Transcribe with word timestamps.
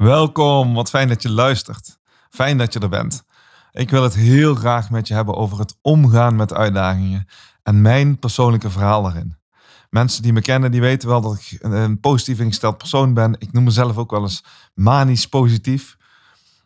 Welkom, 0.00 0.74
wat 0.74 0.90
fijn 0.90 1.08
dat 1.08 1.22
je 1.22 1.30
luistert. 1.30 1.98
Fijn 2.30 2.58
dat 2.58 2.72
je 2.72 2.78
er 2.78 2.88
bent. 2.88 3.24
Ik 3.72 3.90
wil 3.90 4.02
het 4.02 4.14
heel 4.14 4.54
graag 4.54 4.90
met 4.90 5.08
je 5.08 5.14
hebben 5.14 5.34
over 5.34 5.58
het 5.58 5.78
omgaan 5.82 6.36
met 6.36 6.54
uitdagingen 6.54 7.26
en 7.62 7.82
mijn 7.82 8.18
persoonlijke 8.18 8.70
verhaal 8.70 9.02
daarin. 9.02 9.36
Mensen 9.90 10.22
die 10.22 10.32
me 10.32 10.40
kennen, 10.40 10.70
die 10.70 10.80
weten 10.80 11.08
wel 11.08 11.20
dat 11.20 11.34
ik 11.34 11.58
een 11.62 12.00
positief 12.00 12.40
ingesteld 12.40 12.78
persoon 12.78 13.14
ben. 13.14 13.36
Ik 13.38 13.52
noem 13.52 13.64
mezelf 13.64 13.96
ook 13.96 14.10
wel 14.10 14.22
eens 14.22 14.44
manisch 14.74 15.26
positief. 15.26 15.96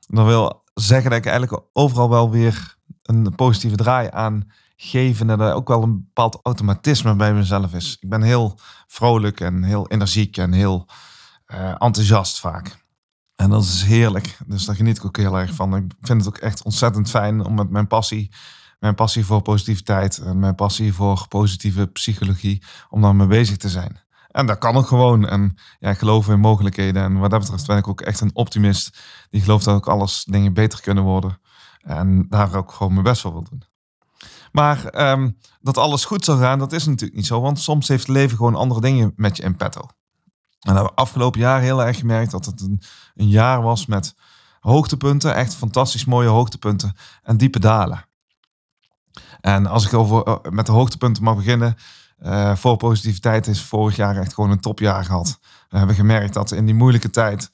Dat 0.06 0.26
wil 0.26 0.62
zeggen 0.74 1.10
dat 1.10 1.18
ik 1.18 1.26
eigenlijk 1.26 1.62
overal 1.72 2.10
wel 2.10 2.30
weer 2.30 2.76
een 3.02 3.34
positieve 3.34 3.76
draai 3.76 4.08
aan 4.12 4.50
geven 4.76 5.30
en 5.30 5.40
er 5.40 5.54
ook 5.54 5.68
wel 5.68 5.82
een 5.82 6.04
bepaald 6.04 6.40
automatisme 6.42 7.16
bij 7.16 7.34
mezelf 7.34 7.72
is. 7.72 7.96
Ik 8.00 8.08
ben 8.08 8.22
heel 8.22 8.58
vrolijk 8.86 9.40
en 9.40 9.62
heel 9.62 9.88
energiek 9.88 10.36
en 10.36 10.52
heel 10.52 10.88
uh, 11.46 11.68
enthousiast 11.78 12.40
vaak. 12.40 12.82
En 13.36 13.50
dat 13.50 13.62
is 13.62 13.82
heerlijk. 13.82 14.38
Dus 14.46 14.64
daar 14.64 14.76
geniet 14.76 14.96
ik 14.96 15.04
ook 15.04 15.16
heel 15.16 15.38
erg 15.38 15.54
van. 15.54 15.76
Ik 15.76 15.92
vind 16.00 16.24
het 16.24 16.34
ook 16.34 16.42
echt 16.42 16.62
ontzettend 16.62 17.10
fijn 17.10 17.44
om 17.44 17.54
met 17.54 17.70
mijn 17.70 17.86
passie, 17.86 18.30
mijn 18.78 18.94
passie 18.94 19.24
voor 19.24 19.42
positiviteit 19.42 20.18
en 20.18 20.38
mijn 20.38 20.54
passie 20.54 20.92
voor 20.92 21.28
positieve 21.28 21.86
psychologie, 21.86 22.62
om 22.90 23.02
daarmee 23.02 23.26
bezig 23.26 23.56
te 23.56 23.68
zijn. 23.68 24.02
En 24.28 24.46
dat 24.46 24.58
kan 24.58 24.76
ook 24.76 24.86
gewoon. 24.86 25.28
En 25.28 25.54
ja, 25.78 25.90
ik 25.90 25.98
geloof 25.98 26.28
in 26.28 26.40
mogelijkheden. 26.40 27.02
En 27.02 27.18
wat 27.18 27.30
dat 27.30 27.40
betreft 27.40 27.66
ben 27.66 27.76
ik 27.76 27.88
ook 27.88 28.00
echt 28.00 28.20
een 28.20 28.34
optimist. 28.34 28.98
Die 29.30 29.40
gelooft 29.40 29.64
dat 29.64 29.74
ook 29.74 29.88
alles 29.88 30.24
dingen 30.24 30.52
beter 30.52 30.80
kunnen 30.80 31.04
worden. 31.04 31.38
En 31.80 32.26
daar 32.28 32.54
ook 32.54 32.72
gewoon 32.72 32.92
mijn 32.92 33.04
best 33.04 33.20
voor 33.20 33.32
wil 33.32 33.44
doen. 33.50 33.62
Maar 34.52 35.10
um, 35.10 35.36
dat 35.60 35.78
alles 35.78 36.04
goed 36.04 36.24
zal 36.24 36.38
gaan, 36.38 36.58
dat 36.58 36.72
is 36.72 36.86
natuurlijk 36.86 37.16
niet 37.16 37.26
zo. 37.26 37.40
Want 37.40 37.58
soms 37.60 37.88
heeft 37.88 38.06
het 38.06 38.16
leven 38.16 38.36
gewoon 38.36 38.54
andere 38.54 38.80
dingen 38.80 39.12
met 39.16 39.36
je 39.36 39.42
in 39.42 39.56
petto. 39.56 39.88
En 40.64 40.74
hebben 40.74 40.94
afgelopen 40.94 41.40
jaar 41.40 41.60
heel 41.60 41.84
erg 41.84 41.98
gemerkt 41.98 42.30
dat 42.30 42.46
het 42.46 42.60
een, 42.60 42.82
een 43.14 43.28
jaar 43.28 43.62
was 43.62 43.86
met 43.86 44.14
hoogtepunten, 44.60 45.34
echt 45.34 45.54
fantastisch 45.54 46.04
mooie 46.04 46.28
hoogtepunten 46.28 46.94
en 47.22 47.36
diepe 47.36 47.58
dalen. 47.58 48.04
En 49.40 49.66
als 49.66 49.86
ik 49.86 49.94
over, 49.94 50.40
met 50.50 50.66
de 50.66 50.72
hoogtepunten 50.72 51.22
mag 51.22 51.36
beginnen, 51.36 51.76
uh, 52.22 52.56
voor 52.56 52.76
positiviteit 52.76 53.46
is 53.46 53.62
vorig 53.62 53.96
jaar 53.96 54.16
echt 54.16 54.34
gewoon 54.34 54.50
een 54.50 54.60
topjaar 54.60 55.04
gehad. 55.04 55.38
We 55.68 55.78
hebben 55.78 55.96
gemerkt 55.96 56.34
dat 56.34 56.52
in 56.52 56.66
die 56.66 56.74
moeilijke 56.74 57.10
tijd 57.10 57.50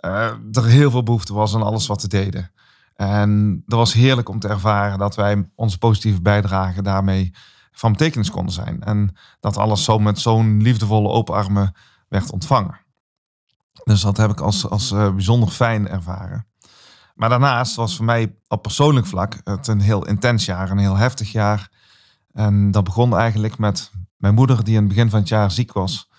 uh, 0.00 0.24
er 0.52 0.64
heel 0.64 0.90
veel 0.90 1.02
behoefte 1.02 1.34
was 1.34 1.54
aan 1.54 1.62
alles 1.62 1.86
wat 1.86 2.02
we 2.02 2.08
deden. 2.08 2.52
En 2.96 3.62
dat 3.66 3.78
was 3.78 3.92
heerlijk 3.92 4.28
om 4.28 4.38
te 4.38 4.48
ervaren 4.48 4.98
dat 4.98 5.14
wij 5.14 5.50
onze 5.54 5.78
positieve 5.78 6.22
bijdrage 6.22 6.82
daarmee 6.82 7.34
van 7.72 7.92
betekenis 7.92 8.30
konden 8.30 8.54
zijn. 8.54 8.82
En 8.82 9.16
dat 9.40 9.56
alles 9.56 9.84
zo 9.84 9.98
met 9.98 10.18
zo'n 10.18 10.62
liefdevolle 10.62 11.08
open 11.08 11.34
armen 11.34 11.74
werd 12.12 12.30
ontvangen. 12.30 12.80
Dus 13.84 14.00
dat 14.00 14.16
heb 14.16 14.30
ik 14.30 14.40
als, 14.40 14.68
als 14.68 14.92
uh, 14.92 15.10
bijzonder 15.10 15.48
fijn 15.48 15.88
ervaren. 15.88 16.46
Maar 17.14 17.28
daarnaast 17.28 17.74
was 17.74 17.96
voor 17.96 18.04
mij 18.04 18.36
op 18.48 18.62
persoonlijk 18.62 19.06
vlak 19.06 19.40
het 19.44 19.66
een 19.66 19.80
heel 19.80 20.06
intens 20.06 20.44
jaar, 20.44 20.70
een 20.70 20.78
heel 20.78 20.96
heftig 20.96 21.32
jaar. 21.32 21.70
En 22.32 22.70
dat 22.70 22.84
begon 22.84 23.16
eigenlijk 23.16 23.58
met 23.58 23.90
mijn 24.16 24.34
moeder 24.34 24.64
die 24.64 24.74
in 24.74 24.80
het 24.80 24.88
begin 24.88 25.10
van 25.10 25.18
het 25.18 25.28
jaar 25.28 25.50
ziek 25.50 25.72
was. 25.72 26.10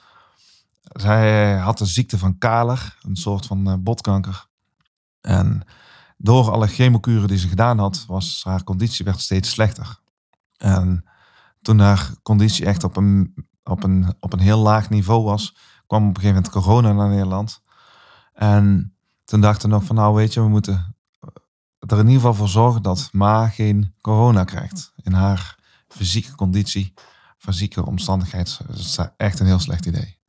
Zij 0.81 1.57
had 1.57 1.77
de 1.77 1.85
ziekte 1.85 2.17
van 2.17 2.37
Kaler, 2.37 2.97
een 3.01 3.15
soort 3.15 3.45
van 3.45 3.69
uh, 3.69 3.73
botkanker. 3.79 4.47
En 5.21 5.63
door 6.17 6.51
alle 6.51 6.67
chemokuren 6.67 7.27
die 7.27 7.37
ze 7.37 7.47
gedaan 7.47 7.79
had, 7.79 8.03
was 8.07 8.41
haar 8.43 8.63
conditie 8.63 9.05
werd 9.05 9.19
steeds 9.19 9.49
slechter. 9.49 9.99
En 10.57 11.05
toen 11.61 11.79
haar 11.79 12.09
conditie 12.23 12.65
echt 12.65 12.83
op 12.83 12.97
een, 12.97 13.33
op 13.63 13.83
een, 13.83 14.15
op 14.19 14.33
een 14.33 14.39
heel 14.39 14.59
laag 14.59 14.89
niveau 14.89 15.23
was, 15.23 15.55
kwam 15.93 16.09
op 16.09 16.15
een 16.15 16.21
gegeven 16.21 16.43
moment 16.43 16.63
corona 16.63 16.93
naar 16.93 17.09
Nederland. 17.09 17.61
En 18.33 18.95
toen 19.23 19.41
dachten 19.41 19.69
we 19.69 19.75
nog 19.75 19.83
van 19.83 19.95
nou 19.95 20.15
weet 20.15 20.33
je, 20.33 20.41
we 20.41 20.47
moeten 20.47 20.95
er 21.79 21.99
in 21.99 22.07
ieder 22.07 22.13
geval 22.13 22.33
voor 22.33 22.47
zorgen 22.47 22.81
dat 22.81 23.09
Ma 23.11 23.47
geen 23.47 23.95
corona 24.01 24.43
krijgt. 24.43 24.93
In 25.03 25.13
haar 25.13 25.57
fysieke 25.87 26.35
conditie, 26.35 26.93
fysieke 27.37 27.85
omstandigheid. 27.85 28.59
Dat 28.67 28.77
is 28.77 28.99
echt 29.17 29.39
een 29.39 29.45
heel 29.45 29.59
slecht 29.59 29.85
idee. 29.85 30.19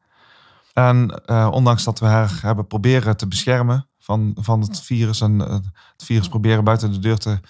En 0.73 1.23
uh, 1.27 1.49
ondanks 1.53 1.85
dat 1.85 1.99
we 1.99 2.07
haar 2.07 2.39
hebben 2.43 2.67
proberen 2.67 3.17
te 3.17 3.27
beschermen 3.27 3.89
van, 3.99 4.37
van 4.41 4.61
het 4.61 4.81
virus 4.81 5.21
en 5.21 5.35
uh, 5.41 5.49
het 5.93 6.05
virus 6.05 6.29
proberen 6.29 6.65
buiten 6.65 6.93
de 6.93 6.99
deur 6.99 7.19
te 7.19 7.41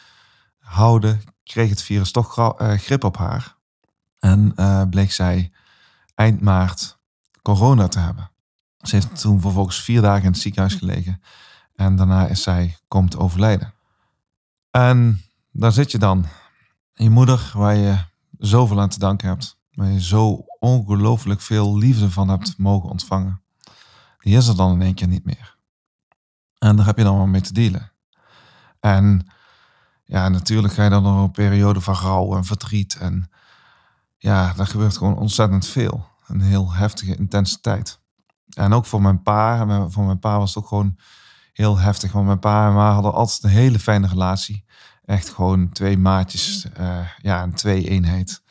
houden, 0.59 1.21
kreeg 1.45 1.71
het 1.71 1.83
virus 1.83 2.11
toch 2.11 2.39
uh, 2.39 2.73
grip 2.73 3.05
op 3.05 3.17
haar. 3.17 3.57
En 4.19 4.55
bleek 4.91 5.13
zij 5.13 5.53
eind 6.15 6.41
maart 6.41 7.03
corona 7.45 7.89
te 7.89 7.99
hebben. 7.99 8.31
Ze 8.79 8.95
heeft 8.95 9.21
toen 9.21 9.41
vervolgens 9.41 9.83
vier 9.83 10.01
dagen 10.01 10.25
in 10.25 10.33
het 10.33 10.41
ziekenhuis 10.41 10.75
gelegen. 10.75 11.23
En 11.75 11.97
daarna 11.97 12.27
is 12.27 12.43
zij 12.43 12.77
komt 12.89 13.17
overlijden. 13.17 13.75
En 14.71 15.23
daar 15.51 15.73
zit 15.73 15.91
je 15.91 15.99
dan. 15.99 16.27
Je 16.95 17.11
moeder, 17.11 17.53
waar 17.55 17.77
je 17.77 17.99
zoveel 18.39 18.81
aan 18.81 18.89
te 18.89 18.99
danken 18.99 19.29
hebt. 19.29 19.59
Waar 19.73 19.89
je 19.89 20.03
zo 20.03 20.45
ongelooflijk 20.59 21.41
veel 21.41 21.77
liefde 21.77 22.11
van 22.11 22.29
hebt 22.29 22.59
mogen 22.59 22.91
ontvangen. 22.91 23.43
Die 24.19 24.37
is 24.37 24.47
er 24.47 24.57
dan 24.57 24.73
in 24.73 24.83
één 24.83 24.95
keer 24.95 25.09
niet 25.09 25.25
meer. 25.25 25.57
En 26.59 26.77
daar 26.77 26.87
heb 26.87 26.99
je 26.99 27.05
dan 27.05 27.17
wel 27.17 27.27
mee 27.27 27.41
te 27.41 27.53
dealen. 27.53 27.93
En 28.81 29.27
ja, 30.05 30.29
natuurlijk 30.29 30.75
ga 30.75 30.85
je 30.85 30.91
dan 30.91 31.03
door 31.03 31.19
een 31.19 31.31
periode 31.31 31.81
van 31.81 31.95
rouw 31.95 32.37
en 32.37 32.45
verdriet. 32.45 32.97
En 32.97 33.31
ja, 34.17 34.53
daar 34.53 34.67
gebeurt 34.67 34.97
gewoon 34.97 35.17
ontzettend 35.17 35.67
veel 35.67 36.13
een 36.27 36.41
heel 36.41 36.73
heftige, 36.73 37.17
intense 37.17 37.61
tijd. 37.61 38.01
En 38.55 38.73
ook 38.73 38.87
voor 38.87 39.03
mijn 39.03 39.23
pa. 39.23 39.67
Voor 39.89 40.05
mijn 40.05 40.19
pa 40.19 40.39
was 40.39 40.55
het 40.55 40.63
ook 40.63 40.69
gewoon 40.69 40.97
heel 41.53 41.79
heftig. 41.79 42.13
Want 42.13 42.27
mijn 42.27 42.39
pa 42.39 42.67
en 42.69 42.75
ma 42.75 42.93
hadden 42.93 43.13
altijd 43.13 43.43
een 43.43 43.51
hele 43.51 43.79
fijne 43.79 44.07
relatie. 44.07 44.65
Echt 45.05 45.29
gewoon 45.29 45.69
twee 45.69 45.99
maatjes. 45.99 46.67
Uh, 46.81 46.99
ja, 47.17 47.43
een 47.43 47.55
twee-eenheid. 47.55 48.43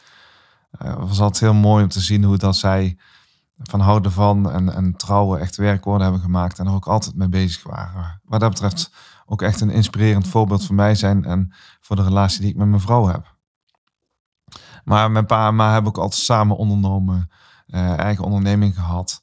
Uh, 0.81 0.87
het 0.87 1.07
was 1.07 1.19
altijd 1.19 1.39
heel 1.39 1.53
mooi 1.53 1.83
om 1.83 1.89
te 1.89 1.99
zien 1.99 2.23
hoe 2.23 2.37
dat 2.37 2.55
zij 2.55 2.97
van 3.57 3.79
houden 3.79 4.11
van 4.11 4.51
en, 4.51 4.73
en 4.73 4.95
trouwen 4.95 5.39
echt 5.39 5.55
werkwoorden 5.55 6.03
hebben 6.03 6.21
gemaakt. 6.21 6.59
En 6.59 6.65
er 6.65 6.73
ook 6.73 6.87
altijd 6.87 7.15
mee 7.15 7.29
bezig 7.29 7.63
waren. 7.63 8.21
Wat 8.23 8.39
dat 8.39 8.49
betreft 8.49 8.91
ook 9.25 9.41
echt 9.41 9.61
een 9.61 9.69
inspirerend 9.69 10.27
voorbeeld 10.27 10.65
voor 10.65 10.75
mij 10.75 10.95
zijn. 10.95 11.25
En 11.25 11.53
voor 11.81 11.95
de 11.95 12.03
relatie 12.03 12.41
die 12.41 12.49
ik 12.49 12.55
met 12.55 12.67
mijn 12.67 12.81
vrouw 12.81 13.07
heb. 13.07 13.35
Maar 14.83 15.11
mijn 15.11 15.25
pa 15.25 15.47
en 15.47 15.55
ma 15.55 15.71
hebben 15.71 15.91
ook 15.91 16.03
altijd 16.03 16.21
samen 16.21 16.57
ondernomen 16.57 17.29
uh, 17.73 17.97
eigen 17.97 18.23
onderneming 18.23 18.75
gehad. 18.75 19.21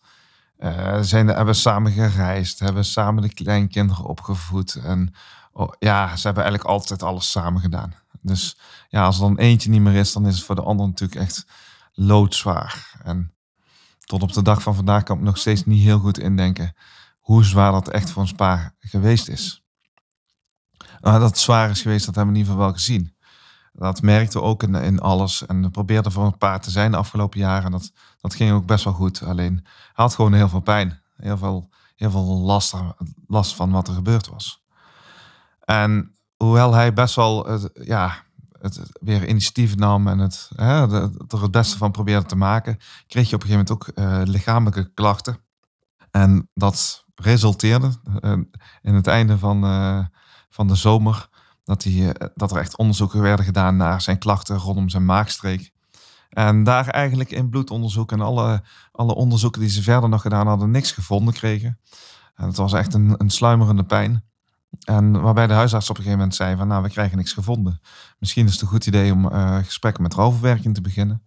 Uh, 0.59 0.99
zijn, 1.01 1.27
hebben 1.27 1.55
samen 1.55 1.93
gereisd, 1.93 2.59
hebben 2.59 2.85
samen 2.85 3.23
de 3.23 3.35
kleinkinderen 3.35 4.05
opgevoed. 4.05 4.75
En 4.75 5.15
oh, 5.53 5.73
ja, 5.79 6.17
ze 6.17 6.27
hebben 6.27 6.43
eigenlijk 6.43 6.73
altijd 6.73 7.03
alles 7.03 7.31
samen 7.31 7.61
gedaan. 7.61 7.95
Dus 8.21 8.59
ja, 8.89 9.05
als 9.05 9.17
er 9.17 9.23
dan 9.23 9.39
eentje 9.39 9.71
niet 9.71 9.81
meer 9.81 9.95
is, 9.95 10.13
dan 10.13 10.27
is 10.27 10.37
het 10.37 10.45
voor 10.45 10.55
de 10.55 10.63
ander 10.63 10.87
natuurlijk 10.87 11.21
echt 11.21 11.47
loodzwaar. 11.93 13.01
En 13.05 13.35
tot 13.99 14.23
op 14.23 14.33
de 14.33 14.43
dag 14.43 14.63
van 14.63 14.75
vandaag 14.75 15.03
kan 15.03 15.17
ik 15.17 15.23
nog 15.23 15.39
steeds 15.39 15.67
niet 15.67 15.83
heel 15.83 15.99
goed 15.99 16.19
indenken 16.19 16.75
hoe 17.19 17.45
zwaar 17.45 17.73
dat 17.73 17.89
echt 17.89 18.11
voor 18.11 18.23
ons 18.23 18.33
paar 18.33 18.75
geweest 18.79 19.29
is. 19.29 19.65
Dat 21.01 21.21
het 21.21 21.39
zwaar 21.39 21.71
is 21.71 21.83
geweest, 21.83 22.07
dat 22.07 22.15
hebben 22.15 22.35
we 22.35 22.41
in 22.41 22.47
ieder 22.47 22.53
geval 22.53 22.69
wel 22.69 22.79
gezien. 22.79 23.15
Dat 23.81 24.03
merkte 24.03 24.41
ook 24.41 24.63
in, 24.63 24.75
in 24.75 25.01
alles. 25.01 25.47
En 25.47 25.63
we 25.63 25.71
probeerden 25.71 26.13
voor 26.13 26.25
een 26.25 26.39
paar 26.39 26.61
te 26.61 26.71
zijn 26.71 26.91
de 26.91 26.97
afgelopen 26.97 27.39
jaren. 27.39 27.71
Dat, 27.71 27.93
dat 28.21 28.35
ging 28.35 28.53
ook 28.53 28.67
best 28.67 28.85
wel 28.85 28.93
goed. 28.93 29.23
Alleen 29.23 29.67
had 29.93 30.15
gewoon 30.15 30.33
heel 30.33 30.49
veel 30.49 30.61
pijn. 30.61 31.01
Heel 31.17 31.39
veel, 31.39 31.69
heel 31.97 32.11
veel 32.11 32.25
last, 32.25 32.75
last 33.27 33.55
van 33.55 33.71
wat 33.71 33.89
er 33.89 33.95
gebeurd 33.95 34.29
was. 34.29 34.65
En 35.65 36.15
hoewel 36.37 36.75
hij 36.75 36.93
best 36.93 37.15
wel 37.15 37.47
het, 37.47 37.71
ja, 37.73 38.25
het 38.59 38.81
weer 39.01 39.29
initiatief 39.29 39.77
nam 39.77 40.09
en 40.09 40.19
het, 40.19 40.51
hè, 40.57 41.03
er 41.29 41.43
het 41.43 41.51
beste 41.51 41.77
van 41.77 41.91
probeerde 41.91 42.27
te 42.27 42.37
maken, 42.37 42.79
kreeg 43.07 43.29
je 43.29 43.35
op 43.35 43.43
een 43.43 43.49
gegeven 43.49 43.77
moment 43.77 43.99
ook 43.99 44.05
uh, 44.05 44.33
lichamelijke 44.33 44.91
klachten. 44.95 45.39
En 46.11 46.49
dat 46.55 47.05
resulteerde 47.15 47.91
uh, 48.21 48.33
in 48.83 48.95
het 48.95 49.07
einde 49.07 49.39
van, 49.39 49.65
uh, 49.65 50.05
van 50.49 50.67
de 50.67 50.75
zomer 50.75 51.29
dat, 51.71 51.83
hij, 51.83 52.13
eh, 52.13 52.29
dat 52.35 52.51
er 52.51 52.57
echt 52.57 52.77
onderzoeken 52.77 53.21
werden 53.21 53.45
gedaan 53.45 53.77
naar 53.77 54.01
zijn 54.01 54.19
klachten 54.19 54.57
rondom 54.57 54.89
zijn 54.89 55.05
maagstreek. 55.05 55.73
En 56.29 56.65
daar 56.65 56.87
eigenlijk 56.87 57.31
in 57.31 57.49
bloedonderzoek 57.49 58.13
en 58.13 58.21
alle, 58.21 58.63
alle 58.93 59.15
onderzoeken 59.15 59.61
die 59.61 59.71
ze 59.71 59.83
verder 59.83 60.09
nog 60.09 60.23
gedaan 60.23 60.47
hadden, 60.47 60.71
niks 60.71 60.93
gevonden 60.93 61.35
kregen. 61.35 61.79
En 62.35 62.47
het 62.47 62.57
was 62.57 62.73
echt 62.73 62.95
een, 62.95 63.15
een 63.19 63.31
sluimerende 63.31 63.85
pijn. 63.85 64.25
En 64.85 65.21
waarbij 65.21 65.47
de 65.47 65.53
huisarts 65.53 65.91
op 65.91 65.97
een 65.97 66.03
gegeven 66.03 66.19
moment 66.19 66.37
zei 66.37 66.57
van 66.57 66.69
nou, 66.69 66.83
we 66.83 66.89
krijgen 66.89 67.17
niks 67.17 67.33
gevonden. 67.33 67.81
Misschien 68.19 68.47
is 68.47 68.53
het 68.53 68.61
een 68.61 68.69
goed 68.69 68.87
idee 68.87 69.13
om 69.13 69.25
uh, 69.25 69.57
gesprekken 69.57 70.03
met 70.03 70.15
rouwverwerking 70.15 70.75
te 70.75 70.81
beginnen. 70.81 71.23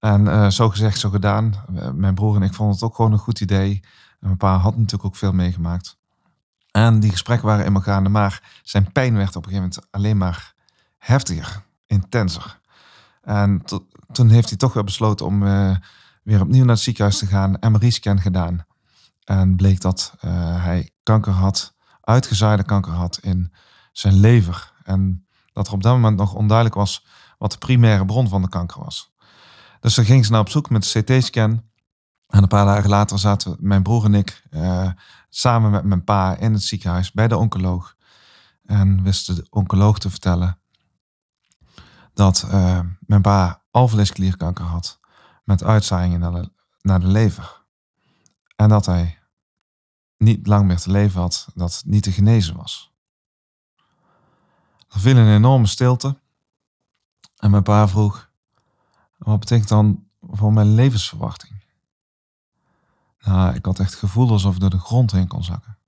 En 0.00 0.24
uh, 0.24 0.50
zo 0.50 0.68
gezegd, 0.68 0.98
zo 0.98 1.10
gedaan. 1.10 1.54
mijn 1.94 2.14
broer 2.14 2.36
en 2.36 2.42
ik 2.42 2.54
vonden 2.54 2.74
het 2.74 2.84
ook 2.84 2.94
gewoon 2.94 3.12
een 3.12 3.18
goed 3.18 3.40
idee. 3.40 3.80
En 4.20 4.26
mijn 4.26 4.36
pa 4.36 4.56
had 4.56 4.76
natuurlijk 4.76 5.04
ook 5.04 5.16
veel 5.16 5.32
meegemaakt. 5.32 5.98
En 6.76 7.00
die 7.00 7.10
gesprekken 7.10 7.46
waren 7.46 7.64
immer 7.64 7.82
gaande, 7.82 8.08
maar 8.08 8.60
zijn 8.62 8.92
pijn 8.92 9.16
werd 9.16 9.36
op 9.36 9.46
een 9.46 9.50
gegeven 9.50 9.70
moment 9.70 9.92
alleen 9.92 10.16
maar 10.16 10.54
heftiger, 10.98 11.62
intenser. 11.86 12.60
En 13.22 13.62
toen 14.12 14.28
heeft 14.28 14.48
hij 14.48 14.58
toch 14.58 14.72
weer 14.72 14.84
besloten 14.84 15.26
om 15.26 15.42
uh, 15.42 15.76
weer 16.22 16.40
opnieuw 16.40 16.64
naar 16.64 16.74
het 16.74 16.84
ziekenhuis 16.84 17.18
te 17.18 17.26
gaan, 17.26 17.56
MRI-scan 17.60 18.20
gedaan. 18.20 18.66
En 19.24 19.56
bleek 19.56 19.80
dat 19.80 20.14
uh, 20.24 20.30
hij 20.64 20.90
kanker 21.02 21.32
had, 21.32 21.74
uitgezaaide 22.00 22.64
kanker 22.64 22.92
had 22.92 23.18
in 23.22 23.52
zijn 23.92 24.14
lever. 24.14 24.72
En 24.82 25.26
dat 25.52 25.66
er 25.66 25.72
op 25.72 25.82
dat 25.82 25.92
moment 25.92 26.16
nog 26.16 26.34
onduidelijk 26.34 26.76
was 26.76 27.06
wat 27.38 27.52
de 27.52 27.58
primaire 27.58 28.04
bron 28.04 28.28
van 28.28 28.42
de 28.42 28.48
kanker 28.48 28.84
was. 28.84 29.14
Dus 29.80 29.94
dan 29.94 30.04
ging 30.04 30.24
ze 30.24 30.32
naar 30.32 30.40
op 30.40 30.48
zoek 30.48 30.70
met 30.70 30.92
de 30.92 31.02
CT-scan. 31.02 31.62
En 32.26 32.42
een 32.42 32.48
paar 32.48 32.64
dagen 32.64 32.90
later 32.90 33.18
zaten 33.18 33.56
mijn 33.60 33.82
broer 33.82 34.04
en 34.04 34.14
ik 34.14 34.42
uh, 34.50 34.90
samen 35.28 35.70
met 35.70 35.84
mijn 35.84 36.04
pa 36.04 36.36
in 36.36 36.52
het 36.52 36.62
ziekenhuis 36.62 37.12
bij 37.12 37.28
de 37.28 37.36
oncoloog. 37.36 37.96
En 38.64 39.02
wisten 39.02 39.34
de 39.34 39.46
oncoloog 39.50 39.98
te 39.98 40.10
vertellen 40.10 40.58
dat 42.14 42.46
uh, 42.50 42.80
mijn 43.00 43.22
pa 43.22 43.62
alvleesklierkanker 43.70 44.64
had 44.64 45.00
met 45.44 45.62
uitzaaiingen 45.62 46.20
naar 46.20 46.32
de, 46.32 46.50
naar 46.80 47.00
de 47.00 47.06
lever. 47.06 47.64
En 48.56 48.68
dat 48.68 48.86
hij 48.86 49.18
niet 50.16 50.46
lang 50.46 50.66
meer 50.66 50.78
te 50.78 50.90
leven 50.90 51.20
had, 51.20 51.48
dat 51.54 51.82
niet 51.86 52.02
te 52.02 52.12
genezen 52.12 52.56
was. 52.56 52.94
Er 54.88 55.00
viel 55.00 55.16
een 55.16 55.34
enorme 55.34 55.66
stilte. 55.66 56.18
En 57.36 57.50
mijn 57.50 57.62
pa 57.62 57.88
vroeg, 57.88 58.30
wat 59.16 59.40
betekent 59.40 59.68
dan 59.68 60.06
voor 60.20 60.52
mijn 60.52 60.74
levensverwachting? 60.74 61.55
Nou, 63.26 63.54
ik 63.54 63.64
had 63.64 63.78
echt 63.78 63.90
het 63.90 63.98
gevoel 63.98 64.30
alsof 64.30 64.54
ik 64.54 64.60
door 64.60 64.70
de 64.70 64.78
grond 64.78 65.12
heen 65.12 65.26
kon 65.26 65.44
zakken. 65.44 65.78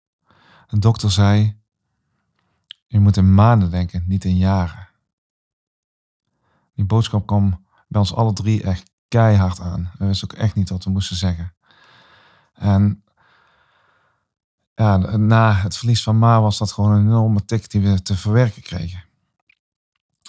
De 0.67 0.79
dokter 0.79 1.11
zei, 1.11 1.61
je 2.87 3.00
moet 3.00 3.17
in 3.17 3.35
maanden 3.35 3.70
denken, 3.70 4.05
niet 4.06 4.25
in 4.25 4.37
jaren. 4.37 4.88
Die 6.75 6.85
boodschap 6.85 7.26
kwam 7.26 7.64
bij 7.88 8.00
ons 8.00 8.14
alle 8.14 8.32
drie 8.32 8.62
echt 8.62 8.90
keihard 9.08 9.61
aan. 9.61 9.90
We 9.99 10.06
wisten 10.06 10.31
ook 10.31 10.37
echt 10.37 10.55
niet 10.55 10.69
wat 10.69 10.85
we 10.85 10.90
moesten 10.90 11.17
zeggen. 11.17 11.55
En 12.52 13.02
ja, 14.75 14.96
na 15.17 15.55
het 15.55 15.76
verlies 15.76 16.02
van 16.02 16.19
Ma 16.19 16.40
was 16.40 16.58
dat 16.58 16.73
gewoon 16.73 16.93
een 16.93 17.06
enorme 17.06 17.44
tik 17.44 17.70
die 17.70 17.81
we 17.81 18.02
te 18.02 18.17
verwerken 18.17 18.62
kregen. 18.62 19.05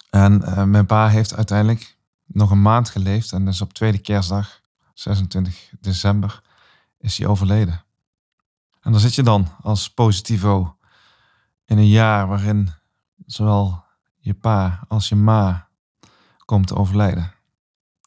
En 0.09 0.41
uh, 0.41 0.63
mijn 0.63 0.85
pa 0.85 1.07
heeft 1.07 1.35
uiteindelijk 1.35 1.97
nog 2.25 2.51
een 2.51 2.61
maand 2.61 2.89
geleefd 2.89 3.31
en 3.31 3.45
dus 3.45 3.61
op 3.61 3.73
tweede 3.73 4.00
kerstdag, 4.00 4.61
26 4.94 5.71
december, 5.79 6.41
is 7.00 7.18
hij 7.18 7.28
overleden. 7.28 7.84
En 8.81 8.92
dan 8.92 9.00
zit 9.00 9.16
je 9.16 9.24
dan 9.24 9.48
als 9.62 9.94
positivo 9.94 10.78
in 11.66 11.78
een 11.78 11.88
jaar 11.88 12.28
waarin 12.28 12.72
zowel 13.25 13.84
je 14.18 14.34
pa 14.34 14.84
als 14.88 15.10
je 15.10 15.16
ma 15.16 15.68
komt 16.46 16.68
te 16.68 16.75
overlijden. 16.75 17.34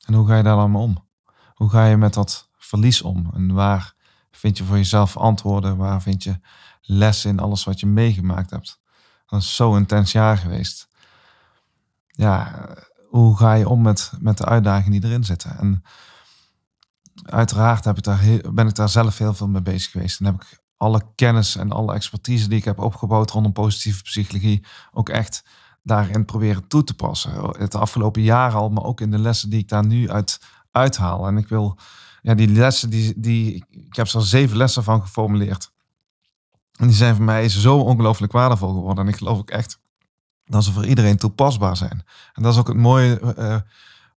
En 0.04 0.14
hoe 0.14 0.26
ga 0.26 0.36
je 0.36 0.42
daar 0.42 0.56
dan 0.56 0.74
om? 0.74 1.06
Hoe 1.54 1.70
ga 1.70 1.86
je 1.86 1.96
met 1.96 2.14
dat 2.14 2.48
verlies 2.56 3.02
om? 3.02 3.30
En 3.34 3.52
waar 3.52 3.94
vind 4.30 4.58
je 4.58 4.64
voor 4.64 4.76
jezelf 4.76 5.16
antwoorden? 5.16 5.76
Waar 5.76 6.02
vind 6.02 6.22
je 6.22 6.40
lessen 6.80 7.30
in 7.30 7.38
alles 7.38 7.64
wat 7.64 7.80
je 7.80 7.86
meegemaakt 7.86 8.50
hebt? 8.50 8.80
Dat 9.26 9.40
is 9.40 9.56
zo 9.56 9.76
intens 9.76 10.12
jaar 10.12 10.38
geweest. 10.38 10.88
Ja, 12.06 12.68
hoe 13.08 13.36
ga 13.36 13.52
je 13.54 13.68
om 13.68 13.82
met, 13.82 14.12
met 14.18 14.38
de 14.38 14.44
uitdagingen 14.44 15.00
die 15.00 15.10
erin 15.10 15.24
zitten? 15.24 15.58
En 15.58 15.82
uiteraard 17.22 17.84
heb 17.84 17.96
ik 17.96 18.04
daar 18.04 18.40
ben 18.52 18.66
ik 18.68 18.74
daar 18.74 18.88
zelf 18.88 19.18
heel 19.18 19.34
veel 19.34 19.48
mee 19.48 19.62
bezig 19.62 19.90
geweest. 19.90 20.20
En 20.20 20.26
heb 20.26 20.34
ik 20.34 20.60
alle 20.76 21.02
kennis 21.14 21.56
en 21.56 21.72
alle 21.72 21.94
expertise 21.94 22.48
die 22.48 22.58
ik 22.58 22.64
heb 22.64 22.78
opgebouwd 22.78 23.30
rondom 23.30 23.52
positieve 23.52 24.02
psychologie 24.02 24.64
ook 24.92 25.08
echt 25.08 25.44
daarin 25.82 26.24
proberen 26.24 26.66
toe 26.66 26.84
te 26.84 26.94
passen. 26.94 27.32
Het 27.58 27.74
afgelopen 27.74 28.22
jaar 28.22 28.54
al, 28.54 28.68
maar 28.68 28.84
ook 28.84 29.00
in 29.00 29.10
de 29.10 29.18
lessen 29.18 29.50
die 29.50 29.58
ik 29.58 29.68
daar 29.68 29.86
nu 29.86 30.10
uit 30.10 30.40
uithaal. 30.70 31.26
En 31.26 31.36
ik 31.36 31.48
wil, 31.48 31.78
ja, 32.22 32.34
die 32.34 32.48
lessen, 32.48 32.90
die, 32.90 33.14
die, 33.16 33.64
ik 33.68 33.96
heb 33.96 34.06
er 34.06 34.22
zeven 34.22 34.56
lessen 34.56 34.84
van 34.84 35.00
geformuleerd. 35.00 35.72
En 36.72 36.86
die 36.86 36.96
zijn 36.96 37.14
voor 37.14 37.24
mij 37.24 37.48
zo 37.48 37.78
ongelooflijk 37.78 38.32
waardevol 38.32 38.72
geworden. 38.72 39.04
En 39.04 39.10
ik 39.10 39.16
geloof 39.16 39.38
ook 39.38 39.50
echt 39.50 39.80
dat 40.44 40.64
ze 40.64 40.72
voor 40.72 40.86
iedereen 40.86 41.16
toepasbaar 41.16 41.76
zijn. 41.76 42.04
En 42.32 42.42
dat 42.42 42.52
is 42.52 42.58
ook 42.58 42.68
het 42.68 42.76
mooie 42.76 43.34
uh, 43.38 43.56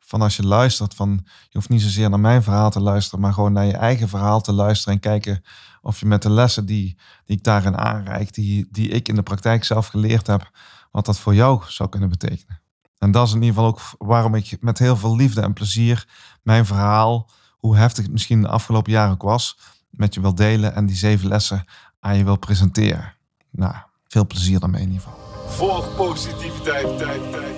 van 0.06 0.22
als 0.22 0.36
je 0.36 0.44
luistert. 0.44 0.94
Van, 0.94 1.22
je 1.24 1.58
hoeft 1.58 1.70
niet 1.70 1.82
zozeer 1.82 2.10
naar 2.10 2.20
mijn 2.20 2.44
verhaal 2.44 2.70
te 2.70 2.80
luisteren, 2.80 3.20
maar 3.20 3.34
gewoon 3.34 3.54
naar 3.54 3.66
je 3.66 3.78
eigen 3.78 4.10
verhaal 4.10 4.42
te 4.42 4.54
luisteren 4.54 4.94
en 4.94 5.00
kijken 5.00 5.44
of 5.82 6.00
je 6.00 6.06
met 6.06 6.22
de 6.22 6.30
lessen 6.30 6.66
die, 6.66 6.98
die 7.26 7.38
ik 7.38 7.44
daarin 7.44 7.78
aanreik, 7.78 8.34
die, 8.34 8.68
die 8.72 8.90
ik 8.90 9.08
in 9.08 9.16
de 9.16 9.24
praktijk 9.24 9.64
zelf 9.64 9.88
geleerd 9.88 10.28
heb, 10.28 10.52
wat 10.92 11.06
dat 11.06 11.20
voor 11.20 11.36
jou 11.36 11.62
zou 11.68 11.90
kunnen 11.90 12.10
betekenen. 12.10 12.62
En 12.98 13.12
dat 13.12 13.28
is 13.28 13.34
in 13.34 13.42
ieder 13.42 13.56
geval 13.56 13.70
ook 13.70 13.82
waarom 13.98 14.36
ik 14.36 14.58
met 14.62 14.80
heel 14.80 14.96
veel 14.96 15.16
liefde 15.16 15.42
en 15.42 15.54
plezier 15.54 16.08
mijn 16.42 16.66
verhaal, 16.66 17.30
hoe 17.58 17.78
heftig 17.78 18.04
het 18.04 18.12
misschien 18.12 18.42
de 18.42 18.48
afgelopen 18.48 18.92
jaren 18.92 19.14
ook 19.14 19.22
was, 19.22 19.58
met 19.90 20.14
je 20.14 20.22
wil 20.22 20.36
delen 20.36 20.76
en 20.76 20.86
die 20.86 20.96
zeven 20.96 21.28
lessen 21.28 21.66
aan 22.00 22.18
je 22.18 22.24
wil 22.24 22.38
presenteren. 22.38 23.14
Nou, 23.52 23.76
veel 24.08 24.28
plezier 24.28 24.60
daarmee 24.60 24.82
in 24.82 24.92
ieder 24.92 25.04
geval. 25.04 25.48
Volg 25.48 25.96
positiviteit. 25.96 26.98
Tijd, 26.98 27.32
tijd, 27.32 27.53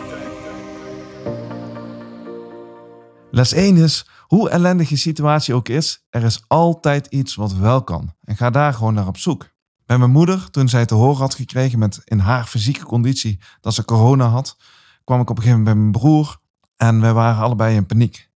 Les 3.35 3.53
1 3.53 3.77
is, 3.77 4.07
hoe 4.27 4.49
ellendig 4.49 4.89
je 4.89 4.95
situatie 4.95 5.53
ook 5.53 5.69
is, 5.69 6.05
er 6.09 6.23
is 6.23 6.43
altijd 6.47 7.07
iets 7.07 7.35
wat 7.35 7.53
wel 7.53 7.83
kan. 7.83 8.13
En 8.23 8.37
ga 8.37 8.49
daar 8.49 8.73
gewoon 8.73 8.93
naar 8.93 9.07
op 9.07 9.17
zoek. 9.17 9.49
Bij 9.85 9.97
mijn 9.97 10.11
moeder, 10.11 10.51
toen 10.51 10.69
zij 10.69 10.85
te 10.85 10.95
horen 10.95 11.19
had 11.19 11.33
gekregen 11.33 11.79
met 11.79 12.01
in 12.03 12.19
haar 12.19 12.43
fysieke 12.43 12.85
conditie 12.85 13.39
dat 13.61 13.73
ze 13.73 13.85
corona 13.85 14.27
had, 14.27 14.57
kwam 15.03 15.21
ik 15.21 15.29
op 15.29 15.37
een 15.37 15.43
gegeven 15.43 15.63
moment 15.63 15.75
bij 15.75 15.83
mijn 15.83 16.03
broer 16.03 16.37
en 16.75 17.01
wij 17.01 17.13
waren 17.13 17.43
allebei 17.43 17.75
in 17.75 17.85
paniek. 17.85 18.29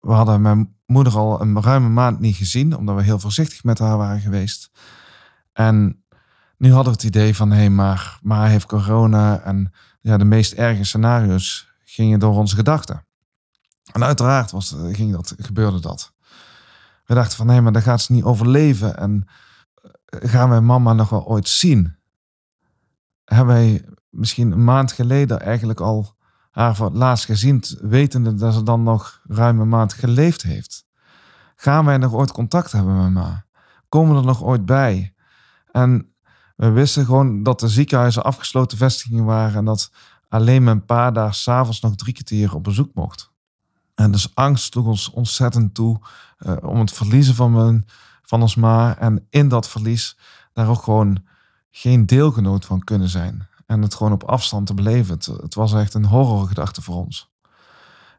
We 0.00 0.12
hadden 0.12 0.42
mijn 0.42 0.76
moeder 0.86 1.16
al 1.16 1.40
een 1.40 1.62
ruime 1.62 1.88
maand 1.88 2.20
niet 2.20 2.36
gezien, 2.36 2.76
omdat 2.76 2.96
we 2.96 3.02
heel 3.02 3.18
voorzichtig 3.18 3.64
met 3.64 3.78
haar 3.78 3.96
waren 3.96 4.20
geweest. 4.20 4.70
En 5.52 6.04
nu 6.56 6.72
hadden 6.72 6.92
we 6.92 6.98
het 6.98 7.08
idee 7.08 7.36
van, 7.36 7.50
hé, 7.50 7.56
hey, 7.56 7.70
maar, 7.70 8.18
hij 8.28 8.50
heeft 8.50 8.66
corona 8.66 9.40
en 9.40 9.72
ja, 10.00 10.16
de 10.16 10.24
meest 10.24 10.52
erge 10.52 10.84
scenario's 10.84 11.68
gingen 11.84 12.18
door 12.18 12.34
onze 12.34 12.54
gedachten. 12.54 13.06
En 13.92 14.04
uiteraard 14.04 14.50
was, 14.50 14.76
ging 14.92 15.12
dat, 15.12 15.34
gebeurde 15.38 15.80
dat. 15.80 16.12
We 17.04 17.14
dachten 17.14 17.36
van, 17.36 17.48
hey, 17.48 17.62
maar 17.62 17.72
dan 17.72 17.82
gaat 17.82 18.00
ze 18.00 18.12
niet 18.12 18.24
overleven 18.24 18.96
en 18.96 19.28
gaan 20.06 20.48
wij 20.48 20.60
mama 20.60 20.92
nog 20.92 21.08
wel 21.08 21.26
ooit 21.26 21.48
zien? 21.48 21.96
Hebben 23.24 23.54
wij 23.54 23.84
misschien 24.10 24.52
een 24.52 24.64
maand 24.64 24.92
geleden 24.92 25.40
eigenlijk 25.40 25.80
al 25.80 26.16
haar 26.50 26.76
voor 26.76 26.86
het 26.86 26.96
laatst 26.96 27.24
gezien, 27.24 27.64
wetende 27.80 28.34
dat 28.34 28.54
ze 28.54 28.62
dan 28.62 28.82
nog 28.82 29.20
ruim 29.24 29.60
een 29.60 29.68
maand 29.68 29.92
geleefd 29.92 30.42
heeft? 30.42 30.86
Gaan 31.56 31.84
wij 31.84 31.98
nog 31.98 32.12
ooit 32.12 32.32
contact 32.32 32.72
hebben 32.72 33.02
met 33.02 33.12
ma? 33.12 33.44
Komen 33.88 34.14
we 34.14 34.20
er 34.20 34.26
nog 34.26 34.42
ooit 34.42 34.64
bij? 34.66 35.14
En 35.70 36.14
we 36.56 36.70
wisten 36.70 37.04
gewoon 37.04 37.42
dat 37.42 37.60
de 37.60 37.68
ziekenhuizen 37.68 38.24
afgesloten 38.24 38.78
vestigingen 38.78 39.24
waren 39.24 39.58
en 39.58 39.64
dat 39.64 39.90
alleen 40.28 40.64
mijn 40.64 40.84
pa 40.84 41.10
daar 41.10 41.34
s'avonds 41.34 41.80
nog 41.80 41.94
drie 41.94 42.14
kwartier 42.14 42.54
op 42.54 42.64
bezoek 42.64 42.94
mocht. 42.94 43.31
En 43.94 44.10
dus 44.10 44.34
angst 44.34 44.72
sloeg 44.72 44.86
ons 44.86 45.10
ontzettend 45.10 45.74
toe 45.74 46.00
uh, 46.38 46.56
om 46.60 46.78
het 46.78 46.92
verliezen 46.92 47.34
van 47.34 47.52
mijn 47.52 47.86
van 48.22 48.42
ons 48.42 48.54
ma. 48.54 48.98
En 48.98 49.26
in 49.30 49.48
dat 49.48 49.68
verlies 49.68 50.16
daar 50.52 50.68
ook 50.68 50.82
gewoon 50.82 51.24
geen 51.70 52.06
deelgenoot 52.06 52.64
van 52.64 52.84
kunnen 52.84 53.08
zijn. 53.08 53.48
En 53.66 53.82
het 53.82 53.94
gewoon 53.94 54.12
op 54.12 54.22
afstand 54.24 54.66
te 54.66 54.74
beleven. 54.74 55.14
Het, 55.14 55.26
het 55.26 55.54
was 55.54 55.72
echt 55.72 55.94
een 55.94 56.04
horrorgedachte 56.04 56.82
voor 56.82 56.96
ons. 56.96 57.30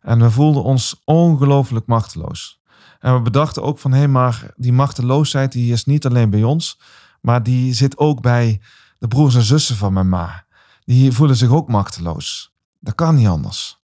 En 0.02 0.20
we 0.20 0.32
voelden 0.32 0.64
ons 0.64 1.02
ongelooflijk 1.06 1.86
machteloos. 1.86 2.62
En 3.00 3.14
we 3.14 3.22
bedachten 3.22 3.64
ook 3.64 3.80
van, 3.80 3.92
hé, 3.92 4.08
maar 4.08 4.54
die 4.56 4.74
machteloosheid 4.74 5.52
die 5.52 5.72
is 5.72 5.86
niet 5.86 6.06
alleen 6.06 6.30
bij 6.30 6.44
ons, 6.44 6.80
maar 7.22 7.44
die 7.44 7.74
zit 7.74 7.98
ook 7.98 8.22
bij 8.22 8.62
de 9.00 9.08
broers 9.08 9.36
en 9.36 9.44
zussen 9.44 9.76
van 9.76 9.94
mijn 9.94 10.10
ma. 10.10 10.46
Die 10.84 11.12
voelen 11.12 11.36
zich 11.36 11.50
ook 11.50 11.68
machteloos. 11.68 12.54
Dat 12.80 12.96
kan 12.96 13.16
niet 13.16 13.28
anders. 13.28 13.83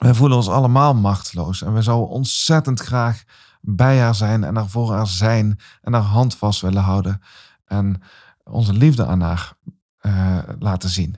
We 0.00 0.14
voelen 0.14 0.36
ons 0.36 0.48
allemaal 0.48 0.94
machteloos 0.94 1.62
en 1.62 1.74
we 1.74 1.82
zouden 1.82 2.08
ontzettend 2.08 2.80
graag 2.80 3.22
bij 3.60 4.00
haar 4.00 4.14
zijn 4.14 4.44
en 4.44 4.56
er 4.56 4.68
voor 4.68 4.92
haar 4.92 5.06
zijn 5.06 5.58
en 5.82 5.92
haar 5.92 6.02
hand 6.02 6.36
vast 6.36 6.60
willen 6.60 6.82
houden 6.82 7.20
en 7.64 8.02
onze 8.44 8.72
liefde 8.72 9.06
aan 9.06 9.20
haar 9.20 9.52
uh, 10.00 10.38
laten 10.58 10.88
zien. 10.88 11.16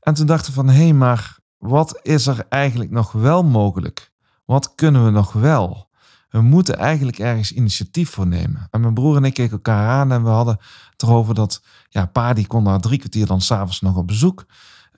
En 0.00 0.14
toen 0.14 0.26
dachten 0.26 0.50
we 0.50 0.56
van, 0.56 0.68
hé, 0.68 0.82
hey, 0.82 0.92
maar 0.92 1.38
wat 1.56 2.00
is 2.02 2.26
er 2.26 2.46
eigenlijk 2.48 2.90
nog 2.90 3.12
wel 3.12 3.42
mogelijk? 3.44 4.12
Wat 4.44 4.74
kunnen 4.74 5.04
we 5.04 5.10
nog 5.10 5.32
wel? 5.32 5.88
we 6.28 6.40
moeten 6.40 6.76
eigenlijk 6.76 7.18
ergens 7.18 7.52
initiatief 7.52 8.10
voor 8.10 8.26
nemen. 8.26 8.66
En 8.70 8.80
mijn 8.80 8.94
broer 8.94 9.16
en 9.16 9.24
ik 9.24 9.34
keken 9.34 9.52
elkaar 9.52 9.88
aan 9.88 10.12
en 10.12 10.22
we 10.22 10.28
hadden 10.28 10.58
het 10.90 11.02
erover 11.02 11.34
dat, 11.34 11.62
ja, 11.88 12.06
pa 12.06 12.32
die 12.32 12.46
kon 12.46 12.62
na 12.62 12.78
drie 12.78 12.98
kwartier 12.98 13.26
dan 13.26 13.40
s'avonds 13.40 13.80
nog 13.80 13.96
op 13.96 14.06
bezoek. 14.06 14.46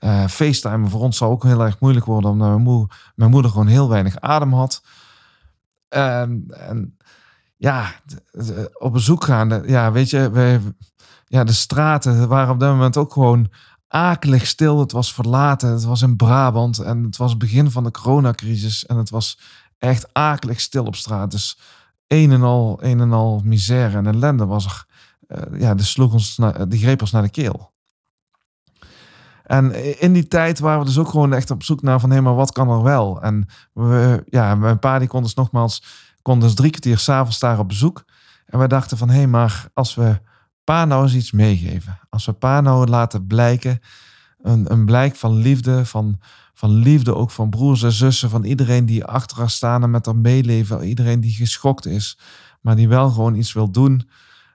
Uh, 0.03 0.27
voor 0.27 1.01
ons 1.01 1.17
zou 1.17 1.31
ook 1.31 1.43
heel 1.43 1.61
erg 1.61 1.79
moeilijk 1.79 2.05
worden, 2.05 2.31
omdat 2.31 2.47
mijn, 2.47 2.61
moe, 2.61 2.87
mijn 3.15 3.31
moeder 3.31 3.51
gewoon 3.51 3.67
heel 3.67 3.89
weinig 3.89 4.19
adem 4.19 4.53
had. 4.53 4.83
En, 5.87 6.45
en 6.49 6.97
ja, 7.57 7.91
op 8.73 8.93
bezoek 8.93 9.23
gaan, 9.23 9.63
ja, 9.65 9.91
weet 9.91 10.09
je, 10.09 10.29
wij, 10.29 10.61
ja, 11.25 11.43
de 11.43 11.53
straten 11.53 12.27
waren 12.27 12.53
op 12.53 12.59
dat 12.59 12.71
moment 12.71 12.97
ook 12.97 13.13
gewoon 13.13 13.49
akelig 13.87 14.47
stil. 14.47 14.79
Het 14.79 14.91
was 14.91 15.13
verlaten. 15.13 15.69
Het 15.69 15.83
was 15.83 16.01
in 16.01 16.15
Brabant 16.15 16.79
en 16.79 17.03
het 17.03 17.17
was 17.17 17.29
het 17.29 17.39
begin 17.39 17.71
van 17.71 17.83
de 17.83 17.91
coronacrisis. 17.91 18.85
En 18.85 18.97
het 18.97 19.09
was 19.09 19.39
echt 19.77 20.13
akelig 20.13 20.59
stil 20.59 20.85
op 20.85 20.95
straat. 20.95 21.31
Dus 21.31 21.59
een 22.07 22.31
en 22.31 22.41
al, 22.41 22.77
een 22.81 22.99
en 22.99 23.13
al 23.13 23.41
misère 23.43 23.97
en 23.97 24.07
ellende 24.07 24.45
was 24.45 24.65
er. 24.65 24.85
Uh, 25.27 25.59
ja, 25.59 25.75
die, 25.75 25.85
sloeg 25.85 26.13
ons 26.13 26.39
die 26.67 26.79
greep 26.79 27.01
ons 27.01 27.11
naar 27.11 27.21
de 27.21 27.29
keel. 27.29 27.70
En 29.51 29.99
in 29.99 30.13
die 30.13 30.27
tijd 30.27 30.59
waren 30.59 30.79
we 30.79 30.85
dus 30.85 30.97
ook 30.97 31.09
gewoon 31.09 31.33
echt 31.33 31.51
op 31.51 31.63
zoek 31.63 31.81
naar 31.81 31.99
van... 31.99 32.11
hé, 32.11 32.21
maar 32.21 32.35
wat 32.35 32.51
kan 32.51 32.69
er 32.69 32.83
wel? 32.83 33.21
En 33.21 33.45
we, 33.73 34.23
ja, 34.25 34.55
mijn 34.55 34.79
pa 34.79 34.99
die 34.99 35.07
kon 35.07 35.23
dus 35.23 35.33
nogmaals... 35.33 35.83
kon 36.21 36.39
dus 36.39 36.53
drie 36.53 36.69
kwartier 36.69 36.97
s'avonds 36.97 37.39
daar 37.39 37.59
op 37.59 37.67
bezoek. 37.67 38.03
En 38.45 38.59
we 38.59 38.67
dachten 38.67 38.97
van, 38.97 39.09
hé, 39.09 39.27
maar 39.27 39.67
als 39.73 39.95
we 39.95 40.21
pa 40.63 40.85
nou 40.85 41.03
eens 41.03 41.15
iets 41.15 41.31
meegeven. 41.31 41.99
Als 42.09 42.25
we 42.25 42.33
pa 42.33 42.61
nou 42.61 42.87
laten 42.87 43.27
blijken, 43.27 43.79
een, 44.41 44.71
een 44.71 44.85
blijk 44.85 45.15
van 45.15 45.35
liefde, 45.35 45.85
van, 45.85 46.19
van 46.53 46.71
liefde 46.71 47.15
ook 47.15 47.31
van 47.31 47.49
broers 47.49 47.83
en 47.83 47.91
zussen, 47.91 48.29
van 48.29 48.43
iedereen 48.43 48.85
die 48.85 49.05
achter 49.05 49.37
haar 49.37 49.49
staan 49.49 49.83
en 49.83 49.91
met 49.91 50.05
haar 50.05 50.15
meeleven, 50.15 50.83
iedereen 50.83 51.19
die 51.19 51.33
geschokt 51.33 51.85
is, 51.85 52.19
maar 52.61 52.75
die 52.75 52.87
wel 52.87 53.09
gewoon 53.09 53.35
iets 53.35 53.53
wil 53.53 53.71
doen, 53.71 54.09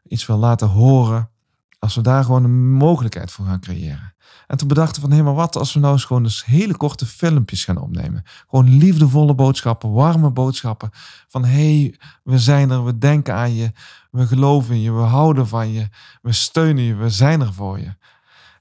iets 0.08 0.26
wil 0.26 0.38
laten 0.38 0.68
horen. 0.68 1.30
Als 1.78 1.94
we 1.94 2.00
daar 2.00 2.24
gewoon 2.24 2.44
een 2.44 2.72
mogelijkheid 2.72 3.30
voor 3.30 3.46
gaan 3.46 3.60
creëren. 3.60 4.14
En 4.46 4.56
toen 4.56 4.68
bedachten 4.68 5.02
van, 5.02 5.10
hé, 5.10 5.22
maar 5.22 5.34
wat 5.34 5.56
als 5.56 5.72
we 5.72 5.80
nou 5.80 5.92
eens 5.92 6.04
gewoon 6.04 6.22
dus 6.22 6.44
hele 6.44 6.76
korte 6.76 7.06
filmpjes 7.06 7.64
gaan 7.64 7.80
opnemen. 7.80 8.22
Gewoon 8.50 8.76
liefdevolle 8.76 9.34
boodschappen, 9.34 9.92
warme 9.92 10.30
boodschappen. 10.30 10.90
Van, 11.28 11.44
hé, 11.44 11.80
hey, 11.80 11.98
we 12.22 12.38
zijn 12.38 12.70
er, 12.70 12.84
we 12.84 12.98
denken 12.98 13.34
aan 13.34 13.54
je, 13.54 13.72
we 14.10 14.26
geloven 14.26 14.74
in 14.74 14.80
je, 14.80 14.92
we 14.92 15.00
houden 15.00 15.48
van 15.48 15.72
je, 15.72 15.88
we 16.22 16.32
steunen 16.32 16.84
je, 16.84 16.94
we 16.94 17.10
zijn 17.10 17.40
er 17.40 17.52
voor 17.52 17.78
je. 17.78 17.94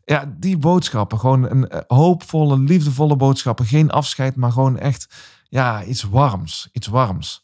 Ja, 0.06 0.34
die 0.38 0.58
boodschappen, 0.58 1.20
gewoon 1.20 1.50
een 1.50 1.68
eh, 1.68 1.80
hoopvolle, 1.88 2.60
liefdevolle 2.60 3.15
boodschappen. 3.15 3.65
Geen 3.65 3.92
afscheid, 3.92 4.36
maar 4.36 4.51
gewoon 4.51 4.77
echt, 4.77 5.15
ja, 5.50 5.84
iets 5.84 6.04
warms, 6.04 6.70
iets 6.72 6.88
warms. 6.88 7.44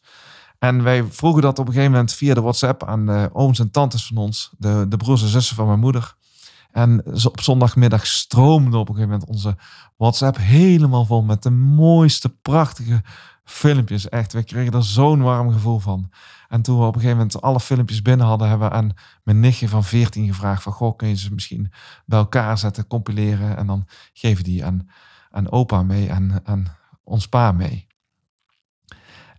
En 0.58 0.82
wij 0.82 1.04
vroegen 1.04 1.42
dat 1.42 1.58
op 1.58 1.66
een 1.66 1.72
gegeven 1.72 1.92
moment 1.92 2.12
via 2.12 2.34
de 2.34 2.40
WhatsApp 2.40 2.84
aan 2.84 3.06
de 3.06 3.30
ooms 3.32 3.58
en 3.58 3.70
tantes 3.70 4.06
van 4.06 4.16
ons, 4.16 4.50
de, 4.58 4.86
de 4.88 4.96
broers 4.96 5.22
en 5.22 5.28
zussen 5.28 5.56
van 5.56 5.66
mijn 5.66 5.78
moeder. 5.78 6.14
En 6.72 7.02
op 7.24 7.40
zondagmiddag 7.40 8.06
stroomde 8.06 8.76
op 8.76 8.88
een 8.88 8.94
gegeven 8.94 9.12
moment 9.12 9.30
onze 9.30 9.56
WhatsApp 9.96 10.36
helemaal 10.36 11.04
vol 11.04 11.22
met 11.22 11.42
de 11.42 11.50
mooiste, 11.50 12.28
prachtige 12.28 13.02
filmpjes. 13.44 14.08
Echt, 14.08 14.32
we 14.32 14.42
kregen 14.42 14.72
er 14.72 14.84
zo'n 14.84 15.22
warm 15.22 15.52
gevoel 15.52 15.78
van. 15.78 16.10
En 16.48 16.62
toen 16.62 16.78
we 16.78 16.84
op 16.84 16.94
een 16.94 17.00
gegeven 17.00 17.16
moment 17.16 17.42
alle 17.42 17.60
filmpjes 17.60 18.02
binnen 18.02 18.26
hadden, 18.26 18.48
hebben 18.48 18.68
we 18.68 18.74
aan 18.74 18.90
mijn 19.22 19.40
nichtje 19.40 19.68
van 19.68 19.84
14 19.84 20.26
gevraagd 20.26 20.62
van, 20.62 20.72
goh, 20.72 20.96
kun 20.96 21.08
je 21.08 21.16
ze 21.16 21.34
misschien 21.34 21.72
bij 22.06 22.18
elkaar 22.18 22.58
zetten, 22.58 22.86
compileren 22.86 23.56
en 23.56 23.66
dan 23.66 23.86
geven 24.12 24.44
die 24.44 24.64
aan, 24.64 24.88
aan 25.30 25.50
opa 25.50 25.82
mee 25.82 26.08
en 26.08 26.40
aan 26.44 26.76
ons 27.04 27.28
pa 27.28 27.52
mee. 27.52 27.86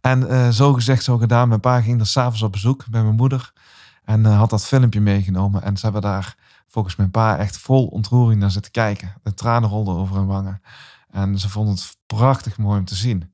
En 0.02 0.22
uh, 0.22 0.50
zo 0.50 0.74
gezegd, 0.74 1.04
zo 1.04 1.18
gedaan. 1.18 1.48
Mijn 1.48 1.60
pa 1.60 1.82
ging 1.82 2.00
er 2.00 2.08
s'avonds 2.08 2.42
op 2.42 2.52
bezoek 2.52 2.86
bij 2.90 3.04
mijn 3.04 3.16
moeder 3.16 3.54
en 4.04 4.20
uh, 4.20 4.38
had 4.38 4.50
dat 4.50 4.66
filmpje 4.66 5.02
meegenomen. 5.02 5.62
En 5.62 5.78
ze 5.78 5.84
hebben 5.84 6.02
daar 6.02 6.36
volgens 6.74 6.96
mijn 6.96 7.12
pa 7.12 7.38
echt 7.38 7.58
vol 7.58 7.88
ontroering 7.88 8.40
naar 8.40 8.52
zitten 8.52 8.72
kijken. 8.72 9.14
De 9.24 9.34
tranen 9.34 9.70
rolden 9.70 9.96
over 9.96 10.16
hun 10.16 10.26
wangen. 10.26 10.62
En 11.10 11.40
ze 11.40 11.50
vonden 11.50 11.74
het 11.74 11.98
prachtig 12.06 12.58
mooi 12.58 12.80
om 12.80 12.86
te 12.86 12.96
zien. 12.96 13.34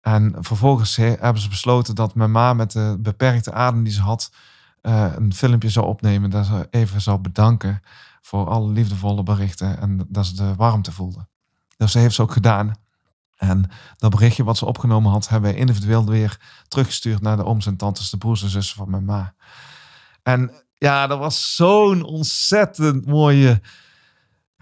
En 0.00 0.34
vervolgens 0.38 0.96
hebben 0.96 1.38
ze 1.38 1.48
besloten 1.48 1.94
dat 1.94 2.14
mijn 2.14 2.30
ma 2.30 2.52
met 2.52 2.72
de 2.72 2.96
beperkte 3.00 3.52
adem 3.52 3.84
die 3.84 3.92
ze 3.92 4.00
had, 4.00 4.32
uh, 4.82 5.12
een 5.16 5.34
filmpje 5.34 5.68
zou 5.68 5.86
opnemen. 5.86 6.30
Dat 6.30 6.46
ze 6.46 6.66
even 6.70 7.00
zou 7.00 7.18
bedanken 7.18 7.82
voor 8.20 8.48
alle 8.48 8.68
liefdevolle 8.68 9.22
berichten 9.22 9.80
en 9.80 10.06
dat 10.08 10.26
ze 10.26 10.34
de 10.34 10.54
warmte 10.54 10.92
voelde. 10.92 11.26
Dus 11.76 11.92
ze 11.92 11.98
heeft 11.98 12.14
ze 12.14 12.22
ook 12.22 12.32
gedaan. 12.32 12.74
En 13.36 13.70
dat 13.96 14.10
berichtje 14.10 14.44
wat 14.44 14.56
ze 14.56 14.66
opgenomen 14.66 15.10
had, 15.10 15.28
hebben 15.28 15.50
wij 15.50 15.60
individueel 15.60 16.04
weer 16.06 16.40
teruggestuurd 16.68 17.20
naar 17.20 17.36
de 17.36 17.44
ooms 17.44 17.66
en 17.66 17.76
tantes, 17.76 18.10
de 18.10 18.18
broers 18.18 18.42
en 18.42 18.48
zussen 18.48 18.76
van 18.76 18.90
mijn 18.90 19.04
ma. 19.04 19.34
En 20.22 20.65
ja, 20.78 21.06
dat 21.06 21.18
was 21.18 21.54
zo'n 21.54 22.02
ontzettend 22.02 23.06
mooie 23.06 23.60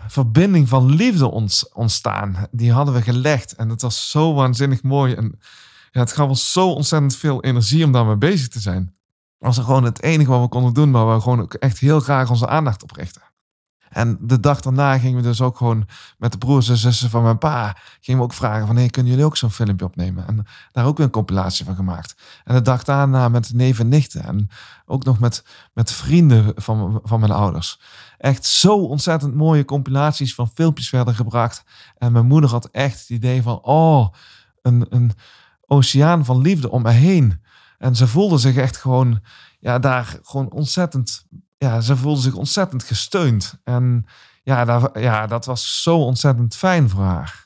verbinding 0.07 0.69
van 0.69 0.95
liefde 0.95 1.31
ontstaan. 1.73 2.47
Die 2.51 2.73
hadden 2.73 2.95
we 2.95 3.03
gelegd 3.03 3.55
en 3.55 3.69
het 3.69 3.83
was 3.83 4.11
zo 4.11 4.35
waanzinnig 4.35 4.83
mooi. 4.83 5.15
En 5.15 5.39
ja, 5.91 6.01
het 6.01 6.13
gaf 6.13 6.29
ons 6.29 6.53
zo 6.53 6.71
ontzettend 6.71 7.17
veel 7.17 7.43
energie 7.43 7.85
om 7.85 7.93
daarmee 7.93 8.17
bezig 8.17 8.49
te 8.49 8.61
zijn. 8.61 8.83
Het 9.39 9.57
was 9.57 9.59
gewoon 9.59 9.85
het 9.85 10.03
enige 10.03 10.31
wat 10.31 10.41
we 10.41 10.49
konden 10.49 10.75
doen, 10.75 10.93
waar 10.93 11.15
we 11.15 11.21
gewoon 11.21 11.41
ook 11.41 11.55
echt 11.55 11.79
heel 11.79 12.01
graag 12.01 12.31
onze 12.31 12.49
aandacht 12.49 12.83
op 12.83 12.91
richten. 12.91 13.23
En 13.95 14.19
de 14.21 14.41
dag 14.41 14.61
daarna 14.61 14.99
gingen 14.99 15.17
we 15.17 15.23
dus 15.23 15.41
ook 15.41 15.57
gewoon 15.57 15.89
met 16.19 16.33
de 16.33 16.39
broers 16.39 16.69
en 16.69 16.77
zussen 16.77 17.11
van 17.11 17.23
mijn 17.23 17.39
pa, 17.39 17.77
gingen 18.01 18.21
we 18.21 18.27
ook 18.27 18.33
vragen 18.33 18.67
van, 18.67 18.77
hey, 18.77 18.89
kunnen 18.89 19.13
jullie 19.13 19.27
ook 19.27 19.37
zo'n 19.37 19.51
filmpje 19.51 19.87
opnemen? 19.87 20.27
En 20.27 20.47
daar 20.73 20.87
ook 20.87 20.97
weer 20.97 21.07
een 21.07 21.13
compilatie 21.13 21.65
van 21.65 21.75
gemaakt. 21.75 22.17
En 22.45 22.55
de 22.55 22.63
dag 22.63 22.85
daarna 22.85 23.29
met 23.29 23.53
neven 23.53 23.85
en 23.85 23.91
nichten 23.91 24.23
en 24.23 24.49
ook 24.87 25.05
nog 25.05 25.19
met, 25.19 25.45
met 25.73 25.93
vrienden 25.93 26.53
van, 26.57 27.01
van 27.03 27.21
mijn 27.21 27.33
ouders. 27.33 27.81
Echt 28.19 28.45
zo 28.45 28.77
ontzettend 28.77 29.35
mooie 29.35 29.65
compilaties 29.65 30.35
van 30.35 30.51
filmpjes 30.55 30.91
werden 30.91 31.15
gebracht. 31.15 31.65
En 31.99 32.13
mijn 32.13 32.27
moeder 32.27 32.51
had 32.51 32.69
echt 32.71 33.01
het 33.01 33.09
idee 33.09 33.43
van, 33.43 33.59
oh, 33.63 34.09
een, 34.63 34.87
een 34.89 35.13
oceaan 35.67 36.25
van 36.25 36.41
liefde 36.41 36.71
om 36.71 36.83
me 36.83 36.91
heen. 36.91 37.43
En 37.79 37.97
ze 37.97 38.07
voelde 38.07 38.39
zich 38.39 38.57
echt 38.57 38.77
gewoon, 38.77 39.21
ja, 39.61 39.79
daar 39.79 40.19
gewoon 40.23 40.51
ontzettend 40.51 41.27
ja, 41.65 41.81
ze 41.81 41.97
voelde 41.97 42.21
zich 42.21 42.35
ontzettend 42.35 42.83
gesteund. 42.83 43.55
En 43.65 44.07
ja, 44.43 44.65
dat, 44.65 44.91
ja, 44.95 45.27
dat 45.27 45.45
was 45.45 45.83
zo 45.83 45.97
ontzettend 45.97 46.57
fijn 46.57 46.91
voor 46.91 47.03
haar. 47.03 47.45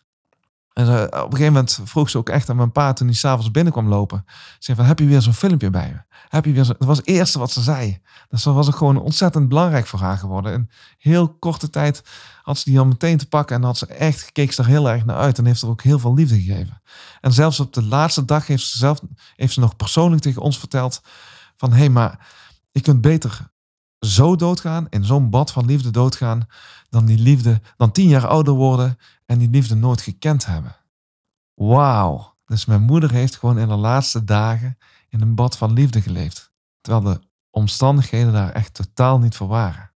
En 0.72 1.04
op 1.04 1.12
een 1.12 1.30
gegeven 1.30 1.52
moment 1.52 1.80
vroeg 1.84 2.10
ze 2.10 2.18
ook 2.18 2.28
echt 2.28 2.50
aan 2.50 2.56
mijn 2.56 2.72
pa 2.72 2.92
toen 2.92 3.06
hij 3.06 3.16
s'avonds 3.16 3.50
binnenkwam 3.50 3.88
lopen. 3.88 4.24
Ze 4.26 4.56
zei 4.58 4.76
van, 4.76 4.86
heb 4.86 4.98
je 4.98 5.06
weer 5.06 5.22
zo'n 5.22 5.32
filmpje 5.32 5.70
bij 5.70 5.90
me? 5.92 6.16
Heb 6.28 6.44
je 6.44 6.52
weer 6.52 6.64
zo... 6.64 6.72
Dat 6.78 6.86
was 6.86 6.96
het 6.96 7.06
eerste 7.06 7.38
wat 7.38 7.50
ze 7.50 7.60
zei. 7.62 8.00
Dus 8.28 8.42
dat 8.42 8.54
was 8.54 8.68
ook 8.68 8.76
gewoon 8.76 9.00
ontzettend 9.00 9.48
belangrijk 9.48 9.86
voor 9.86 10.00
haar 10.00 10.18
geworden. 10.18 10.52
In 10.52 10.70
heel 10.98 11.28
korte 11.28 11.70
tijd 11.70 12.02
had 12.42 12.58
ze 12.58 12.70
die 12.70 12.78
al 12.78 12.86
meteen 12.86 13.18
te 13.18 13.28
pakken. 13.28 13.56
En 13.56 13.62
had 13.62 13.78
ze 13.78 13.86
echt, 13.86 14.32
keek 14.32 14.52
ze 14.52 14.62
er 14.62 14.68
heel 14.68 14.90
erg 14.90 15.04
naar 15.04 15.16
uit. 15.16 15.38
En 15.38 15.46
heeft 15.46 15.62
er 15.62 15.68
ook 15.68 15.82
heel 15.82 15.98
veel 15.98 16.14
liefde 16.14 16.40
gegeven. 16.40 16.82
En 17.20 17.32
zelfs 17.32 17.60
op 17.60 17.72
de 17.72 17.82
laatste 17.82 18.24
dag 18.24 18.46
heeft 18.46 18.66
ze 18.66 18.78
zelf 18.78 19.00
heeft 19.36 19.52
ze 19.52 19.60
nog 19.60 19.76
persoonlijk 19.76 20.22
tegen 20.22 20.42
ons 20.42 20.58
verteld. 20.58 21.00
Van, 21.56 21.70
hé, 21.70 21.78
hey, 21.78 21.88
maar 21.88 22.26
je 22.70 22.80
kunt 22.80 23.00
beter 23.00 23.50
zo 24.00 24.36
doodgaan, 24.36 24.86
in 24.88 25.04
zo'n 25.04 25.30
bad 25.30 25.52
van 25.52 25.64
liefde 25.64 25.90
doodgaan, 25.90 26.46
dan 26.90 27.04
die 27.04 27.18
liefde, 27.18 27.60
dan 27.76 27.92
tien 27.92 28.08
jaar 28.08 28.26
ouder 28.26 28.54
worden 28.54 28.98
en 29.26 29.38
die 29.38 29.50
liefde 29.50 29.74
nooit 29.74 30.00
gekend 30.00 30.46
hebben. 30.46 30.76
Wauw. 31.54 32.36
Dus 32.44 32.64
mijn 32.64 32.82
moeder 32.82 33.10
heeft 33.10 33.36
gewoon 33.36 33.58
in 33.58 33.68
de 33.68 33.74
laatste 33.74 34.24
dagen 34.24 34.78
in 35.08 35.20
een 35.20 35.34
bad 35.34 35.56
van 35.56 35.72
liefde 35.72 36.00
geleefd. 36.00 36.52
Terwijl 36.80 37.04
de 37.04 37.20
omstandigheden 37.50 38.32
daar 38.32 38.52
echt 38.52 38.74
totaal 38.74 39.18
niet 39.18 39.36
voor 39.36 39.48
waren. 39.48 39.90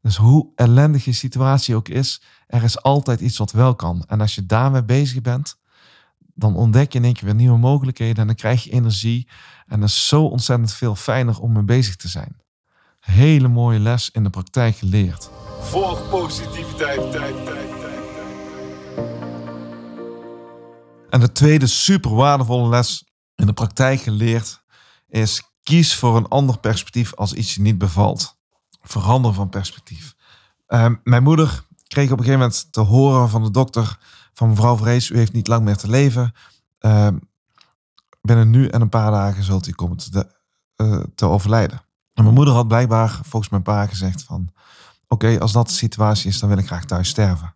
Dus 0.00 0.16
hoe 0.16 0.52
ellendig 0.54 1.04
je 1.04 1.12
situatie 1.12 1.74
ook 1.74 1.88
is, 1.88 2.22
er 2.46 2.62
is 2.62 2.82
altijd 2.82 3.20
iets 3.20 3.38
wat 3.38 3.52
wel 3.52 3.74
kan. 3.74 4.04
En 4.06 4.20
als 4.20 4.34
je 4.34 4.46
daarmee 4.46 4.84
bezig 4.84 5.20
bent, 5.22 5.58
dan 6.34 6.56
ontdek 6.56 6.92
je 6.92 6.98
in 6.98 7.04
één 7.04 7.14
keer 7.14 7.24
weer 7.24 7.34
nieuwe 7.34 7.58
mogelijkheden 7.58 8.16
en 8.16 8.26
dan 8.26 8.36
krijg 8.36 8.64
je 8.64 8.70
energie. 8.70 9.28
En 9.66 9.80
dat 9.80 9.88
is 9.88 10.08
zo 10.08 10.24
ontzettend 10.24 10.72
veel 10.72 10.94
fijner 10.94 11.40
om 11.40 11.52
mee 11.52 11.62
bezig 11.62 11.96
te 11.96 12.08
zijn 12.08 12.36
hele 13.06 13.48
mooie 13.48 13.78
les 13.78 14.10
in 14.10 14.22
de 14.22 14.30
praktijk 14.30 14.76
geleerd. 14.76 15.30
Volg 15.60 16.10
positiviteit, 16.10 17.12
tijd, 17.12 17.44
tijd, 17.44 17.80
tijd, 17.80 18.00
En 21.10 21.20
de 21.20 21.32
tweede 21.32 21.66
super 21.66 22.14
waardevolle 22.14 22.68
les 22.68 23.04
in 23.34 23.46
de 23.46 23.52
praktijk 23.52 24.00
geleerd 24.00 24.62
is 25.08 25.42
kies 25.62 25.94
voor 25.94 26.16
een 26.16 26.28
ander 26.28 26.58
perspectief 26.58 27.14
als 27.14 27.32
iets 27.32 27.54
je 27.54 27.60
niet 27.60 27.78
bevalt. 27.78 28.36
Verander 28.82 29.32
van 29.32 29.48
perspectief. 29.48 30.14
Uh, 30.68 30.88
mijn 31.02 31.22
moeder 31.22 31.64
kreeg 31.86 32.10
op 32.10 32.18
een 32.18 32.24
gegeven 32.24 32.40
moment 32.40 32.72
te 32.72 32.80
horen 32.80 33.28
van 33.28 33.42
de 33.42 33.50
dokter 33.50 33.98
van 34.32 34.48
mevrouw 34.48 34.76
Vrees, 34.76 35.10
u 35.10 35.16
heeft 35.16 35.32
niet 35.32 35.46
lang 35.46 35.64
meer 35.64 35.76
te 35.76 35.88
leven. 35.90 36.34
Uh, 36.80 37.08
binnen 38.20 38.50
nu 38.50 38.68
en 38.68 38.80
een 38.80 38.88
paar 38.88 39.10
dagen 39.10 39.42
zult 39.42 39.66
u 39.66 39.72
komen 39.72 39.96
te, 39.96 40.26
uh, 40.76 41.02
te 41.14 41.26
overlijden. 41.26 41.85
En 42.16 42.22
mijn 42.22 42.34
moeder 42.34 42.54
had 42.54 42.68
blijkbaar 42.68 43.20
volgens 43.22 43.48
mijn 43.48 43.62
pa 43.62 43.86
gezegd 43.86 44.22
van... 44.22 44.48
Oké, 45.08 45.40
als 45.40 45.52
dat 45.52 45.66
de 45.66 45.72
situatie 45.72 46.28
is, 46.28 46.38
dan 46.38 46.48
wil 46.48 46.58
ik 46.58 46.66
graag 46.66 46.84
thuis 46.84 47.08
sterven. 47.08 47.54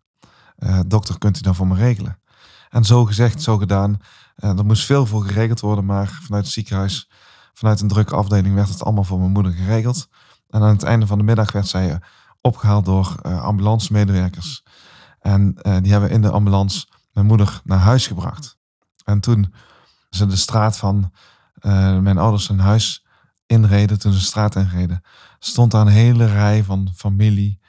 Uh, 0.59 0.81
dokter, 0.87 1.19
kunt 1.19 1.39
u 1.39 1.41
dan 1.41 1.55
voor 1.55 1.67
me 1.67 1.75
regelen? 1.75 2.21
En 2.69 2.85
zo 2.85 3.05
gezegd, 3.05 3.43
zo 3.43 3.59
gedaan. 3.59 3.97
Uh, 4.37 4.59
er 4.59 4.65
moest 4.65 4.85
veel 4.85 5.07
voor 5.07 5.25
geregeld 5.25 5.61
worden, 5.61 5.85
maar 5.85 6.09
vanuit 6.23 6.45
het 6.45 6.53
ziekenhuis, 6.53 7.11
vanuit 7.53 7.81
een 7.81 7.89
drukke 7.89 8.15
afdeling, 8.15 8.55
werd 8.55 8.69
het 8.69 8.85
allemaal 8.85 9.05
voor 9.05 9.19
mijn 9.19 9.31
moeder 9.31 9.53
geregeld. 9.53 10.09
En 10.49 10.63
aan 10.63 10.69
het 10.69 10.83
einde 10.83 11.07
van 11.07 11.19
de 11.19 11.25
middag 11.25 11.53
werd 11.53 11.69
zij 11.69 12.01
opgehaald 12.41 12.85
door 12.85 13.15
uh, 13.23 13.43
ambulance-medewerkers. 13.43 14.65
En 15.21 15.55
die 15.83 15.93
hebben 15.93 16.11
in 16.11 16.23
de 16.23 16.31
ambulance 16.31 16.87
mijn 17.13 17.27
moeder 17.27 17.61
naar 17.65 17.79
huis 17.79 18.07
gebracht. 18.07 18.59
En 19.05 19.21
toen 19.21 19.55
ze 20.11 20.27
de 20.27 20.37
straat 20.37 20.77
van 20.77 21.13
mijn 22.01 22.19
ouders 22.19 22.49
hun 22.49 22.61
huis 22.61 23.05
inreden, 23.51 23.99
toen 23.99 24.13
ze 24.13 24.19
de 24.19 24.25
straat 24.25 24.57
inreden, 24.57 25.03
stond 25.39 25.71
daar 25.71 25.81
een 25.81 25.93
hele 25.93 26.27
rij 26.27 26.65
van 26.65 26.91
familie 26.95 27.61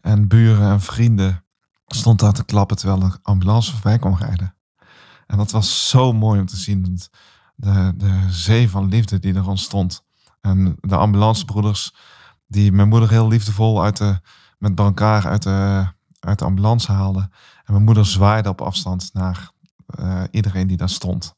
en 0.00 0.28
buren 0.28 0.70
en 0.70 0.80
vrienden 0.80 1.44
stond 1.86 2.18
daar 2.18 2.32
te 2.32 2.44
klappen 2.44 2.76
terwijl 2.76 3.00
de 3.00 3.18
ambulance 3.22 3.72
voorbij 3.72 3.98
kwam 3.98 4.14
rijden. 4.14 4.54
En 5.26 5.36
dat 5.36 5.50
was 5.50 5.88
zo 5.88 6.12
mooi 6.12 6.40
om 6.40 6.46
te 6.46 6.56
zien. 6.56 6.98
De, 7.54 7.92
de 7.96 8.26
zee 8.28 8.70
van 8.70 8.88
liefde 8.88 9.18
die 9.18 9.34
er 9.34 9.48
ontstond. 9.48 10.04
En 10.40 10.76
de 10.80 10.96
ambulancebroeders 10.96 11.94
die 12.46 12.72
mijn 12.72 12.88
moeder 12.88 13.10
heel 13.10 13.28
liefdevol 13.28 13.82
uit 13.82 13.96
de, 13.96 14.20
met 14.58 14.78
elkaar 14.78 15.26
uit 15.26 15.42
de, 15.42 15.86
uit 16.20 16.38
de 16.38 16.44
ambulance 16.44 16.92
haalden. 16.92 17.30
En 17.64 17.72
mijn 17.72 17.84
moeder 17.84 18.06
zwaaide 18.06 18.48
op 18.48 18.60
afstand 18.60 19.10
naar 19.12 19.50
uh, 19.98 20.22
iedereen 20.30 20.66
die 20.66 20.76
daar 20.76 20.88
stond. 20.88 21.34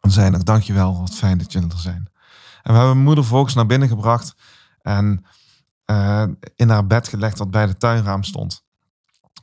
En 0.00 0.10
zei 0.10 0.30
nog, 0.30 0.42
dankjewel, 0.42 1.00
wat 1.00 1.14
fijn 1.14 1.38
dat 1.38 1.52
jullie 1.52 1.70
er 1.70 1.78
zijn. 1.78 2.10
En 2.66 2.72
we 2.72 2.78
hebben 2.78 2.98
moeder 2.98 3.24
volgens 3.24 3.54
naar 3.54 3.66
binnen 3.66 3.88
gebracht. 3.88 4.36
En 4.82 5.24
uh, 5.90 6.24
in 6.56 6.68
haar 6.68 6.86
bed 6.86 7.08
gelegd 7.08 7.38
wat 7.38 7.50
bij 7.50 7.66
de 7.66 7.76
tuinraam 7.76 8.22
stond. 8.22 8.64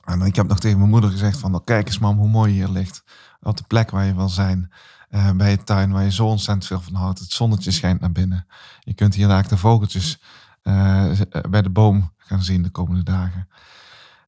En 0.03 0.21
ik 0.21 0.35
heb 0.35 0.47
nog 0.47 0.59
tegen 0.59 0.77
mijn 0.77 0.89
moeder 0.89 1.09
gezegd 1.09 1.37
van, 1.37 1.51
nou, 1.51 1.63
kijk 1.63 1.87
eens 1.87 1.99
mam 1.99 2.17
hoe 2.17 2.29
mooi 2.29 2.53
hier 2.53 2.67
ligt. 2.67 3.03
Op 3.41 3.57
de 3.57 3.63
plek 3.67 3.91
waar 3.91 4.05
je 4.05 4.15
wil 4.15 4.29
zijn. 4.29 4.71
Uh, 5.09 5.31
bij 5.31 5.51
het 5.51 5.65
tuin 5.65 5.91
waar 5.91 6.03
je 6.03 6.11
zo 6.11 6.25
ontzettend 6.25 6.67
veel 6.67 6.81
van 6.81 6.93
houdt. 6.93 7.19
Het 7.19 7.31
zonnetje 7.31 7.71
schijnt 7.71 7.99
naar 7.99 8.11
binnen. 8.11 8.45
Je 8.79 8.93
kunt 8.93 9.15
hier 9.15 9.29
eigenlijk 9.29 9.61
de 9.61 9.67
vogeltjes 9.67 10.21
uh, 10.63 11.11
bij 11.49 11.61
de 11.61 11.69
boom 11.69 12.13
gaan 12.17 12.43
zien 12.43 12.61
de 12.61 12.69
komende 12.69 13.03
dagen. 13.03 13.47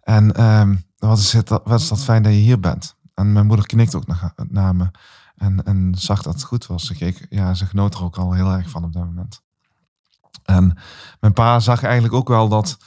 En 0.01 0.43
um, 0.43 0.85
wat, 0.97 1.19
is 1.19 1.33
het, 1.33 1.49
wat 1.49 1.79
is 1.79 1.87
dat 1.87 2.03
fijn 2.03 2.23
dat 2.23 2.31
je 2.31 2.37
hier 2.37 2.59
bent. 2.59 2.95
En 3.13 3.33
mijn 3.33 3.45
moeder 3.45 3.65
knikt 3.65 3.95
ook 3.95 4.07
naar, 4.07 4.33
naar 4.35 4.75
me. 4.75 4.91
En, 5.35 5.63
en 5.63 5.95
zag 5.97 6.21
dat 6.21 6.33
het 6.33 6.43
goed 6.43 6.65
was. 6.65 6.85
Ze, 6.85 6.95
keek, 6.95 7.25
ja, 7.29 7.53
ze 7.53 7.65
genoot 7.65 7.93
er 7.93 8.03
ook 8.03 8.17
al 8.17 8.33
heel 8.33 8.51
erg 8.51 8.69
van 8.69 8.83
op 8.83 8.93
dat 8.93 9.03
moment. 9.03 9.41
En 10.43 10.77
mijn 11.19 11.33
pa 11.33 11.59
zag 11.59 11.83
eigenlijk 11.83 12.13
ook 12.13 12.27
wel 12.27 12.47
dat 12.47 12.77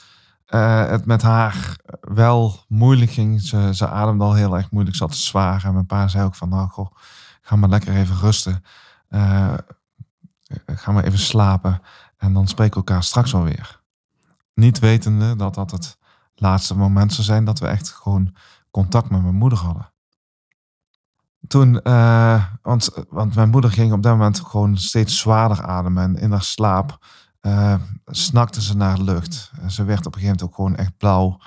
uh, 0.49 0.87
het 0.87 1.05
met 1.05 1.21
haar 1.21 1.77
wel 2.01 2.65
moeilijk 2.67 3.11
ging. 3.11 3.41
Ze, 3.41 3.69
ze 3.73 3.87
ademde 3.87 4.23
al 4.23 4.33
heel 4.33 4.57
erg 4.57 4.71
moeilijk, 4.71 4.95
zat 4.95 5.15
zwaar. 5.15 5.65
En 5.65 5.73
mijn 5.73 5.85
pa 5.85 6.07
zei 6.07 6.25
ook 6.25 6.35
van, 6.35 6.49
nou 6.49 6.69
goh, 6.69 6.95
ga 7.41 7.55
maar 7.55 7.69
lekker 7.69 7.95
even 7.95 8.17
rusten. 8.17 8.63
Uh, 9.09 9.53
ga 10.65 10.91
maar 10.91 11.03
even 11.03 11.19
slapen. 11.19 11.81
En 12.17 12.33
dan 12.33 12.47
spreken 12.47 12.81
we 12.81 12.87
elkaar 12.87 13.03
straks 13.03 13.31
wel 13.31 13.43
weer. 13.43 13.81
Niet 14.53 14.79
wetende 14.79 15.35
dat 15.35 15.53
dat 15.53 15.71
het 15.71 15.97
laatste 16.35 16.75
moment 16.75 17.13
zou 17.13 17.23
zijn 17.23 17.45
dat 17.45 17.59
we 17.59 17.67
echt 17.67 17.89
gewoon 17.89 18.35
contact 18.71 19.09
met 19.09 19.21
mijn 19.21 19.35
moeder 19.35 19.59
hadden. 19.59 19.91
Toen, 21.47 21.79
uh, 21.83 22.43
want, 22.61 22.89
want 23.09 23.35
mijn 23.35 23.49
moeder 23.49 23.71
ging 23.71 23.93
op 23.93 24.03
dat 24.03 24.11
moment 24.11 24.39
gewoon 24.39 24.77
steeds 24.77 25.19
zwaarder 25.19 25.63
ademen. 25.63 26.03
En 26.03 26.15
in 26.15 26.31
haar 26.31 26.43
slaap 26.43 27.05
uh, 27.41 27.75
snakte 28.05 28.61
ze 28.61 28.77
naar 28.77 28.99
lucht. 28.99 29.51
Ze 29.67 29.83
werd 29.83 30.05
op 30.05 30.15
een 30.15 30.19
gegeven 30.19 30.37
moment 30.39 30.43
ook 30.43 30.55
gewoon 30.55 30.75
echt 30.75 30.97
blauw, 30.97 31.39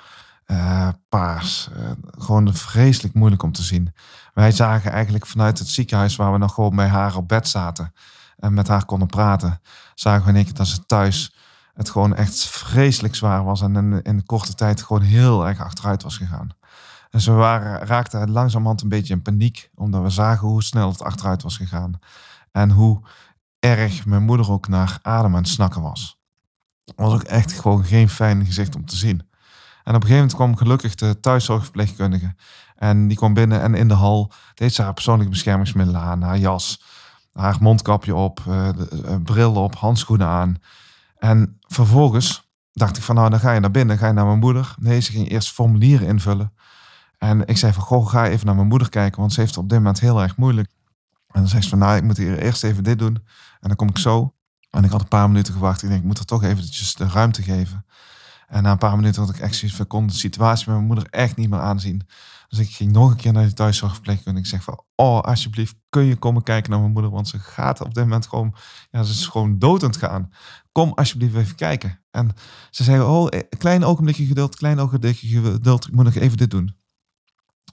uh, 0.47 0.89
paars. 1.09 1.69
Gewoon 2.17 2.53
vreselijk 2.53 3.13
moeilijk 3.13 3.43
om 3.43 3.51
te 3.51 3.63
zien. 3.63 3.93
Wij 4.33 4.51
zagen 4.51 4.91
eigenlijk 4.91 5.25
vanuit 5.25 5.59
het 5.59 5.67
ziekenhuis 5.67 6.15
waar 6.15 6.31
we 6.31 6.37
nog 6.37 6.53
gewoon 6.53 6.75
bij 6.75 6.87
haar 6.87 7.15
op 7.15 7.27
bed 7.27 7.47
zaten 7.47 7.93
en 8.37 8.53
met 8.53 8.67
haar 8.67 8.85
konden 8.85 9.07
praten, 9.07 9.61
zagen 9.95 10.23
we 10.23 10.29
in 10.29 10.35
één 10.35 10.45
keer 10.45 10.53
dat 10.53 10.67
ze 10.67 10.85
thuis 10.85 11.35
het 11.73 11.89
gewoon 11.89 12.15
echt 12.15 12.45
vreselijk 12.45 13.15
zwaar 13.15 13.43
was 13.43 13.61
en 13.61 13.75
in, 13.75 14.01
in 14.01 14.25
korte 14.25 14.53
tijd 14.53 14.81
gewoon 14.81 15.01
heel 15.01 15.47
erg 15.47 15.59
achteruit 15.59 16.03
was 16.03 16.17
gegaan. 16.17 16.49
En 17.13 17.21
ze 17.21 17.31
waren, 17.31 17.87
raakten 17.87 18.31
langzamerhand 18.31 18.81
een 18.81 18.89
beetje 18.89 19.13
in 19.13 19.21
paniek, 19.21 19.69
omdat 19.75 20.01
we 20.01 20.09
zagen 20.09 20.47
hoe 20.47 20.63
snel 20.63 20.89
het 20.89 21.01
achteruit 21.01 21.43
was 21.43 21.57
gegaan. 21.57 21.99
En 22.51 22.71
hoe 22.71 23.01
erg 23.59 24.05
mijn 24.05 24.23
moeder 24.23 24.51
ook 24.51 24.67
naar 24.67 24.99
adem 25.01 25.35
aan 25.35 25.41
het 25.41 25.51
snakken 25.51 25.81
was. 25.81 26.19
Dat 26.85 26.95
was 26.95 27.13
ook 27.13 27.23
echt 27.23 27.51
gewoon 27.51 27.83
geen 27.83 28.09
fijn 28.09 28.45
gezicht 28.45 28.75
om 28.75 28.85
te 28.85 28.95
zien. 28.95 29.19
En 29.83 29.95
op 29.95 30.01
een 30.01 30.07
gegeven 30.07 30.15
moment 30.15 30.35
kwam 30.35 30.55
gelukkig 30.55 30.95
de 30.95 31.19
thuiszorgverpleegkundige. 31.19 32.35
En 32.75 33.07
die 33.07 33.17
kwam 33.17 33.33
binnen 33.33 33.61
en 33.61 33.75
in 33.75 33.87
de 33.87 33.93
hal 33.93 34.31
deed 34.53 34.73
ze 34.73 34.81
haar 34.81 34.93
persoonlijke 34.93 35.31
beschermingsmiddelen 35.31 36.01
aan, 36.01 36.21
haar 36.21 36.37
jas, 36.37 36.83
haar 37.33 37.57
mondkapje 37.59 38.15
op, 38.15 38.39
uh, 38.47 38.69
de, 38.69 39.19
bril 39.23 39.53
op, 39.53 39.75
handschoenen 39.75 40.27
aan. 40.27 40.55
En 41.17 41.59
vervolgens 41.67 42.49
dacht 42.71 42.97
ik 42.97 43.03
van 43.03 43.15
nou, 43.15 43.29
dan 43.29 43.39
ga 43.39 43.51
je 43.51 43.59
naar 43.59 43.71
binnen, 43.71 43.97
ga 43.97 44.07
je 44.07 44.13
naar 44.13 44.25
mijn 44.25 44.39
moeder. 44.39 44.75
Nee, 44.79 44.99
ze 44.99 45.11
ging 45.11 45.29
eerst 45.29 45.51
formulieren 45.51 46.07
invullen. 46.07 46.53
En 47.23 47.45
ik 47.45 47.57
zei 47.57 47.73
van, 47.73 47.83
goh, 47.83 48.07
ga 48.07 48.27
even 48.27 48.45
naar 48.45 48.55
mijn 48.55 48.67
moeder 48.67 48.89
kijken, 48.89 49.19
want 49.19 49.33
ze 49.33 49.39
heeft 49.39 49.55
het 49.55 49.63
op 49.63 49.69
dit 49.69 49.77
moment 49.77 49.99
heel 49.99 50.21
erg 50.21 50.37
moeilijk. 50.37 50.71
En 51.27 51.39
dan 51.39 51.47
zegt 51.47 51.63
ze 51.63 51.69
van, 51.69 51.79
nou, 51.79 51.95
ik 51.95 52.03
moet 52.03 52.17
hier 52.17 52.37
eerst 52.37 52.63
even 52.63 52.83
dit 52.83 52.99
doen. 52.99 53.15
En 53.59 53.67
dan 53.67 53.75
kom 53.75 53.89
ik 53.89 53.97
zo. 53.97 54.33
En 54.69 54.83
ik 54.83 54.91
had 54.91 55.01
een 55.01 55.07
paar 55.07 55.27
minuten 55.27 55.53
gewacht. 55.53 55.83
Ik 55.83 55.89
denk, 55.89 56.01
ik 56.01 56.07
moet 56.07 56.19
er 56.19 56.25
toch 56.25 56.43
eventjes 56.43 56.95
de 56.95 57.07
ruimte 57.07 57.41
geven. 57.41 57.85
En 58.47 58.63
na 58.63 58.71
een 58.71 58.77
paar 58.77 58.95
minuten 58.95 59.21
had 59.21 59.35
ik 59.35 59.41
echt 59.41 59.55
zoiets 59.55 59.87
kon 59.87 60.07
de 60.07 60.13
situatie 60.13 60.65
met 60.67 60.75
mijn 60.75 60.87
moeder 60.87 61.07
echt 61.09 61.35
niet 61.35 61.49
meer 61.49 61.59
aanzien. 61.59 62.01
Dus 62.47 62.59
ik 62.59 62.69
ging 62.69 62.91
nog 62.91 63.09
een 63.09 63.17
keer 63.17 63.33
naar 63.33 63.43
die 63.43 63.53
thuiszorgverpleegkundige. 63.53 64.37
En 64.37 64.43
ik 64.43 64.49
zeg 64.49 64.63
van, 64.63 64.83
oh, 64.95 65.21
alsjeblieft, 65.21 65.75
kun 65.89 66.03
je 66.03 66.15
komen 66.15 66.43
kijken 66.43 66.71
naar 66.71 66.79
mijn 66.79 66.91
moeder? 66.91 67.11
Want 67.11 67.27
ze 67.27 67.39
gaat 67.39 67.81
op 67.81 67.93
dit 67.93 68.03
moment 68.03 68.27
gewoon, 68.27 68.55
ja, 68.91 69.03
ze 69.03 69.11
is 69.11 69.27
gewoon 69.27 69.59
dood 69.59 69.83
aan 69.83 69.89
het 69.89 69.97
gaan. 69.97 70.29
Kom 70.71 70.91
alsjeblieft 70.95 71.35
even 71.35 71.55
kijken. 71.55 71.99
En 72.11 72.31
ze 72.69 72.83
zei, 72.83 73.01
oh, 73.01 73.27
een 73.29 73.57
klein 73.57 73.83
ogenblikje 73.83 74.25
geduld, 74.25 74.55
klein 74.55 74.79
ogenblikje 74.79 75.41
geduld. 75.41 75.87
Ik 75.87 75.93
moet 75.93 76.05
nog 76.05 76.15
even 76.15 76.37
dit 76.37 76.51
doen. 76.51 76.81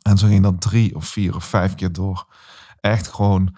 En 0.03 0.19
zo 0.19 0.27
ging 0.27 0.43
dat 0.43 0.61
drie 0.61 0.97
of 0.97 1.07
vier 1.07 1.35
of 1.35 1.45
vijf 1.45 1.75
keer 1.75 1.93
door. 1.93 2.27
Echt 2.81 3.09
gewoon, 3.09 3.57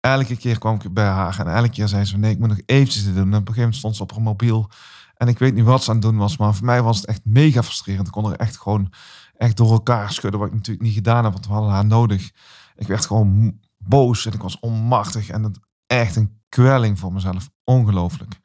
elke 0.00 0.36
keer 0.36 0.58
kwam 0.58 0.74
ik 0.74 0.94
bij 0.94 1.06
haar 1.06 1.38
en 1.38 1.54
elke 1.54 1.68
keer 1.68 1.88
zei 1.88 2.04
ze: 2.04 2.18
Nee, 2.18 2.30
ik 2.30 2.38
moet 2.38 2.48
nog 2.48 2.60
eventjes 2.66 3.04
dit 3.04 3.14
doen. 3.14 3.22
En 3.22 3.28
op 3.28 3.32
een 3.32 3.38
gegeven 3.38 3.60
moment 3.60 3.76
stond 3.76 3.96
ze 3.96 4.02
op 4.02 4.12
haar 4.12 4.22
mobiel. 4.22 4.70
En 5.14 5.28
ik 5.28 5.38
weet 5.38 5.54
niet 5.54 5.64
wat 5.64 5.82
ze 5.82 5.90
aan 5.90 5.96
het 5.96 6.04
doen 6.04 6.16
was, 6.16 6.36
maar 6.36 6.54
voor 6.54 6.66
mij 6.66 6.82
was 6.82 6.96
het 6.96 7.06
echt 7.06 7.20
mega 7.24 7.62
frustrerend. 7.62 8.06
Ik 8.06 8.12
kon 8.12 8.30
er 8.30 8.36
echt 8.36 8.56
gewoon 8.56 8.92
echt 9.36 9.56
door 9.56 9.70
elkaar 9.72 10.12
schudden, 10.12 10.40
wat 10.40 10.48
ik 10.48 10.54
natuurlijk 10.54 10.86
niet 10.86 10.94
gedaan 10.94 11.24
heb, 11.24 11.32
want 11.32 11.46
we 11.46 11.52
hadden 11.52 11.70
haar 11.70 11.86
nodig. 11.86 12.30
Ik 12.76 12.86
werd 12.86 13.06
gewoon 13.06 13.58
boos 13.78 14.26
en 14.26 14.32
ik 14.32 14.42
was 14.42 14.58
onmachtig 14.60 15.28
en 15.28 15.42
het 15.42 15.58
echt 15.86 16.16
een 16.16 16.40
kwelling 16.48 16.98
voor 16.98 17.12
mezelf. 17.12 17.50
Ongelooflijk. 17.64 18.40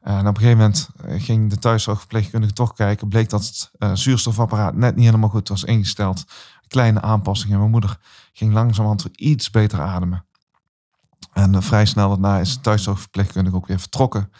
En 0.00 0.26
op 0.26 0.36
een 0.36 0.42
gegeven 0.42 0.56
moment 0.56 0.88
eh, 1.04 1.22
ging 1.22 1.50
de 1.50 1.58
thuiszorgverpleegkundige 1.58 2.52
toch 2.52 2.72
kijken. 2.72 3.08
Bleek 3.08 3.28
dat 3.28 3.46
het 3.46 3.70
uh, 3.78 3.94
zuurstofapparaat 3.94 4.74
net 4.74 4.96
niet 4.96 5.04
helemaal 5.04 5.28
goed 5.28 5.48
was 5.48 5.64
ingesteld. 5.64 6.24
Kleine 6.68 7.00
aanpassingen. 7.00 7.58
Mijn 7.58 7.70
moeder 7.70 7.98
ging 8.32 8.52
langzamerhand 8.52 9.04
iets 9.04 9.50
beter 9.50 9.80
ademen. 9.80 10.26
En 11.32 11.54
uh, 11.54 11.60
vrij 11.60 11.86
snel 11.86 12.08
daarna 12.08 12.38
is 12.38 12.54
de 12.54 12.60
thuiszorgverpleegkundige 12.60 13.56
ook 13.56 13.66
weer 13.66 13.80
vertrokken. 13.80 14.32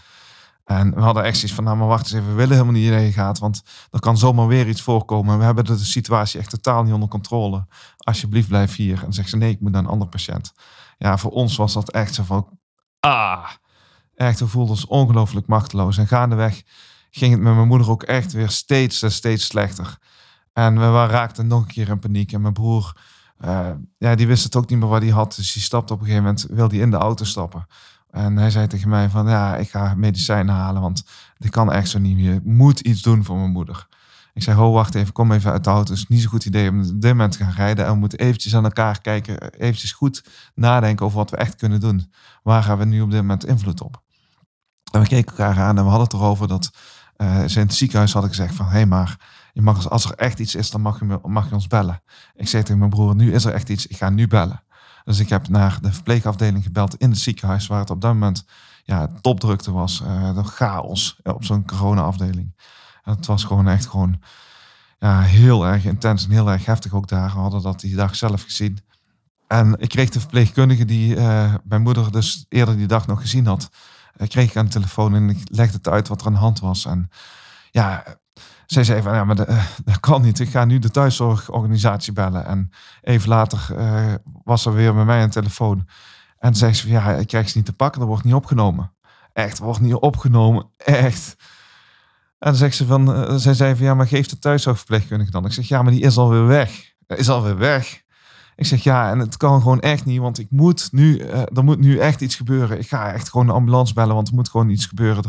En 0.64 0.94
we 0.94 1.00
hadden 1.00 1.24
echt 1.24 1.36
zoiets 1.36 1.54
van, 1.54 1.64
nou 1.64 1.76
maar 1.76 1.86
wacht 1.86 2.04
eens 2.04 2.12
even, 2.12 2.28
we 2.28 2.34
willen 2.34 2.52
helemaal 2.52 2.72
niet 2.72 2.84
je 2.84 3.12
gaat, 3.12 3.38
want 3.38 3.62
er 3.90 4.00
kan 4.00 4.18
zomaar 4.18 4.46
weer 4.46 4.68
iets 4.68 4.82
voorkomen. 4.82 5.38
We 5.38 5.44
hebben 5.44 5.64
de 5.64 5.78
situatie 5.78 6.40
echt 6.40 6.50
totaal 6.50 6.82
niet 6.82 6.92
onder 6.92 7.08
controle. 7.08 7.66
Alsjeblieft 7.96 8.48
blijf 8.48 8.76
hier. 8.76 9.04
En 9.04 9.12
zegt 9.12 9.28
ze, 9.28 9.36
nee, 9.36 9.50
ik 9.50 9.60
moet 9.60 9.72
naar 9.72 9.82
een 9.82 9.88
ander 9.88 10.08
patiënt. 10.08 10.52
Ja, 10.98 11.18
voor 11.18 11.30
ons 11.30 11.56
was 11.56 11.72
dat 11.72 11.90
echt 11.90 12.14
zo 12.14 12.22
van, 12.22 12.58
ah, 13.00 13.48
Echt, 14.18 14.40
we 14.40 14.46
voelden 14.46 14.74
ons 14.74 14.86
ongelooflijk 14.86 15.46
machteloos. 15.46 15.98
En 15.98 16.06
gaandeweg 16.06 16.62
ging 17.10 17.32
het 17.32 17.40
met 17.40 17.54
mijn 17.54 17.68
moeder 17.68 17.90
ook 17.90 18.02
echt 18.02 18.32
weer 18.32 18.50
steeds 18.50 19.02
en 19.02 19.12
steeds 19.12 19.46
slechter. 19.46 19.98
En 20.58 20.78
we 20.78 21.06
raakten 21.06 21.46
nog 21.46 21.60
een 21.60 21.66
keer 21.66 21.88
in 21.88 21.98
paniek. 21.98 22.32
En 22.32 22.40
mijn 22.40 22.52
broer, 22.52 22.96
uh, 23.44 23.68
ja, 23.98 24.14
die 24.14 24.26
wist 24.26 24.44
het 24.44 24.56
ook 24.56 24.68
niet 24.68 24.78
meer 24.78 24.88
wat 24.88 25.02
hij 25.02 25.10
had. 25.10 25.34
Dus 25.36 25.52
die 25.52 25.62
stapte 25.62 25.92
op 25.92 25.98
een 25.98 26.06
gegeven 26.06 26.26
moment, 26.26 26.46
wilde 26.50 26.74
hij 26.74 26.84
in 26.84 26.90
de 26.90 26.96
auto 26.96 27.24
stappen. 27.24 27.66
En 28.10 28.36
hij 28.36 28.50
zei 28.50 28.66
tegen 28.66 28.88
mij 28.88 29.08
van, 29.08 29.28
ja, 29.28 29.56
ik 29.56 29.70
ga 29.70 29.94
medicijnen 29.96 30.54
halen, 30.54 30.82
want 30.82 31.04
dit 31.36 31.50
kan 31.50 31.72
echt 31.72 31.88
zo 31.88 31.98
niet 31.98 32.16
meer. 32.16 32.40
Moet 32.44 32.80
iets 32.80 33.02
doen 33.02 33.24
voor 33.24 33.36
mijn 33.36 33.50
moeder. 33.50 33.86
Ik 34.34 34.42
zei, 34.42 34.56
ho, 34.56 34.72
wacht 34.72 34.94
even, 34.94 35.12
kom 35.12 35.32
even 35.32 35.52
uit 35.52 35.64
de 35.64 35.70
auto. 35.70 35.90
Het 35.90 35.98
is 35.98 36.08
niet 36.08 36.20
zo'n 36.20 36.30
goed 36.30 36.44
idee 36.44 36.70
om 36.70 36.80
op 36.80 37.00
dit 37.00 37.10
moment 37.10 37.32
te 37.32 37.38
gaan 37.38 37.52
rijden. 37.52 37.84
En 37.84 37.92
we 37.92 37.98
moeten 37.98 38.18
eventjes 38.18 38.54
aan 38.54 38.64
elkaar 38.64 39.00
kijken, 39.00 39.50
eventjes 39.50 39.92
goed 39.92 40.24
nadenken 40.54 41.06
over 41.06 41.18
wat 41.18 41.30
we 41.30 41.36
echt 41.36 41.54
kunnen 41.54 41.80
doen. 41.80 42.12
Waar 42.42 42.62
gaan 42.62 42.78
we 42.78 42.84
nu 42.84 43.00
op 43.00 43.10
dit 43.10 43.20
moment 43.20 43.46
invloed 43.46 43.80
op? 43.80 44.02
En 44.92 45.00
we 45.00 45.06
keken 45.06 45.30
elkaar 45.30 45.58
aan 45.58 45.78
en 45.78 45.84
we 45.84 45.90
hadden 45.90 46.08
het 46.08 46.12
erover 46.12 46.48
dat 46.48 46.70
uh, 47.16 47.44
ze 47.44 47.60
in 47.60 47.66
het 47.66 47.74
ziekenhuis 47.74 48.12
hadden 48.12 48.30
gezegd 48.30 48.54
van... 48.54 48.66
hé, 48.66 48.72
hey, 48.72 48.86
maar 48.86 49.16
je 49.58 49.64
mag, 49.64 49.90
als 49.90 50.04
er 50.04 50.14
echt 50.14 50.38
iets 50.38 50.54
is, 50.54 50.70
dan 50.70 50.80
mag 50.80 50.98
je, 50.98 51.18
mag 51.22 51.48
je 51.48 51.54
ons 51.54 51.66
bellen. 51.66 52.02
Ik 52.34 52.48
zei 52.48 52.62
tegen 52.62 52.78
mijn 52.78 52.90
broer, 52.90 53.14
nu 53.14 53.32
is 53.32 53.44
er 53.44 53.52
echt 53.52 53.68
iets, 53.68 53.86
ik 53.86 53.96
ga 53.96 54.10
nu 54.10 54.28
bellen. 54.28 54.62
Dus 55.04 55.18
ik 55.18 55.28
heb 55.28 55.48
naar 55.48 55.78
de 55.80 55.92
verpleegafdeling 55.92 56.64
gebeld 56.64 56.94
in 56.96 57.10
het 57.10 57.18
ziekenhuis... 57.18 57.66
waar 57.66 57.78
het 57.78 57.90
op 57.90 58.00
dat 58.00 58.12
moment 58.12 58.44
ja, 58.84 59.08
topdrukte 59.20 59.72
was. 59.72 60.02
Uh, 60.04 60.34
de 60.34 60.42
chaos 60.42 61.20
op 61.22 61.44
zo'n 61.44 61.64
corona-afdeling. 61.64 62.54
Het 63.02 63.26
was 63.26 63.44
gewoon 63.44 63.68
echt 63.68 63.86
gewoon 63.86 64.20
ja, 64.98 65.20
heel 65.20 65.66
erg 65.66 65.84
intens 65.84 66.24
en 66.24 66.30
heel 66.30 66.50
erg 66.50 66.64
heftig 66.64 66.92
ook 66.92 67.08
daar. 67.08 67.32
We 67.32 67.38
hadden 67.38 67.62
dat 67.62 67.80
die 67.80 67.94
dag 67.94 68.16
zelf 68.16 68.42
gezien. 68.42 68.78
En 69.46 69.76
ik 69.78 69.88
kreeg 69.88 70.10
de 70.10 70.20
verpleegkundige 70.20 70.84
die 70.84 71.16
uh, 71.16 71.54
mijn 71.64 71.82
moeder 71.82 72.12
dus 72.12 72.46
eerder 72.48 72.76
die 72.76 72.86
dag 72.86 73.06
nog 73.06 73.20
gezien 73.20 73.46
had, 73.46 73.70
uh, 74.16 74.28
kreeg 74.28 74.50
ik 74.50 74.56
aan 74.56 74.64
de 74.64 74.70
telefoon 74.70 75.14
en 75.14 75.28
ik 75.28 75.38
legde 75.50 75.76
het 75.76 75.88
uit 75.88 76.08
wat 76.08 76.20
er 76.20 76.26
aan 76.26 76.32
de 76.32 76.38
hand 76.38 76.60
was. 76.60 76.84
En 76.84 77.10
ja, 77.70 78.04
zij 78.72 78.84
zei 78.84 79.02
van 79.02 79.14
ja, 79.14 79.24
maar 79.24 79.36
de, 79.36 79.46
uh, 79.48 79.64
dat 79.84 80.00
kan 80.00 80.22
niet. 80.22 80.40
Ik 80.40 80.48
ga 80.48 80.64
nu 80.64 80.78
de 80.78 80.90
thuiszorgorganisatie 80.90 82.12
bellen. 82.12 82.46
En 82.46 82.70
even 83.02 83.28
later 83.28 83.76
was 84.44 84.66
er 84.66 84.74
weer 84.74 84.94
bij 84.94 85.04
mij 85.04 85.22
een 85.22 85.30
telefoon. 85.30 85.88
En 86.38 86.54
zei 86.54 86.74
ze 86.74 86.82
van 86.82 86.90
ja, 86.90 87.10
ik 87.10 87.26
krijg 87.26 87.48
ze 87.48 87.56
niet 87.56 87.66
te 87.66 87.72
pakken, 87.72 88.00
dat 88.00 88.08
wordt 88.08 88.24
niet 88.24 88.34
opgenomen. 88.34 88.92
Echt, 89.32 89.58
wordt 89.58 89.80
niet 89.80 89.94
opgenomen. 89.94 90.66
Echt. 90.76 91.36
En 92.38 92.50
dan 92.50 92.54
zegt 92.54 92.76
ze 92.76 92.86
van, 92.86 93.10
uh, 93.10 93.34
zij 93.34 93.54
zei 93.54 93.76
van 93.76 93.84
ja, 93.84 93.94
maar 93.94 94.06
geef 94.06 94.26
de 94.26 94.38
thuiszorgverpleegkundige 94.38 95.30
dan. 95.30 95.44
Ik 95.44 95.52
zeg 95.52 95.68
ja, 95.68 95.82
maar 95.82 95.92
die 95.92 96.02
is 96.02 96.18
alweer 96.18 96.46
weg. 96.46 96.92
Is 97.06 97.28
alweer 97.28 97.58
weg. 97.58 98.02
Ik 98.56 98.66
zeg 98.66 98.82
ja, 98.82 99.10
en 99.10 99.18
het 99.18 99.36
kan 99.36 99.60
gewoon 99.60 99.80
echt 99.80 100.04
niet, 100.04 100.20
want 100.20 100.38
ik 100.38 100.46
moet 100.50 100.88
nu, 100.92 101.18
er 101.28 101.64
moet 101.64 101.78
nu 101.78 101.98
echt 101.98 102.20
iets 102.20 102.36
gebeuren. 102.36 102.78
Ik 102.78 102.88
ga 102.88 103.12
echt 103.12 103.30
gewoon 103.30 103.46
de 103.46 103.52
ambulance 103.52 103.94
bellen, 103.94 104.14
want 104.14 104.28
er 104.28 104.34
moet 104.34 104.48
gewoon 104.48 104.68
iets 104.68 104.86
gebeuren. 104.86 105.24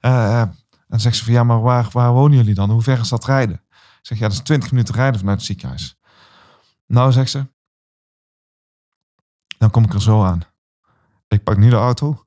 En 0.00 0.54
dan 0.94 1.02
zegt 1.02 1.16
ze 1.16 1.24
van 1.24 1.32
ja, 1.32 1.44
maar 1.44 1.60
waar, 1.60 1.88
waar 1.92 2.12
wonen 2.12 2.36
jullie 2.36 2.54
dan? 2.54 2.70
Hoe 2.70 2.82
ver 2.82 2.98
is 2.98 3.08
dat 3.08 3.24
rijden? 3.24 3.62
Ik 3.70 3.98
zeg 4.02 4.18
ja, 4.18 4.24
dat 4.28 4.36
is 4.36 4.42
20 4.42 4.70
minuten 4.70 4.94
rijden 4.94 5.18
vanuit 5.18 5.36
het 5.36 5.46
ziekenhuis. 5.46 5.98
Nou, 6.86 7.12
zegt 7.12 7.30
ze, 7.30 7.46
dan 9.58 9.70
kom 9.70 9.84
ik 9.84 9.92
er 9.92 10.02
zo 10.02 10.24
aan. 10.24 10.40
Ik 11.28 11.42
pak 11.42 11.56
nu 11.56 11.70
de 11.70 11.76
auto 11.76 12.24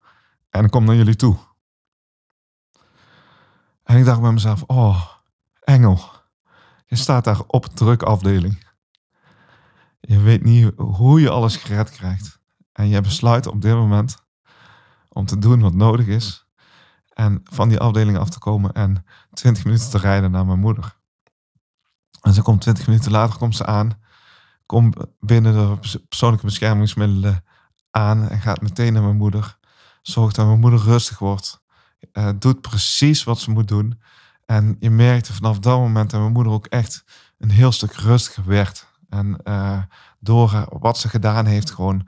en 0.50 0.66
ik 0.66 0.72
kom 0.72 0.84
naar 0.84 0.96
jullie 0.96 1.16
toe. 1.16 1.38
En 3.84 3.98
ik 3.98 4.06
dacht 4.06 4.22
bij 4.22 4.32
mezelf, 4.32 4.64
oh, 4.64 5.08
engel, 5.60 6.00
je 6.86 6.96
staat 6.96 7.24
daar 7.24 7.42
op 7.48 7.66
de 7.70 7.74
drukafdeling. 7.74 8.68
Je 10.00 10.20
weet 10.20 10.44
niet 10.44 10.72
hoe 10.78 11.22
je 11.22 11.30
alles 11.30 11.56
gered 11.56 11.90
krijgt. 11.90 12.40
En 12.72 12.88
je 12.88 13.02
besluit 13.02 13.48
op 13.48 13.62
dit 13.62 13.74
moment 13.74 14.24
om 15.10 15.26
te 15.26 15.38
doen 15.38 15.62
wat 15.62 15.74
nodig 15.74 16.08
is. 16.08 16.47
En 17.18 17.42
van 17.44 17.70
die 17.70 17.80
afdeling 17.80 18.18
af 18.18 18.30
te 18.30 18.40
komen 18.40 18.74
en 18.74 19.06
20 19.34 19.64
minuten 19.66 19.90
te 19.90 19.98
rijden 19.98 20.32
naar 20.32 20.46
mijn 20.46 20.60
moeder. 20.60 20.96
En 22.22 22.34
ze 22.34 22.42
komt 22.42 22.62
20 22.62 22.88
minuten 22.88 23.12
later 23.12 23.38
komt 23.38 23.56
ze 23.56 23.66
aan. 23.66 24.00
Komt 24.66 24.96
binnen 25.20 25.54
de 25.54 26.00
persoonlijke 26.08 26.46
beschermingsmiddelen 26.46 27.44
aan 27.92 28.30
en 28.30 28.40
gaat 28.42 28.62
meteen 28.62 28.94
naar 28.94 29.04
mijn 29.04 29.18
moeder. 29.18 29.58
Zorgt 30.02 30.36
dat 30.36 30.46
mijn 30.46 30.60
moeder 30.60 30.80
rustig 30.80 31.20
wordt. 31.20 31.62
Uh, 32.14 32.30
doet 32.40 32.62
precies 32.62 33.24
wat 33.24 33.40
ze 33.40 33.52
moet 33.52 33.68
doen. 33.68 34.02
En 34.46 34.76
je 34.80 34.90
merkte 34.90 35.34
vanaf 35.34 35.60
dat 35.60 35.80
moment 35.80 36.10
dat 36.10 36.20
mijn 36.20 36.34
moeder 36.34 36.54
ook 36.54 36.66
echt 36.66 37.04
een 37.38 37.52
heel 37.52 37.72
stuk 37.72 37.94
rustiger 37.94 38.46
werd. 38.46 38.88
En 39.10 39.40
uh, 39.44 39.82
door 40.20 40.68
wat 40.80 40.98
ze 40.98 41.10
gedaan 41.10 41.46
heeft, 41.46 41.72
gewoon 41.72 42.08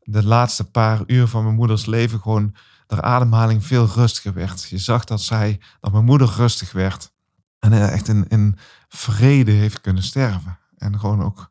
de 0.00 0.24
laatste 0.24 0.70
paar 0.70 1.02
uur 1.06 1.26
van 1.26 1.42
mijn 1.42 1.54
moeders 1.54 1.86
leven, 1.86 2.20
gewoon 2.20 2.54
de 2.86 3.02
ademhaling 3.02 3.64
veel 3.64 3.86
rustiger 3.86 4.32
werd. 4.32 4.68
Je 4.68 4.78
zag 4.78 5.04
dat 5.04 5.20
zij, 5.20 5.60
dat 5.80 5.92
mijn 5.92 6.04
moeder 6.04 6.28
rustig 6.36 6.72
werd. 6.72 7.12
En 7.58 7.72
echt 7.90 8.08
in, 8.08 8.28
in 8.28 8.56
vrede 8.88 9.50
heeft 9.50 9.80
kunnen 9.80 10.02
sterven. 10.02 10.58
En 10.76 10.98
gewoon 10.98 11.22
ook 11.22 11.50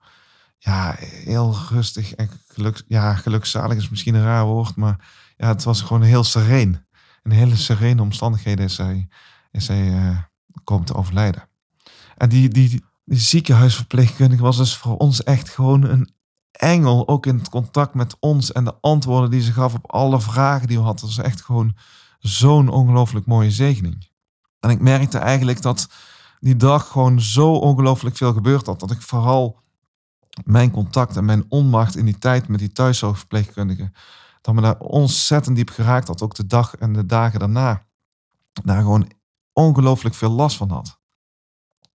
ja, 0.57 0.95
heel 0.99 1.57
rustig 1.69 2.13
en 2.13 2.29
geluk, 2.47 2.83
ja, 2.87 3.15
gelukzalig 3.15 3.77
is 3.77 3.89
misschien 3.89 4.15
een 4.15 4.23
raar 4.23 4.45
woord, 4.45 4.75
maar 4.75 5.07
ja, 5.37 5.47
het 5.47 5.63
was 5.63 5.81
gewoon 5.81 6.01
heel 6.01 6.23
sereen. 6.23 6.85
In 7.23 7.31
hele 7.31 7.55
serene 7.55 8.01
omstandigheden 8.01 8.65
is 8.65 8.75
zij, 8.75 9.07
is 9.51 9.65
zij 9.65 9.87
uh, 9.87 10.17
komen 10.63 10.85
te 10.85 10.95
overlijden. 10.95 11.47
En 12.17 12.29
die, 12.29 12.49
die, 12.49 12.83
die 13.05 13.19
ziekenhuisverpleegkundige 13.19 14.41
was 14.41 14.57
dus 14.57 14.77
voor 14.77 14.97
ons 14.97 15.23
echt 15.23 15.49
gewoon 15.49 15.83
een 15.83 16.12
engel. 16.63 17.07
Ook 17.07 17.25
in 17.25 17.37
het 17.37 17.49
contact 17.49 17.93
met 17.93 18.15
ons 18.19 18.51
en 18.51 18.63
de 18.63 18.75
antwoorden 18.81 19.29
die 19.29 19.41
ze 19.41 19.53
gaf 19.53 19.73
op 19.73 19.91
alle 19.91 20.21
vragen 20.21 20.67
die 20.67 20.77
we 20.77 20.83
hadden. 20.83 21.07
Dat 21.07 21.15
was 21.15 21.25
echt 21.25 21.41
gewoon 21.41 21.75
zo'n 22.19 22.69
ongelooflijk 22.69 23.25
mooie 23.25 23.51
zegening. 23.51 24.07
En 24.59 24.69
ik 24.69 24.79
merkte 24.79 25.17
eigenlijk 25.17 25.61
dat 25.61 25.89
die 26.39 26.55
dag 26.55 26.87
gewoon 26.87 27.21
zo 27.21 27.53
ongelooflijk 27.53 28.17
veel 28.17 28.33
gebeurd 28.33 28.65
had. 28.65 28.79
Dat 28.79 28.91
ik 28.91 29.01
vooral 29.01 29.61
mijn 30.43 30.71
contact 30.71 31.17
en 31.17 31.25
mijn 31.25 31.45
onmacht 31.49 31.95
in 31.95 32.05
die 32.05 32.17
tijd 32.17 32.47
met 32.47 32.59
die 32.59 32.71
thuiszorgverpleegkundige, 32.71 33.91
dat 34.41 34.53
me 34.53 34.61
daar 34.61 34.79
ontzettend 34.79 35.55
diep 35.55 35.69
geraakt 35.69 36.07
had. 36.07 36.21
Ook 36.21 36.35
de 36.35 36.45
dag 36.45 36.75
en 36.75 36.93
de 36.93 37.05
dagen 37.05 37.39
daarna. 37.39 37.85
Daar 38.63 38.81
gewoon 38.81 39.11
ongelooflijk 39.53 40.15
veel 40.15 40.29
last 40.29 40.57
van 40.57 40.69
had. 40.69 40.99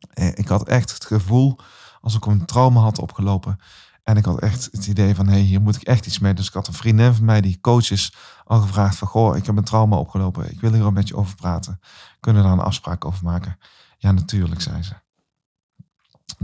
Eh, 0.10 0.28
ik 0.28 0.48
had 0.48 0.68
echt 0.68 0.94
het 0.94 1.06
gevoel 1.06 1.60
alsof 2.02 2.26
ik 2.26 2.32
een 2.32 2.46
trauma 2.46 2.82
had 2.82 3.00
opgelopen. 3.00 3.60
En 4.08 4.18
ik 4.18 4.26
had 4.26 4.40
echt 4.40 4.70
het 4.72 4.88
idee 4.88 5.16
van, 5.16 5.26
hé, 5.26 5.32
hey, 5.32 5.42
hier 5.42 5.62
moet 5.62 5.76
ik 5.76 5.82
echt 5.82 6.06
iets 6.06 6.20
mee. 6.20 6.34
Dus 6.34 6.48
ik 6.48 6.54
had 6.54 6.68
een 6.68 6.74
vriendin 6.74 7.14
van 7.14 7.26
mij, 7.26 7.42
die 7.42 7.60
coach 7.62 7.92
is, 7.92 8.14
al 8.44 8.60
gevraagd 8.60 8.98
van, 8.98 9.08
goh, 9.08 9.38
ik 9.38 9.46
heb 9.46 9.58
een 9.58 9.64
trauma 9.64 9.96
opgelopen. 9.96 10.52
Ik 10.52 10.60
wil 10.60 10.74
hier 10.74 10.86
een 10.86 10.94
beetje 10.94 11.16
over 11.16 11.36
praten. 11.36 11.80
Kunnen 12.20 12.42
we 12.42 12.48
daar 12.48 12.58
een 12.58 12.64
afspraak 12.64 13.06
over 13.06 13.24
maken? 13.24 13.58
Ja, 13.98 14.12
natuurlijk, 14.12 14.62
zei 14.62 14.84
ze. 14.84 14.94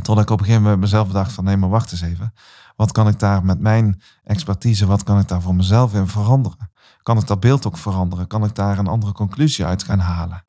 Totdat 0.02 0.24
ik 0.24 0.30
op 0.30 0.40
een 0.40 0.46
gegeven 0.46 0.64
moment 0.64 0.82
mezelf 0.82 1.08
bedacht 1.08 1.32
van, 1.32 1.44
nee, 1.44 1.58
maar 1.58 1.70
wacht 1.70 1.92
eens 1.92 2.02
even. 2.02 2.34
Wat 2.76 2.92
kan 2.92 3.08
ik 3.08 3.20
daar 3.20 3.46
met 3.46 3.60
mijn 3.60 4.02
expertise, 4.24 4.86
wat 4.86 5.04
kan 5.04 5.20
ik 5.20 5.28
daar 5.28 5.42
voor 5.42 5.56
mezelf 5.56 5.94
in 5.94 6.08
veranderen? 6.08 6.72
Kan 7.02 7.18
ik 7.18 7.28
dat 7.28 7.40
beeld 7.40 7.68
ook 7.68 7.78
veranderen? 7.78 8.28
Kan 8.28 8.44
ik 8.44 8.56
daar 8.56 8.78
een 8.78 8.88
andere 8.88 9.12
conclusie 9.12 9.66
uit 9.66 9.84
gaan 9.84 10.00
halen? 10.00 10.46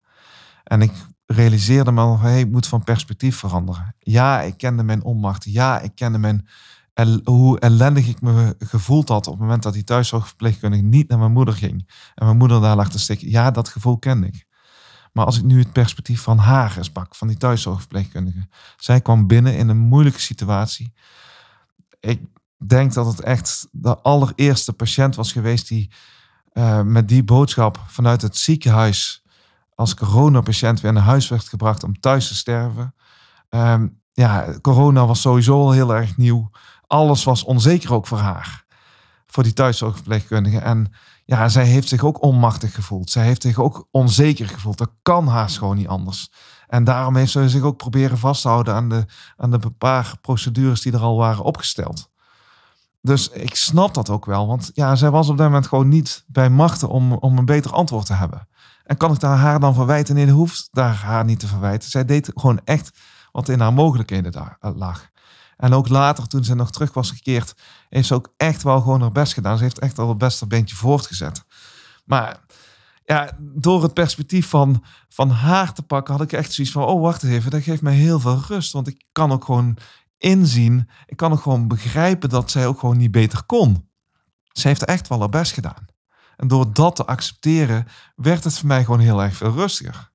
En 0.64 0.82
ik 0.82 0.92
realiseerde 1.26 1.92
me 1.92 2.00
al, 2.00 2.18
hey, 2.18 2.40
ik 2.40 2.50
moet 2.50 2.66
van 2.66 2.84
perspectief 2.84 3.36
veranderen. 3.36 3.94
Ja, 3.98 4.40
ik 4.40 4.56
kende 4.56 4.82
mijn 4.82 5.04
onmacht. 5.04 5.44
Ja, 5.44 5.80
ik 5.80 5.94
kende 5.94 6.18
mijn, 6.18 6.48
hoe 7.24 7.58
ellendig 7.58 8.08
ik 8.08 8.20
me 8.20 8.56
gevoeld 8.58 9.08
had 9.08 9.26
op 9.26 9.32
het 9.32 9.42
moment 9.42 9.62
dat 9.62 9.72
die 9.72 9.84
thuiszorgverpleegkundige 9.84 10.82
niet 10.82 11.08
naar 11.08 11.18
mijn 11.18 11.32
moeder 11.32 11.54
ging. 11.54 11.90
En 12.14 12.24
mijn 12.24 12.36
moeder 12.36 12.60
daar 12.60 12.76
lag 12.76 12.90
te 12.90 12.98
stikken. 12.98 13.30
Ja, 13.30 13.50
dat 13.50 13.68
gevoel 13.68 13.98
kende 13.98 14.26
ik. 14.26 14.46
Maar 15.12 15.24
als 15.24 15.38
ik 15.38 15.44
nu 15.44 15.58
het 15.58 15.72
perspectief 15.72 16.20
van 16.20 16.38
haar 16.38 16.76
eens 16.76 16.90
van 17.10 17.28
die 17.28 17.36
thuiszorgverpleegkundige. 17.36 18.48
Zij 18.76 19.00
kwam 19.00 19.26
binnen 19.26 19.56
in 19.56 19.68
een 19.68 19.78
moeilijke 19.78 20.20
situatie. 20.20 20.92
Ik 22.00 22.20
denk 22.66 22.92
dat 22.92 23.06
het 23.06 23.20
echt 23.20 23.68
de 23.70 23.98
allereerste 23.98 24.72
patiënt 24.72 25.14
was 25.14 25.32
geweest 25.32 25.68
die 25.68 25.92
uh, 26.52 26.82
met 26.82 27.08
die 27.08 27.24
boodschap 27.24 27.84
vanuit 27.86 28.22
het 28.22 28.36
ziekenhuis 28.36 29.24
als 29.74 29.94
coronapatiënt 29.94 30.80
weer 30.80 30.92
naar 30.92 31.02
huis 31.02 31.28
werd 31.28 31.48
gebracht 31.48 31.82
om 31.82 32.00
thuis 32.00 32.28
te 32.28 32.34
sterven. 32.34 32.94
Um, 33.50 34.02
ja, 34.12 34.58
corona 34.60 35.06
was 35.06 35.20
sowieso 35.20 35.60
al 35.60 35.72
heel 35.72 35.94
erg 35.94 36.16
nieuw. 36.16 36.50
Alles 36.94 37.24
was 37.24 37.44
onzeker 37.44 37.92
ook 37.92 38.06
voor 38.06 38.18
haar. 38.18 38.64
Voor 39.26 39.42
die 39.42 39.52
thuiszorgverpleegkundige. 39.52 40.58
En 40.58 40.92
ja, 41.24 41.48
zij 41.48 41.64
heeft 41.64 41.88
zich 41.88 42.04
ook 42.04 42.22
onmachtig 42.22 42.74
gevoeld. 42.74 43.10
Zij 43.10 43.24
heeft 43.24 43.42
zich 43.42 43.58
ook 43.58 43.88
onzeker 43.90 44.48
gevoeld. 44.48 44.78
Dat 44.78 44.90
kan 45.02 45.26
haast 45.26 45.58
gewoon 45.58 45.76
niet 45.76 45.88
anders. 45.88 46.30
En 46.66 46.84
daarom 46.84 47.16
heeft 47.16 47.30
ze 47.30 47.48
zich 47.48 47.62
ook 47.62 47.76
proberen 47.76 48.18
vasthouden 48.18 48.74
aan 48.74 48.88
de, 48.88 49.04
aan 49.36 49.50
de 49.50 49.70
paar 49.78 50.14
procedures 50.20 50.80
die 50.80 50.92
er 50.92 51.00
al 51.00 51.16
waren 51.16 51.44
opgesteld. 51.44 52.10
Dus 53.02 53.28
ik 53.28 53.54
snap 53.54 53.94
dat 53.94 54.10
ook 54.10 54.26
wel. 54.26 54.46
Want 54.46 54.70
ja, 54.74 54.96
zij 54.96 55.10
was 55.10 55.28
op 55.28 55.36
dat 55.36 55.46
moment 55.46 55.66
gewoon 55.66 55.88
niet 55.88 56.24
bij 56.26 56.50
machten 56.50 56.88
om, 56.88 57.12
om 57.12 57.38
een 57.38 57.44
beter 57.44 57.72
antwoord 57.72 58.06
te 58.06 58.14
hebben. 58.14 58.48
En 58.84 58.96
kan 58.96 59.12
ik 59.12 59.20
daar 59.20 59.36
haar 59.36 59.60
dan 59.60 59.74
verwijten? 59.74 60.14
Nee, 60.14 60.26
dat 60.26 60.34
hoeft 60.34 60.68
daar 60.72 60.94
haar 60.94 61.24
niet 61.24 61.40
te 61.40 61.46
verwijten. 61.46 61.90
Zij 61.90 62.04
deed 62.04 62.30
gewoon 62.34 62.60
echt 62.64 62.98
wat 63.32 63.48
in 63.48 63.60
haar 63.60 63.72
mogelijkheden 63.72 64.32
daar 64.32 64.56
eh, 64.60 64.70
lag. 64.74 65.12
En 65.64 65.72
ook 65.72 65.88
later, 65.88 66.26
toen 66.26 66.44
ze 66.44 66.54
nog 66.54 66.70
terug 66.70 66.92
was 66.94 67.10
gekeerd, 67.10 67.54
heeft 67.88 68.06
ze 68.06 68.14
ook 68.14 68.32
echt 68.36 68.62
wel 68.62 68.80
gewoon 68.80 69.00
haar 69.00 69.12
best 69.12 69.32
gedaan. 69.32 69.56
Ze 69.56 69.62
heeft 69.62 69.78
echt 69.78 69.98
al 69.98 70.08
het 70.08 70.18
beste 70.18 70.46
beentje 70.46 70.76
voortgezet. 70.76 71.44
Maar 72.04 72.40
ja, 73.04 73.30
door 73.40 73.82
het 73.82 73.94
perspectief 73.94 74.48
van, 74.48 74.84
van 75.08 75.30
haar 75.30 75.72
te 75.72 75.82
pakken, 75.82 76.14
had 76.14 76.22
ik 76.22 76.32
echt 76.32 76.52
zoiets 76.52 76.72
van: 76.72 76.84
oh, 76.84 77.02
wacht 77.02 77.22
even, 77.22 77.50
dat 77.50 77.62
geeft 77.62 77.82
mij 77.82 77.94
heel 77.94 78.20
veel 78.20 78.42
rust. 78.48 78.72
Want 78.72 78.86
ik 78.86 79.04
kan 79.12 79.32
ook 79.32 79.44
gewoon 79.44 79.76
inzien, 80.18 80.88
ik 81.06 81.16
kan 81.16 81.32
ook 81.32 81.42
gewoon 81.42 81.68
begrijpen 81.68 82.28
dat 82.28 82.50
zij 82.50 82.66
ook 82.66 82.78
gewoon 82.78 82.96
niet 82.96 83.10
beter 83.10 83.44
kon. 83.44 83.88
Ze 84.52 84.68
heeft 84.68 84.84
echt 84.84 85.08
wel 85.08 85.18
haar 85.18 85.28
best 85.28 85.52
gedaan. 85.52 85.86
En 86.36 86.48
door 86.48 86.72
dat 86.72 86.96
te 86.96 87.04
accepteren, 87.04 87.86
werd 88.16 88.44
het 88.44 88.58
voor 88.58 88.68
mij 88.68 88.84
gewoon 88.84 89.00
heel 89.00 89.22
erg 89.22 89.36
veel 89.36 89.52
rustiger. 89.52 90.12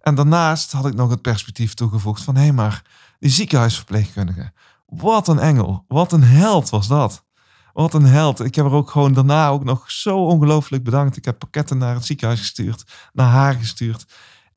En 0.00 0.14
daarnaast 0.14 0.72
had 0.72 0.86
ik 0.86 0.94
nog 0.94 1.10
het 1.10 1.22
perspectief 1.22 1.74
toegevoegd 1.74 2.22
van 2.22 2.34
hé, 2.34 2.42
hey, 2.42 2.52
maar 2.52 2.82
die 3.18 3.30
ziekenhuisverpleegkundige, 3.30 4.52
wat 4.86 5.28
een 5.28 5.38
engel, 5.38 5.84
wat 5.88 6.12
een 6.12 6.22
held 6.22 6.70
was 6.70 6.88
dat. 6.88 7.24
Wat 7.72 7.94
een 7.94 8.04
held. 8.04 8.40
Ik 8.40 8.54
heb 8.54 8.64
er 8.64 8.72
ook 8.72 8.90
gewoon 8.90 9.12
daarna 9.12 9.48
ook 9.48 9.64
nog 9.64 9.90
zo 9.90 10.24
ongelooflijk 10.24 10.84
bedankt. 10.84 11.16
Ik 11.16 11.24
heb 11.24 11.38
pakketten 11.38 11.78
naar 11.78 11.94
het 11.94 12.04
ziekenhuis 12.04 12.40
gestuurd, 12.40 12.84
naar 13.12 13.28
haar 13.28 13.54
gestuurd. 13.54 14.06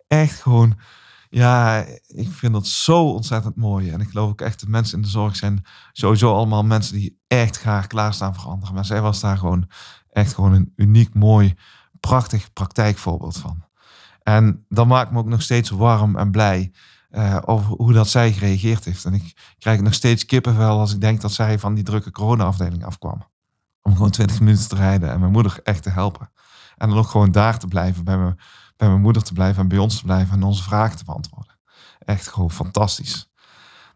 Echt 0.07 0.41
gewoon, 0.41 0.79
ja, 1.29 1.85
ik 2.07 2.31
vind 2.31 2.53
dat 2.53 2.67
zo 2.67 3.09
ontzettend 3.09 3.55
mooi. 3.55 3.89
En 3.89 4.01
ik 4.01 4.09
geloof 4.09 4.29
ook 4.29 4.41
echt 4.41 4.59
dat 4.59 4.69
mensen 4.69 4.95
in 4.95 5.01
de 5.01 5.09
zorg 5.09 5.35
zijn 5.35 5.65
sowieso 5.91 6.33
allemaal 6.33 6.63
mensen 6.63 6.95
die 6.95 7.19
echt 7.27 7.59
graag 7.59 7.87
klaarstaan 7.87 8.35
voor 8.35 8.51
anderen. 8.51 8.75
Maar 8.75 8.85
zij 8.85 9.01
was 9.01 9.19
daar 9.19 9.37
gewoon 9.37 9.69
echt 10.11 10.33
gewoon 10.33 10.53
een 10.53 10.71
uniek, 10.75 11.13
mooi, 11.13 11.55
prachtig 11.99 12.53
praktijkvoorbeeld 12.53 13.37
van. 13.37 13.63
En 14.23 14.65
dat 14.69 14.87
maakt 14.87 15.11
me 15.11 15.17
ook 15.17 15.27
nog 15.27 15.41
steeds 15.41 15.69
warm 15.69 16.15
en 16.15 16.31
blij 16.31 16.71
uh, 17.11 17.37
over 17.45 17.75
hoe 17.75 17.93
dat 17.93 18.07
zij 18.07 18.33
gereageerd 18.33 18.85
heeft. 18.85 19.05
En 19.05 19.13
ik 19.13 19.55
krijg 19.57 19.81
nog 19.81 19.93
steeds 19.93 20.25
kippenvel 20.25 20.79
als 20.79 20.93
ik 20.93 21.01
denk 21.01 21.21
dat 21.21 21.31
zij 21.31 21.59
van 21.59 21.73
die 21.73 21.83
drukke 21.83 22.11
corona-afdeling 22.11 22.85
afkwam. 22.85 23.23
Om 23.81 23.95
gewoon 23.95 24.11
20 24.11 24.39
minuten 24.39 24.67
te 24.67 24.75
rijden 24.75 25.09
en 25.09 25.19
mijn 25.19 25.31
moeder 25.31 25.59
echt 25.63 25.83
te 25.83 25.89
helpen. 25.89 26.31
En 26.77 26.89
dan 26.89 26.97
ook 26.97 27.07
gewoon 27.07 27.31
daar 27.31 27.59
te 27.59 27.67
blijven, 27.67 28.03
bij 28.03 28.17
mijn, 28.17 28.39
bij 28.77 28.87
mijn 28.87 29.01
moeder 29.01 29.23
te 29.23 29.33
blijven 29.33 29.61
en 29.61 29.67
bij 29.67 29.77
ons 29.77 29.97
te 29.97 30.03
blijven 30.03 30.35
en 30.35 30.43
onze 30.43 30.63
vragen 30.63 30.97
te 30.97 31.05
beantwoorden. 31.05 31.57
Echt 31.99 32.27
gewoon 32.27 32.51
fantastisch. 32.51 33.29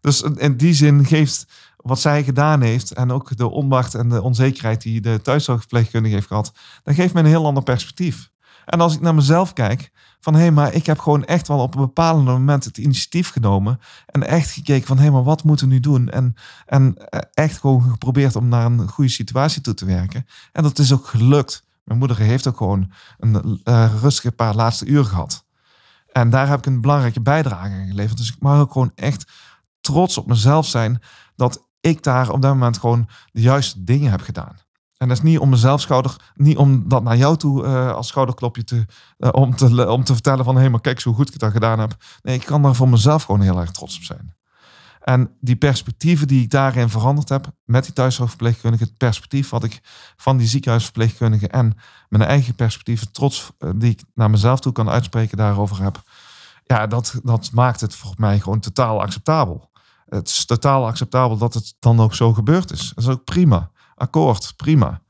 Dus 0.02 0.22
in 0.22 0.58
die 0.58 0.74
zin 0.74 1.06
geeft 1.06 1.48
wat 1.78 2.00
zij 2.00 2.24
gedaan 2.24 2.62
heeft 2.62 2.92
en 2.92 3.12
ook 3.12 3.38
de 3.38 3.50
onmacht 3.50 3.96
en 3.96 4.10
de 4.10 4.22
onzekerheid 4.22 4.82
die 4.82 5.02
de 5.02 5.22
thuiszorgverpleegkundige 5.22 6.16
heeft 6.16 6.28
gehad, 6.28 6.52
dat 6.84 6.96
geeft 6.96 7.14
me 7.14 7.20
een 7.20 7.26
heel 7.26 7.46
ander 7.46 7.64
perspectief. 7.64 8.32
En 8.66 8.82
als 8.82 8.94
ik 8.94 9.02
naar 9.02 9.16
mezelf 9.16 9.54
kijk, 9.54 9.92
van 10.24 10.34
hé, 10.34 10.40
hey, 10.40 10.52
maar 10.52 10.74
ik 10.74 10.86
heb 10.86 11.00
gewoon 11.00 11.26
echt 11.26 11.48
wel 11.48 11.60
op 11.60 11.76
een 11.76 11.82
bepaald 11.82 12.26
moment 12.26 12.64
het 12.64 12.78
initiatief 12.78 13.30
genomen 13.30 13.80
en 14.06 14.28
echt 14.28 14.52
gekeken 14.52 14.88
van 14.88 14.98
hé, 14.98 15.04
hey, 15.04 15.12
maar 15.12 15.24
wat 15.24 15.44
moeten 15.44 15.68
we 15.68 15.74
nu 15.74 15.80
doen? 15.80 16.10
En, 16.10 16.36
en 16.66 16.96
eh, 17.10 17.20
echt 17.34 17.60
gewoon 17.60 17.82
geprobeerd 17.82 18.36
om 18.36 18.48
naar 18.48 18.66
een 18.66 18.88
goede 18.88 19.10
situatie 19.10 19.62
toe 19.62 19.74
te 19.74 19.86
werken. 19.86 20.26
En 20.52 20.64
dat 20.64 20.80
is 20.80 20.94
ook 20.94 21.08
gelukt. 21.08 21.66
Mijn 21.84 22.00
moeder 22.00 22.18
heeft 22.18 22.48
ook 22.48 22.58
gewoon 22.58 22.92
een 23.18 23.62
uh, 23.64 23.94
rustige 24.02 24.32
paar 24.32 24.56
laatste 24.56 24.86
uur 24.86 25.06
gehad. 25.06 25.46
En 26.12 26.30
daar 26.30 26.48
heb 26.48 26.58
ik 26.58 26.66
een 26.66 26.82
belangrijke 26.82 27.22
bijdrage 27.22 27.74
aan 27.74 27.88
geleverd. 27.88 28.18
Dus 28.18 28.30
ik 28.30 28.40
mag 28.40 28.60
ook 28.60 28.72
gewoon 28.72 28.92
echt 28.96 29.32
trots 29.82 30.18
op 30.18 30.28
mezelf 30.28 30.66
zijn 30.68 31.02
dat 31.36 31.68
ik 31.80 32.04
daar 32.04 32.30
op 32.30 32.42
dat 32.42 32.54
moment 32.54 32.78
gewoon 32.78 33.10
de 33.32 33.42
juiste 33.42 33.84
dingen 33.84 34.12
heb 34.12 34.22
gedaan. 34.22 34.63
En 34.98 35.08
dat 35.08 35.18
is 35.18 35.24
niet 35.24 35.40
om 35.40 35.50
mezelf 35.50 35.82
schouder, 35.82 36.16
niet 36.36 36.58
om 36.58 36.88
dat 36.88 37.04
naar 37.04 37.18
jou 37.18 37.38
toe 37.38 37.64
uh, 37.64 37.94
als 37.94 38.08
schouderklopje 38.08 38.64
te, 38.64 38.86
uh, 39.18 39.30
om, 39.32 39.56
te, 39.56 39.90
om 39.90 40.04
te 40.04 40.14
vertellen 40.14 40.46
van 40.46 40.58
hé, 40.58 40.70
maar 40.70 40.82
kijk 40.82 41.00
zo 41.00 41.14
goed 41.14 41.34
ik 41.34 41.40
dat 41.40 41.52
gedaan 41.52 41.80
heb. 41.80 41.96
Nee, 42.22 42.36
ik 42.36 42.46
kan 42.46 42.62
daar 42.62 42.76
voor 42.76 42.90
mezelf 42.90 43.24
gewoon 43.24 43.42
heel 43.42 43.60
erg 43.60 43.72
trots 43.72 43.98
op 43.98 44.04
zijn. 44.04 44.36
En 45.04 45.38
die 45.40 45.56
perspectieven 45.56 46.28
die 46.28 46.42
ik 46.42 46.50
daarin 46.50 46.90
veranderd 46.90 47.30
heb 47.30 47.52
met 47.66 47.84
die 47.84 47.94
thuiszorgverpleegkundige, 47.94 48.84
het 48.84 48.98
perspectief 48.98 49.50
wat 49.50 49.64
ik 49.64 49.80
van 50.16 50.38
die 50.38 50.48
ziekenhuisverpleegkundige 50.48 51.48
en 51.48 51.78
mijn 52.10 52.24
eigen 52.24 52.56
perspectieven, 52.56 53.12
trots 53.12 53.52
uh, 53.60 53.70
die 53.76 53.92
ik 53.92 54.04
naar 54.14 54.30
mezelf 54.30 54.60
toe 54.60 54.72
kan 54.72 54.90
uitspreken 54.90 55.38
daarover 55.38 55.82
heb, 55.82 56.02
ja, 56.66 56.88
dat, 56.88 57.20
dat 57.24 57.50
maakt 57.54 57.82
het 57.82 57.96
voor 57.96 58.14
mij 58.18 58.40
gewoon 58.40 58.60
totaal 58.60 59.02
acceptabel. 59.02 59.72
Het 60.06 60.28
is 60.28 60.46
totaal 60.46 60.86
acceptabel 60.86 61.38
dat 61.38 61.54
het 61.54 61.76
dan 61.80 62.00
ook 62.00 62.16
zo 62.16 62.34
gebeurd 62.34 62.72
is. 62.72 62.92
Dat 62.96 63.04
is 63.04 63.10
ook 63.10 63.24
prima. 63.24 63.72
Akkoord, 63.96 64.54
prima. 64.56 65.02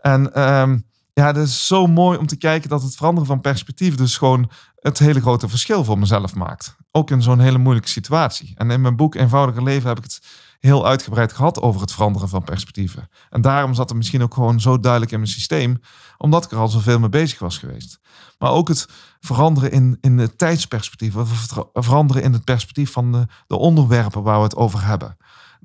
En 0.00 0.42
um, 0.42 0.86
ja, 1.12 1.26
het 1.26 1.36
is 1.36 1.66
zo 1.66 1.86
mooi 1.86 2.18
om 2.18 2.26
te 2.26 2.36
kijken 2.36 2.68
dat 2.68 2.82
het 2.82 2.96
veranderen 2.96 3.26
van 3.26 3.40
perspectief 3.40 3.94
dus 3.94 4.16
gewoon 4.18 4.50
het 4.80 4.98
hele 4.98 5.20
grote 5.20 5.48
verschil 5.48 5.84
voor 5.84 5.98
mezelf 5.98 6.34
maakt. 6.34 6.76
Ook 6.90 7.10
in 7.10 7.22
zo'n 7.22 7.40
hele 7.40 7.58
moeilijke 7.58 7.88
situatie. 7.88 8.52
En 8.56 8.70
in 8.70 8.80
mijn 8.80 8.96
boek 8.96 9.14
Eenvoudiger 9.14 9.62
Leven 9.62 9.88
heb 9.88 9.98
ik 9.98 10.04
het 10.04 10.20
heel 10.60 10.86
uitgebreid 10.86 11.32
gehad 11.32 11.60
over 11.62 11.80
het 11.80 11.92
veranderen 11.92 12.28
van 12.28 12.44
perspectieven. 12.44 13.08
En 13.30 13.40
daarom 13.40 13.74
zat 13.74 13.88
het 13.88 13.98
misschien 13.98 14.22
ook 14.22 14.34
gewoon 14.34 14.60
zo 14.60 14.80
duidelijk 14.80 15.12
in 15.12 15.18
mijn 15.18 15.30
systeem, 15.30 15.80
omdat 16.16 16.44
ik 16.44 16.50
er 16.50 16.58
al 16.58 16.68
zoveel 16.68 16.98
mee 16.98 17.08
bezig 17.08 17.38
was 17.38 17.58
geweest. 17.58 18.00
Maar 18.38 18.50
ook 18.50 18.68
het 18.68 18.88
veranderen 19.20 19.70
in, 19.70 19.98
in 20.00 20.18
het 20.18 20.38
tijdsperspectief, 20.38 21.16
of 21.16 21.48
veranderen 21.72 22.22
in 22.22 22.32
het 22.32 22.44
perspectief 22.44 22.92
van 22.92 23.12
de, 23.12 23.26
de 23.46 23.56
onderwerpen 23.56 24.22
waar 24.22 24.38
we 24.38 24.44
het 24.44 24.56
over 24.56 24.84
hebben. 24.84 25.16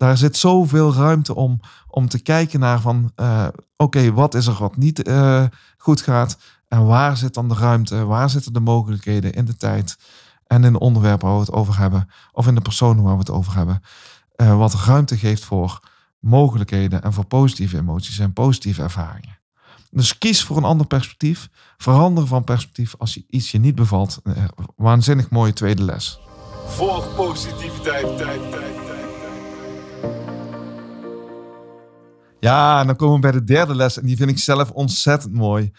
Daar 0.02 0.18
zit 0.18 0.38
zoveel 0.38 0.94
ruimte 0.94 1.36
om, 1.36 1.60
om 1.88 2.08
te 2.08 2.20
kijken 2.20 2.60
naar 2.60 2.82
van, 2.82 3.12
uh, 3.16 3.48
oké, 3.78 4.14
wat 4.14 4.34
is 4.34 4.48
er 4.48 4.56
wat 4.60 4.78
niet 4.78 5.08
uh, 5.08 5.44
goed 5.78 6.02
gaat? 6.02 6.38
En 6.68 6.86
waar 6.86 7.18
zit 7.18 7.34
dan 7.34 7.50
de 7.50 7.56
ruimte? 7.56 8.06
Waar 8.06 8.30
zitten 8.30 8.54
de 8.54 8.60
mogelijkheden 8.60 9.34
in 9.34 9.46
de 9.46 9.58
tijd? 9.58 9.98
En 10.48 10.64
in 10.64 10.72
de 10.72 10.80
onderwerpen 10.80 11.28
waar 11.28 11.38
we 11.38 11.44
het 11.44 11.54
over 11.54 11.78
hebben, 11.78 12.10
of 12.32 12.48
in 12.48 12.56
de 12.56 12.62
personen 12.62 13.04
waar 13.04 13.14
we 13.14 13.20
het 13.20 13.30
over 13.30 13.56
hebben. 13.56 13.82
Uh, 14.36 14.58
wat 14.58 14.74
ruimte 14.74 15.18
geeft 15.18 15.44
voor 15.44 15.80
mogelijkheden 16.20 17.04
en 17.04 17.14
voor 17.14 17.26
positieve 17.26 17.78
emoties 17.78 18.20
en 18.20 18.34
positieve 18.34 18.82
ervaringen. 18.82 19.40
Dus 19.92 20.18
kies 20.18 20.44
voor 20.44 20.58
een 20.58 20.64
ander 20.64 20.88
perspectief. 20.88 21.50
Verander 21.78 22.28
van 22.28 22.44
perspectief 22.44 22.96
als 22.98 23.14
je 23.14 23.24
iets 23.30 23.52
je 23.52 23.60
niet 23.60 23.76
bevalt. 23.76 24.22
waanzinnig 24.76 25.30
mooie 25.30 25.54
tweede 25.54 25.84
les. 25.84 26.20
Volg 26.66 27.16
positiviteit, 27.16 28.18
tijd, 28.18 28.52
tijd. 28.52 28.71
Ja, 32.42 32.80
en 32.80 32.88
dan 32.88 32.96
komen 32.96 33.16
we 33.16 33.22
bij 33.22 33.32
de 33.32 33.44
derde 33.44 33.76
les. 33.76 34.00
En 34.00 34.06
die 34.06 34.18
vind 34.18 34.30
ik 34.30 34.38
zelf 34.38 34.72
ontzettend 34.72 35.34
mooi. 35.34 35.72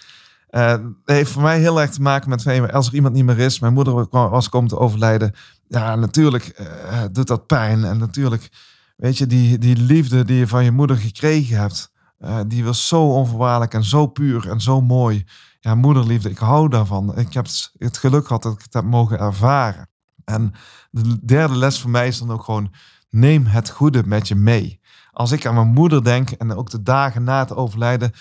Uh, 0.51 0.75
heeft 1.05 1.31
voor 1.31 1.42
mij 1.42 1.59
heel 1.59 1.81
erg 1.81 1.90
te 1.90 2.03
maken 2.03 2.29
met 2.29 2.72
als 2.72 2.87
er 2.87 2.94
iemand 2.94 3.14
niet 3.14 3.25
meer 3.25 3.38
is. 3.38 3.59
Mijn 3.59 3.72
moeder 3.72 4.09
was 4.11 4.48
komen 4.48 4.68
te 4.68 4.79
overlijden. 4.79 5.35
Ja, 5.68 5.96
natuurlijk 5.96 6.61
uh, 6.61 7.03
doet 7.12 7.27
dat 7.27 7.46
pijn. 7.46 7.85
En 7.85 7.98
natuurlijk, 7.98 8.48
weet 8.96 9.18
je, 9.18 9.27
die, 9.27 9.59
die 9.59 9.77
liefde 9.77 10.25
die 10.25 10.38
je 10.38 10.46
van 10.46 10.64
je 10.64 10.70
moeder 10.70 10.96
gekregen 10.96 11.57
hebt. 11.57 11.92
Uh, 12.20 12.40
die 12.46 12.64
was 12.64 12.88
zo 12.88 13.03
onvoorwaardelijk 13.03 13.75
en 13.75 13.85
zo 13.85 14.07
puur 14.07 14.48
en 14.48 14.61
zo 14.61 14.81
mooi. 14.81 15.25
Ja, 15.61 15.75
moederliefde, 15.75 16.31
ik 16.31 16.38
hou 16.38 16.68
daarvan. 16.68 17.18
Ik 17.18 17.33
heb 17.33 17.46
het 17.79 17.98
geluk 17.98 18.27
gehad 18.27 18.42
dat 18.42 18.53
ik 18.53 18.62
het 18.62 18.72
heb 18.72 18.85
mogen 18.85 19.18
ervaren. 19.18 19.88
En 20.25 20.53
de 20.90 21.25
derde 21.25 21.57
les 21.57 21.81
voor 21.81 21.90
mij 21.90 22.07
is 22.07 22.18
dan 22.18 22.31
ook 22.31 22.44
gewoon: 22.44 22.72
neem 23.11 23.46
het 23.46 23.70
goede 23.70 24.03
met 24.07 24.29
je 24.29 24.35
mee 24.35 24.81
als 25.12 25.33
ik 25.33 25.46
aan 25.46 25.55
mijn 25.55 25.72
moeder 25.72 26.05
denk 26.05 26.31
en 26.31 26.55
ook 26.55 26.70
de 26.70 26.83
dagen 26.83 27.25
na 27.25 27.38
het 27.38 27.55
overlijden, 27.55 28.12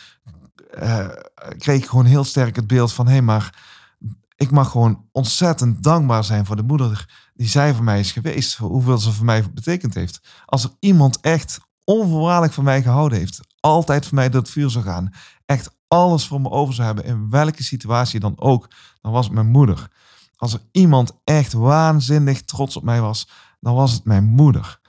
uh, 0.80 1.08
kreeg 1.58 1.82
ik 1.82 1.90
gewoon 1.90 2.06
heel 2.06 2.24
sterk 2.24 2.56
het 2.56 2.68
beeld 2.68 2.94
van 2.94 3.08
hé, 3.08 3.22
maar 3.22 3.54
ik 4.36 4.52
mag 4.52 4.72
gewoon 4.72 5.06
ontzettend 5.12 5.84
dankbaar 5.84 6.24
zijn 6.24 6.46
voor 6.46 6.56
de 6.56 6.64
moeder 6.64 7.10
die 7.34 7.48
zij 7.48 7.74
voor 7.74 7.84
mij 7.84 8.00
is 8.00 8.12
geweest, 8.12 8.56
voor 8.56 8.70
hoeveel 8.70 8.98
ze 8.98 9.12
voor 9.12 9.26
mij 9.26 9.44
betekend 9.54 9.94
heeft. 9.94 10.22
Als 10.46 10.64
er 10.64 10.72
iemand 10.80 11.20
echt 11.20 11.60
onvoorwaardelijk 11.84 12.54
van 12.54 12.64
mij 12.64 12.82
gehouden 12.82 13.18
heeft, 13.18 13.40
altijd 13.60 14.06
voor 14.06 14.16
mij 14.16 14.30
door 14.30 14.42
het 14.42 14.50
vuur 14.50 14.70
zou 14.70 14.86
gaan, 14.86 15.14
echt 15.46 15.76
alles 15.88 16.28
voor 16.28 16.42
me 16.42 16.50
over 16.50 16.74
zou 16.74 16.88
hebben, 16.88 17.06
in 17.06 17.30
welke 17.30 17.64
situatie 17.64 18.20
dan 18.20 18.34
ook, 18.40 18.72
dan 19.02 19.12
was 19.12 19.26
het 19.26 19.34
mijn 19.34 19.50
moeder. 19.50 19.88
Als 20.36 20.54
er 20.54 20.62
iemand 20.72 21.12
echt 21.24 21.54
waanzinnig 21.54 22.42
trots 22.42 22.78
op 22.78 22.84
mij 22.84 23.02
was, 23.02 23.30
dan 23.60 23.74
was 23.74 23.92
het 23.92 24.06
mijn 24.06 24.24
moeder. 24.24 24.80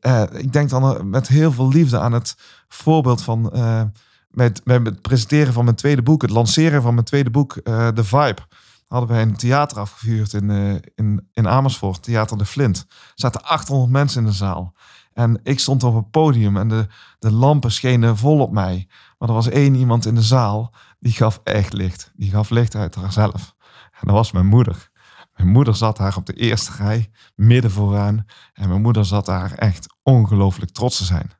Uh, 0.00 0.22
ik 0.32 0.52
denk 0.52 0.70
dan 0.70 0.96
eh, 0.96 1.02
met 1.02 1.28
heel 1.28 1.52
veel 1.52 1.68
liefde 1.68 1.98
aan 1.98 2.12
het 2.12 2.36
voorbeeld 2.68 3.22
van 3.22 3.50
uh, 3.54 3.82
met, 4.30 4.60
met 4.64 4.86
het 4.86 5.00
presenteren 5.00 5.52
van 5.52 5.64
mijn 5.64 5.76
tweede 5.76 6.02
boek, 6.02 6.22
het 6.22 6.30
lanceren 6.30 6.82
van 6.82 6.94
mijn 6.94 7.06
tweede 7.06 7.30
boek, 7.30 7.52
The 7.94 8.04
Vibe. 8.04 8.38
Hadden 8.86 9.10
wij 9.10 9.22
een 9.22 9.36
theater 9.36 9.78
afgevuurd 9.78 10.32
in, 10.32 10.50
in, 10.94 11.28
in 11.32 11.48
Amersfoort, 11.48 12.02
Theater 12.02 12.38
de 12.38 12.44
Flint. 12.44 12.86
Er 12.88 13.12
zaten 13.14 13.44
800 13.44 13.92
mensen 13.92 14.20
in 14.20 14.26
de 14.26 14.34
zaal. 14.34 14.74
En 15.12 15.40
ik 15.42 15.58
stond 15.58 15.82
op 15.82 15.94
het 15.94 16.10
podium 16.10 16.56
en 16.56 16.68
de, 16.68 16.86
de 17.18 17.32
lampen 17.32 17.72
schenen 17.72 18.16
vol 18.16 18.38
op 18.38 18.52
mij. 18.52 18.86
Maar 19.18 19.28
er 19.28 19.34
was 19.34 19.48
één 19.48 19.74
iemand 19.74 20.06
in 20.06 20.14
de 20.14 20.22
zaal 20.22 20.74
die 21.00 21.12
gaf 21.12 21.40
echt 21.44 21.72
licht. 21.72 22.12
Die 22.16 22.30
gaf 22.30 22.50
licht 22.50 22.74
uit 22.74 22.94
haarzelf. 22.94 23.54
En 23.92 24.06
dat 24.06 24.16
was 24.16 24.32
mijn 24.32 24.46
moeder. 24.46 24.90
Mijn 25.32 25.48
moeder 25.48 25.76
zat 25.76 25.96
daar 25.96 26.16
op 26.16 26.26
de 26.26 26.32
eerste 26.32 26.72
rij, 26.76 27.10
midden 27.34 27.70
vooraan. 27.70 28.26
En 28.52 28.68
mijn 28.68 28.82
moeder 28.82 29.04
zat 29.04 29.26
daar 29.26 29.52
echt 29.52 29.94
ongelooflijk 30.02 30.70
trots 30.70 30.96
te 30.96 31.04
zijn. 31.04 31.30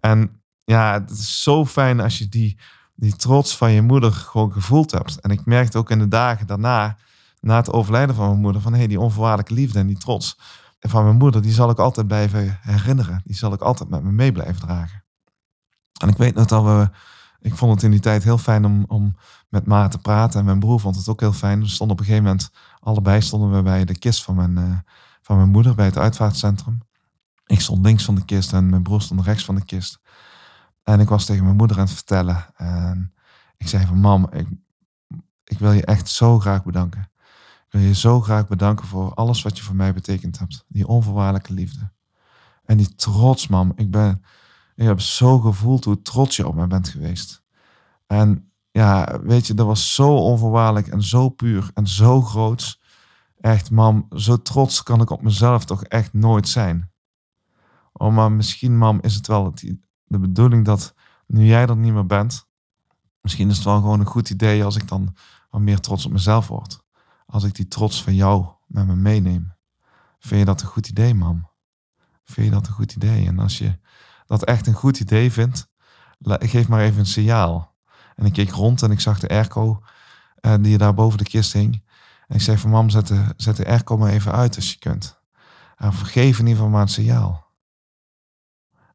En 0.00 0.42
ja, 0.64 0.92
het 0.92 1.10
is 1.10 1.42
zo 1.42 1.66
fijn 1.66 2.00
als 2.00 2.18
je 2.18 2.28
die, 2.28 2.58
die 2.94 3.16
trots 3.16 3.56
van 3.56 3.72
je 3.72 3.82
moeder 3.82 4.12
gewoon 4.12 4.52
gevoeld 4.52 4.90
hebt. 4.90 5.20
En 5.20 5.30
ik 5.30 5.44
merkte 5.44 5.78
ook 5.78 5.90
in 5.90 5.98
de 5.98 6.08
dagen 6.08 6.46
daarna, 6.46 6.96
na 7.40 7.56
het 7.56 7.72
overlijden 7.72 8.14
van 8.14 8.28
mijn 8.28 8.40
moeder, 8.40 8.62
van 8.62 8.72
hé, 8.72 8.78
hey, 8.78 8.86
die 8.86 9.00
onvoorwaardelijke 9.00 9.54
liefde 9.54 9.78
en 9.78 9.86
die 9.86 9.98
trots 9.98 10.38
van 10.80 11.04
mijn 11.04 11.16
moeder, 11.16 11.42
die 11.42 11.52
zal 11.52 11.70
ik 11.70 11.78
altijd 11.78 12.06
blijven 12.06 12.58
herinneren. 12.60 13.20
Die 13.24 13.36
zal 13.36 13.52
ik 13.52 13.60
altijd 13.60 13.88
met 13.88 14.02
me 14.02 14.12
mee 14.12 14.32
blijven 14.32 14.60
dragen. 14.60 15.04
En 16.00 16.08
ik 16.08 16.16
weet 16.16 16.34
nog 16.34 16.46
dat 16.46 16.64
we, 16.64 16.90
ik 17.40 17.54
vond 17.54 17.72
het 17.74 17.82
in 17.82 17.90
die 17.90 18.00
tijd 18.00 18.24
heel 18.24 18.38
fijn 18.38 18.64
om, 18.64 18.84
om 18.88 19.16
met 19.48 19.66
Ma 19.66 19.88
te 19.88 19.98
praten. 19.98 20.38
En 20.40 20.46
mijn 20.46 20.58
broer 20.58 20.80
vond 20.80 20.96
het 20.96 21.08
ook 21.08 21.20
heel 21.20 21.32
fijn. 21.32 21.60
We 21.60 21.68
stonden 21.68 21.96
op 21.96 22.00
een 22.02 22.08
gegeven 22.08 22.28
moment, 22.28 22.50
allebei 22.86 23.20
stonden 23.20 23.52
we 23.52 23.62
bij 23.62 23.84
de 23.84 23.98
kist 23.98 24.24
van 24.24 24.34
mijn, 24.34 24.58
uh, 24.58 24.78
van 25.22 25.36
mijn 25.36 25.48
moeder, 25.48 25.74
bij 25.74 25.84
het 25.84 25.98
uitvaartcentrum. 25.98 26.78
Ik 27.46 27.60
stond 27.60 27.84
links 27.84 28.04
van 28.04 28.14
de 28.14 28.24
kist 28.24 28.52
en 28.52 28.68
mijn 28.68 28.82
broer 28.82 29.02
stond 29.02 29.20
rechts 29.20 29.44
van 29.44 29.54
de 29.54 29.64
kist. 29.64 30.00
En 30.82 31.00
ik 31.00 31.08
was 31.08 31.24
tegen 31.24 31.44
mijn 31.44 31.56
moeder 31.56 31.76
aan 31.76 31.84
het 31.84 31.92
vertellen. 31.92 32.46
En 32.56 33.14
ik 33.56 33.68
zei 33.68 33.86
van 33.86 33.98
mam, 33.98 34.28
ik, 34.32 34.48
ik 35.44 35.58
wil 35.58 35.72
je 35.72 35.84
echt 35.84 36.08
zo 36.08 36.38
graag 36.38 36.64
bedanken. 36.64 37.10
Ik 37.66 37.72
wil 37.72 37.80
je 37.80 37.94
zo 37.94 38.20
graag 38.20 38.46
bedanken 38.46 38.86
voor 38.86 39.14
alles 39.14 39.42
wat 39.42 39.56
je 39.56 39.62
voor 39.62 39.76
mij 39.76 39.94
betekend 39.94 40.38
hebt. 40.38 40.64
Die 40.68 40.86
onvoorwaardelijke 40.86 41.52
liefde. 41.52 41.90
En 42.64 42.76
die 42.76 42.94
trots, 42.94 43.46
mam. 43.46 43.72
Ik, 43.76 43.90
ben, 43.90 44.22
ik 44.74 44.86
heb 44.86 45.00
zo 45.00 45.38
gevoeld 45.38 45.84
hoe 45.84 46.02
trots 46.02 46.36
je 46.36 46.46
op 46.46 46.54
mij 46.54 46.66
bent 46.66 46.88
geweest. 46.88 47.42
En 48.06 48.50
ja, 48.76 49.20
weet 49.22 49.46
je, 49.46 49.54
dat 49.54 49.66
was 49.66 49.94
zo 49.94 50.16
onvoorwaardelijk 50.16 50.88
en 50.88 51.02
zo 51.02 51.28
puur 51.28 51.70
en 51.74 51.86
zo 51.86 52.22
groots. 52.22 52.80
Echt, 53.40 53.70
mam, 53.70 54.06
zo 54.16 54.42
trots 54.42 54.82
kan 54.82 55.00
ik 55.00 55.10
op 55.10 55.22
mezelf 55.22 55.64
toch 55.64 55.84
echt 55.84 56.12
nooit 56.12 56.48
zijn. 56.48 56.92
Oh, 57.92 58.14
maar 58.14 58.32
misschien, 58.32 58.78
mam, 58.78 58.98
is 59.00 59.14
het 59.14 59.26
wel 59.26 59.54
de 60.04 60.18
bedoeling 60.18 60.64
dat 60.64 60.94
nu 61.26 61.44
jij 61.44 61.66
er 61.66 61.76
niet 61.76 61.92
meer 61.92 62.06
bent, 62.06 62.48
misschien 63.20 63.48
is 63.48 63.56
het 63.56 63.64
wel 63.64 63.80
gewoon 63.80 64.00
een 64.00 64.06
goed 64.06 64.30
idee 64.30 64.64
als 64.64 64.76
ik 64.76 64.88
dan 64.88 65.16
wat 65.50 65.60
meer 65.60 65.80
trots 65.80 66.06
op 66.06 66.12
mezelf 66.12 66.48
word. 66.48 66.84
Als 67.26 67.44
ik 67.44 67.54
die 67.54 67.68
trots 67.68 68.02
van 68.02 68.14
jou 68.14 68.46
met 68.66 68.86
me 68.86 68.94
meeneem. 68.94 69.54
vind 70.18 70.40
je 70.40 70.46
dat 70.46 70.60
een 70.60 70.68
goed 70.68 70.88
idee, 70.88 71.14
mam? 71.14 71.50
Vind 72.24 72.46
je 72.46 72.52
dat 72.52 72.66
een 72.66 72.72
goed 72.72 72.92
idee? 72.92 73.26
En 73.26 73.38
als 73.38 73.58
je 73.58 73.78
dat 74.26 74.44
echt 74.44 74.66
een 74.66 74.74
goed 74.74 75.00
idee 75.00 75.32
vindt, 75.32 75.68
geef 76.18 76.68
maar 76.68 76.80
even 76.80 76.98
een 76.98 77.06
signaal. 77.06 77.75
En 78.16 78.24
ik 78.24 78.32
keek 78.32 78.50
rond 78.50 78.82
en 78.82 78.90
ik 78.90 79.00
zag 79.00 79.18
de 79.18 79.28
airco 79.28 79.82
uh, 80.40 80.54
die 80.60 80.78
daar 80.78 80.94
boven 80.94 81.18
de 81.18 81.24
kist 81.24 81.52
hing. 81.52 81.84
En 82.28 82.34
ik 82.34 82.42
zei 82.42 82.58
van 82.58 82.70
mam, 82.70 82.90
zet 82.90 83.06
de, 83.06 83.34
zet 83.36 83.88
maar 83.88 84.10
even 84.10 84.32
uit 84.32 84.56
als 84.56 84.72
je 84.72 84.78
kunt. 84.78 85.20
En 85.76 85.92
vergeef 85.92 86.38
in 86.38 86.46
ieder 86.46 86.56
geval 86.56 86.68
maar 86.68 86.82
een 86.82 86.88
signaal. 86.88 87.46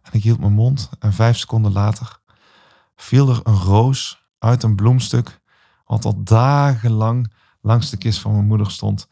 En 0.02 0.12
ik 0.12 0.24
hield 0.24 0.40
mijn 0.40 0.54
mond 0.54 0.90
en 1.00 1.14
vijf 1.14 1.38
seconden 1.38 1.72
later 1.72 2.20
viel 2.96 3.30
er 3.30 3.40
een 3.44 3.56
roos 3.56 4.30
uit 4.40 4.64
een 4.64 4.76
bloemstuk 4.76 5.42
wat 5.86 6.06
al 6.06 6.24
dagenlang 6.24 7.34
langs 7.62 7.90
de 7.90 7.98
kist 7.98 8.20
van 8.20 8.32
mijn 8.32 8.46
moeder 8.46 8.72
stond. 8.72 9.08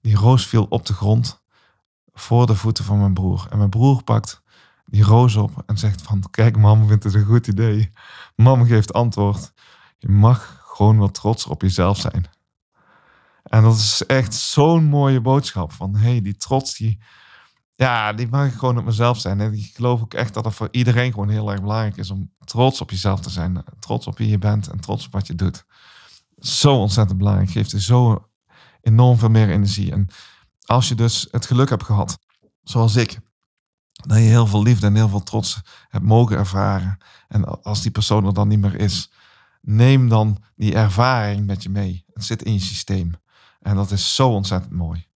Die 0.00 0.16
roos 0.16 0.46
viel 0.46 0.66
op 0.68 0.86
de 0.86 0.92
grond 0.92 1.42
voor 2.12 2.46
de 2.46 2.54
voeten 2.54 2.84
van 2.84 2.98
mijn 2.98 3.14
broer. 3.14 3.46
En 3.50 3.58
mijn 3.58 3.70
broer 3.70 4.02
pakt 4.02 4.42
die 4.90 5.02
roos 5.02 5.36
op 5.36 5.62
en 5.66 5.78
zegt 5.78 6.02
van, 6.02 6.24
kijk 6.30 6.56
mam 6.56 6.88
vindt 6.88 7.04
het 7.04 7.14
een 7.14 7.24
goed 7.24 7.46
idee. 7.46 7.92
Mam 8.36 8.64
geeft 8.64 8.92
antwoord, 8.92 9.52
je 9.98 10.08
mag 10.08 10.62
gewoon 10.64 10.98
wat 10.98 11.14
trots 11.14 11.46
op 11.46 11.62
jezelf 11.62 11.98
zijn. 11.98 12.28
En 13.42 13.62
dat 13.62 13.76
is 13.76 14.06
echt 14.06 14.34
zo'n 14.34 14.84
mooie 14.84 15.20
boodschap 15.20 15.72
van, 15.72 15.96
hey, 15.96 16.22
die 16.22 16.36
trots 16.36 16.76
die, 16.76 16.98
ja, 17.74 18.12
die 18.12 18.28
mag 18.28 18.58
gewoon 18.58 18.78
op 18.78 18.84
mezelf 18.84 19.20
zijn. 19.20 19.40
En 19.40 19.52
ik 19.52 19.70
geloof 19.74 20.00
ook 20.00 20.14
echt 20.14 20.34
dat 20.34 20.44
het 20.44 20.54
voor 20.54 20.68
iedereen 20.70 21.12
gewoon 21.12 21.28
heel 21.28 21.50
erg 21.50 21.60
belangrijk 21.60 21.96
is 21.96 22.10
om 22.10 22.32
trots 22.44 22.80
op 22.80 22.90
jezelf 22.90 23.20
te 23.20 23.30
zijn. 23.30 23.64
Trots 23.78 24.06
op 24.06 24.18
wie 24.18 24.28
je 24.28 24.38
bent 24.38 24.68
en 24.68 24.80
trots 24.80 25.06
op 25.06 25.12
wat 25.12 25.26
je 25.26 25.34
doet. 25.34 25.64
Zo 26.38 26.76
ontzettend 26.76 27.18
belangrijk. 27.18 27.50
Geeft 27.50 27.70
je 27.70 27.80
zo 27.80 28.28
enorm 28.80 29.18
veel 29.18 29.30
meer 29.30 29.50
energie. 29.50 29.92
En 29.92 30.08
als 30.64 30.88
je 30.88 30.94
dus 30.94 31.28
het 31.30 31.46
geluk 31.46 31.68
hebt 31.68 31.84
gehad, 31.84 32.18
zoals 32.62 32.96
ik, 32.96 33.18
dat 34.06 34.16
je 34.16 34.22
heel 34.22 34.46
veel 34.46 34.62
liefde 34.62 34.86
en 34.86 34.94
heel 34.94 35.08
veel 35.08 35.22
trots 35.22 35.60
hebt 35.88 36.04
mogen 36.04 36.36
ervaren. 36.36 36.98
En 37.28 37.62
als 37.62 37.82
die 37.82 37.90
persoon 37.90 38.26
er 38.26 38.34
dan 38.34 38.48
niet 38.48 38.60
meer 38.60 38.74
is, 38.74 39.12
neem 39.60 40.08
dan 40.08 40.42
die 40.56 40.74
ervaring 40.74 41.46
met 41.46 41.62
je 41.62 41.70
mee. 41.70 42.04
Het 42.12 42.24
zit 42.24 42.42
in 42.42 42.52
je 42.52 42.60
systeem. 42.60 43.12
En 43.60 43.76
dat 43.76 43.90
is 43.90 44.14
zo 44.14 44.28
ontzettend 44.28 44.72
mooi. 44.72 45.08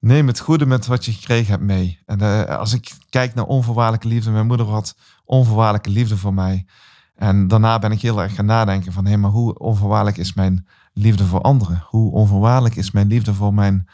Neem 0.00 0.26
het 0.26 0.40
goede 0.40 0.66
met 0.66 0.86
wat 0.86 1.04
je 1.04 1.12
gekregen 1.12 1.50
hebt 1.50 1.62
mee. 1.62 1.98
En 2.06 2.22
uh, 2.22 2.44
als 2.44 2.72
ik 2.72 2.92
kijk 3.10 3.34
naar 3.34 3.44
onvoorwaardelijke 3.44 4.08
liefde, 4.08 4.30
mijn 4.30 4.46
moeder 4.46 4.66
had 4.66 4.96
onvoorwaardelijke 5.24 5.90
liefde 5.90 6.16
voor 6.16 6.34
mij. 6.34 6.66
En 7.14 7.48
daarna 7.48 7.78
ben 7.78 7.92
ik 7.92 8.00
heel 8.00 8.22
erg 8.22 8.34
gaan 8.34 8.46
nadenken 8.46 8.92
van, 8.92 9.06
hé, 9.06 9.16
maar 9.16 9.30
hoe 9.30 9.58
onvoorwaardelijk 9.58 10.16
is 10.16 10.34
mijn 10.34 10.66
liefde 10.92 11.24
voor 11.24 11.40
anderen? 11.40 11.84
Hoe 11.88 12.12
onvoorwaardelijk 12.12 12.76
is 12.76 12.90
mijn 12.90 13.06
liefde 13.06 13.34
voor 13.34 13.54
mijn, 13.54 13.88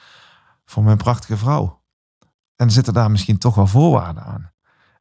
voor 0.64 0.82
mijn 0.82 0.96
prachtige 0.96 1.36
vrouw? 1.36 1.81
En 2.62 2.70
zitten 2.70 2.92
daar 2.92 3.10
misschien 3.10 3.38
toch 3.38 3.54
wel 3.54 3.66
voorwaarden 3.66 4.24
aan? 4.24 4.50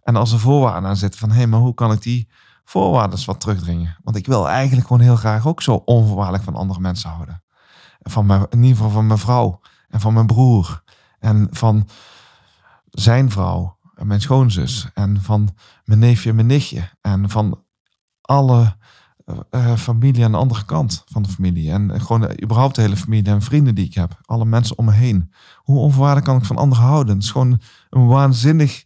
En 0.04 0.15
als 0.15 0.32
er 0.32 0.39
voorwaarden 0.39 0.89
aan 0.89 0.95
zitten 0.95 1.19
van, 1.19 1.30
hé, 1.30 1.36
hey, 1.36 1.47
maar 1.47 1.60
hoe 1.60 1.74
kan 1.74 1.91
ik 1.91 2.02
die 2.02 2.30
voorwaarden 2.63 3.26
wat 3.26 3.39
terugdringen? 3.39 3.97
Want 4.04 4.15
ik 4.15 4.26
wil 4.26 4.50
eigenlijk 4.50 4.88
gewoon 4.88 5.02
heel 5.02 5.15
graag 5.15 5.47
ook 5.47 5.62
zo 5.62 5.74
onvoorwaardelijk 5.86 6.43
van 6.43 6.56
andere 6.56 6.80
mensen 6.80 7.10
houden. 7.10 7.43
Van 8.00 8.26
mijn, 8.26 8.45
in 8.50 8.62
ieder 8.62 8.76
geval 8.78 8.91
van 8.91 9.08
mijn 9.08 9.19
vrouw 9.19 9.62
en 9.89 10.00
van 10.00 10.13
mijn 10.13 10.26
broer 10.26 10.84
en 11.19 11.47
van 11.52 11.88
zijn 12.89 13.32
vrouw 13.32 13.78
en 13.95 14.08
mijn 14.08 14.21
schoonzus 14.21 14.89
en 14.93 15.21
van 15.21 15.56
mijn 15.84 16.00
neefje 16.00 16.30
en 16.30 16.36
mijn 16.36 16.47
nichtje 16.47 16.89
en 17.02 17.30
van 17.30 17.63
alle 18.21 18.76
uh, 19.52 19.76
familie 19.76 20.24
aan 20.24 20.32
de 20.32 20.38
andere 20.38 20.65
kant 20.65 21.04
van 21.06 21.22
de 21.22 21.30
familie. 21.30 21.72
En 21.72 22.02
gewoon 22.02 22.24
uh, 22.24 22.30
überhaupt 22.44 22.76
de 22.76 22.82
hele 22.82 22.98
familie 22.98 23.32
en 23.32 23.41
vrienden 23.41 23.76
die 23.76 23.86
ik 23.86 23.94
heb. 23.94 24.20
Alle 24.26 24.46
mensen 24.46 24.78
om 24.78 24.86
me 24.86 24.91
heen. 24.91 25.32
Hoe 25.56 25.80
onvoorwaardelijk 25.80 26.26
kan 26.26 26.38
ik 26.38 26.46
van 26.46 26.58
anderen 26.58 26.84
houden? 26.84 27.13
Het 27.15 27.24
is 27.24 27.32
gewoon 27.32 27.62
een 27.89 28.08
waanzinnig 28.08 28.84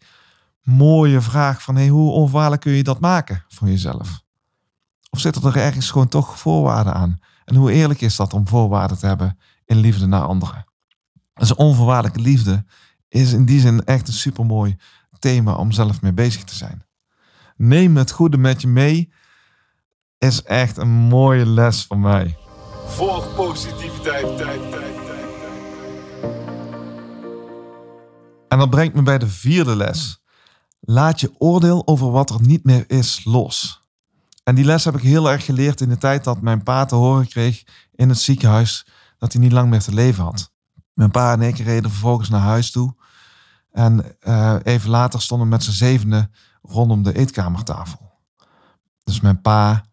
mooie 0.63 1.21
vraag 1.21 1.61
van 1.61 1.75
hey, 1.75 1.87
hoe 1.87 2.11
onvoorwaardelijk 2.11 2.61
kun 2.61 2.71
je 2.71 2.83
dat 2.83 2.99
maken 2.99 3.43
voor 3.47 3.67
jezelf? 3.67 4.23
Of 5.09 5.19
zitten 5.19 5.43
er 5.43 5.57
ergens 5.57 5.91
gewoon 5.91 6.07
toch 6.07 6.39
voorwaarden 6.39 6.93
aan? 6.93 7.19
En 7.45 7.55
hoe 7.55 7.71
eerlijk 7.71 8.01
is 8.01 8.15
dat 8.15 8.33
om 8.33 8.47
voorwaarden 8.47 8.97
te 8.97 9.05
hebben 9.05 9.37
in 9.65 9.77
liefde 9.77 10.05
naar 10.05 10.25
anderen? 10.25 10.65
Dus 11.33 11.55
onvoorwaardelijke 11.55 12.21
liefde 12.21 12.65
is 13.09 13.33
in 13.33 13.45
die 13.45 13.59
zin 13.59 13.83
echt 13.83 14.07
een 14.07 14.13
supermooi 14.13 14.77
thema 15.19 15.53
om 15.53 15.71
zelf 15.71 16.01
mee 16.01 16.13
bezig 16.13 16.43
te 16.43 16.55
zijn. 16.55 16.85
Neem 17.57 17.97
het 17.97 18.11
goede 18.11 18.37
met 18.37 18.61
je 18.61 18.67
mee 18.67 19.13
is 20.17 20.43
echt 20.43 20.77
een 20.77 20.89
mooie 20.89 21.45
les 21.45 21.85
voor 21.85 21.99
mij. 21.99 22.37
Volg 22.85 23.35
positiviteit, 23.35 24.37
tijd, 24.37 24.71
tijd, 24.71 24.71
tijd, 24.71 25.25
En 28.47 28.57
dat 28.57 28.69
brengt 28.69 28.95
me 28.95 29.01
bij 29.01 29.17
de 29.17 29.27
vierde 29.27 29.75
les. 29.75 30.23
Laat 30.79 31.19
je 31.19 31.31
oordeel 31.37 31.87
over 31.87 32.11
wat 32.11 32.29
er 32.29 32.41
niet 32.41 32.63
meer 32.63 32.83
is 32.87 33.21
los. 33.23 33.83
En 34.43 34.55
die 34.55 34.65
les 34.65 34.85
heb 34.85 34.95
ik 34.95 35.01
heel 35.01 35.31
erg 35.31 35.45
geleerd 35.45 35.81
in 35.81 35.89
de 35.89 35.97
tijd 35.97 36.23
dat 36.23 36.41
mijn 36.41 36.63
pa 36.63 36.85
te 36.85 36.95
horen 36.95 37.27
kreeg 37.27 37.63
in 37.91 38.09
het 38.09 38.19
ziekenhuis 38.19 38.87
dat 39.17 39.33
hij 39.33 39.41
niet 39.41 39.51
lang 39.51 39.69
meer 39.69 39.81
te 39.81 39.93
leven 39.93 40.23
had. 40.23 40.53
Mijn 40.93 41.11
pa 41.11 41.33
en 41.33 41.41
ik 41.41 41.57
reden 41.57 41.91
vervolgens 41.91 42.29
naar 42.29 42.41
huis 42.41 42.71
toe. 42.71 42.95
En 43.71 44.17
uh, 44.21 44.55
even 44.63 44.89
later 44.89 45.21
stonden 45.21 45.47
we 45.47 45.53
met 45.53 45.63
z'n 45.63 45.71
zevende 45.71 46.29
rondom 46.61 47.03
de 47.03 47.17
eetkamertafel. 47.17 48.13
Dus 49.03 49.21
mijn 49.21 49.41
pa, 49.41 49.85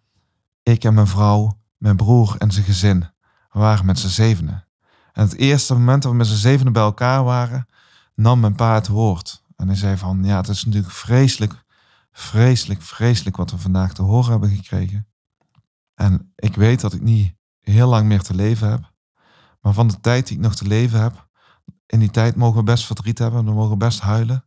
ik 0.62 0.84
en 0.84 0.94
mijn 0.94 1.06
vrouw, 1.06 1.58
mijn 1.76 1.96
broer 1.96 2.36
en 2.38 2.50
zijn 2.50 2.64
gezin. 2.64 3.10
Waren 3.50 3.86
met 3.86 3.98
z'n 3.98 4.08
zevenen. 4.08 4.66
En 5.12 5.24
het 5.24 5.36
eerste 5.36 5.74
moment 5.74 6.02
dat 6.02 6.10
we 6.10 6.16
met 6.16 6.26
z'n 6.26 6.34
zevenen 6.34 6.72
bij 6.72 6.82
elkaar 6.82 7.24
waren, 7.24 7.66
nam 8.14 8.40
mijn 8.40 8.54
pa 8.54 8.74
het 8.74 8.88
woord. 8.88 9.44
En 9.56 9.66
hij 9.66 9.76
zei 9.76 9.96
van, 9.96 10.24
ja, 10.24 10.36
het 10.36 10.48
is 10.48 10.64
natuurlijk 10.64 10.92
vreselijk, 10.92 11.64
vreselijk, 12.12 12.82
vreselijk 12.82 13.36
wat 13.36 13.50
we 13.50 13.58
vandaag 13.58 13.92
te 13.92 14.02
horen 14.02 14.30
hebben 14.30 14.50
gekregen. 14.50 15.06
En 15.94 16.32
ik 16.36 16.54
weet 16.54 16.80
dat 16.80 16.92
ik 16.92 17.00
niet 17.00 17.34
heel 17.60 17.88
lang 17.88 18.06
meer 18.06 18.22
te 18.22 18.34
leven 18.34 18.70
heb. 18.70 18.92
Maar 19.60 19.72
van 19.72 19.88
de 19.88 20.00
tijd 20.00 20.26
die 20.26 20.36
ik 20.36 20.42
nog 20.42 20.54
te 20.54 20.66
leven 20.66 21.00
heb, 21.00 21.28
in 21.86 21.98
die 21.98 22.10
tijd 22.10 22.36
mogen 22.36 22.58
we 22.58 22.64
best 22.64 22.86
verdriet 22.86 23.18
hebben, 23.18 23.44
we 23.44 23.52
mogen 23.52 23.78
best 23.78 24.00
huilen. 24.00 24.44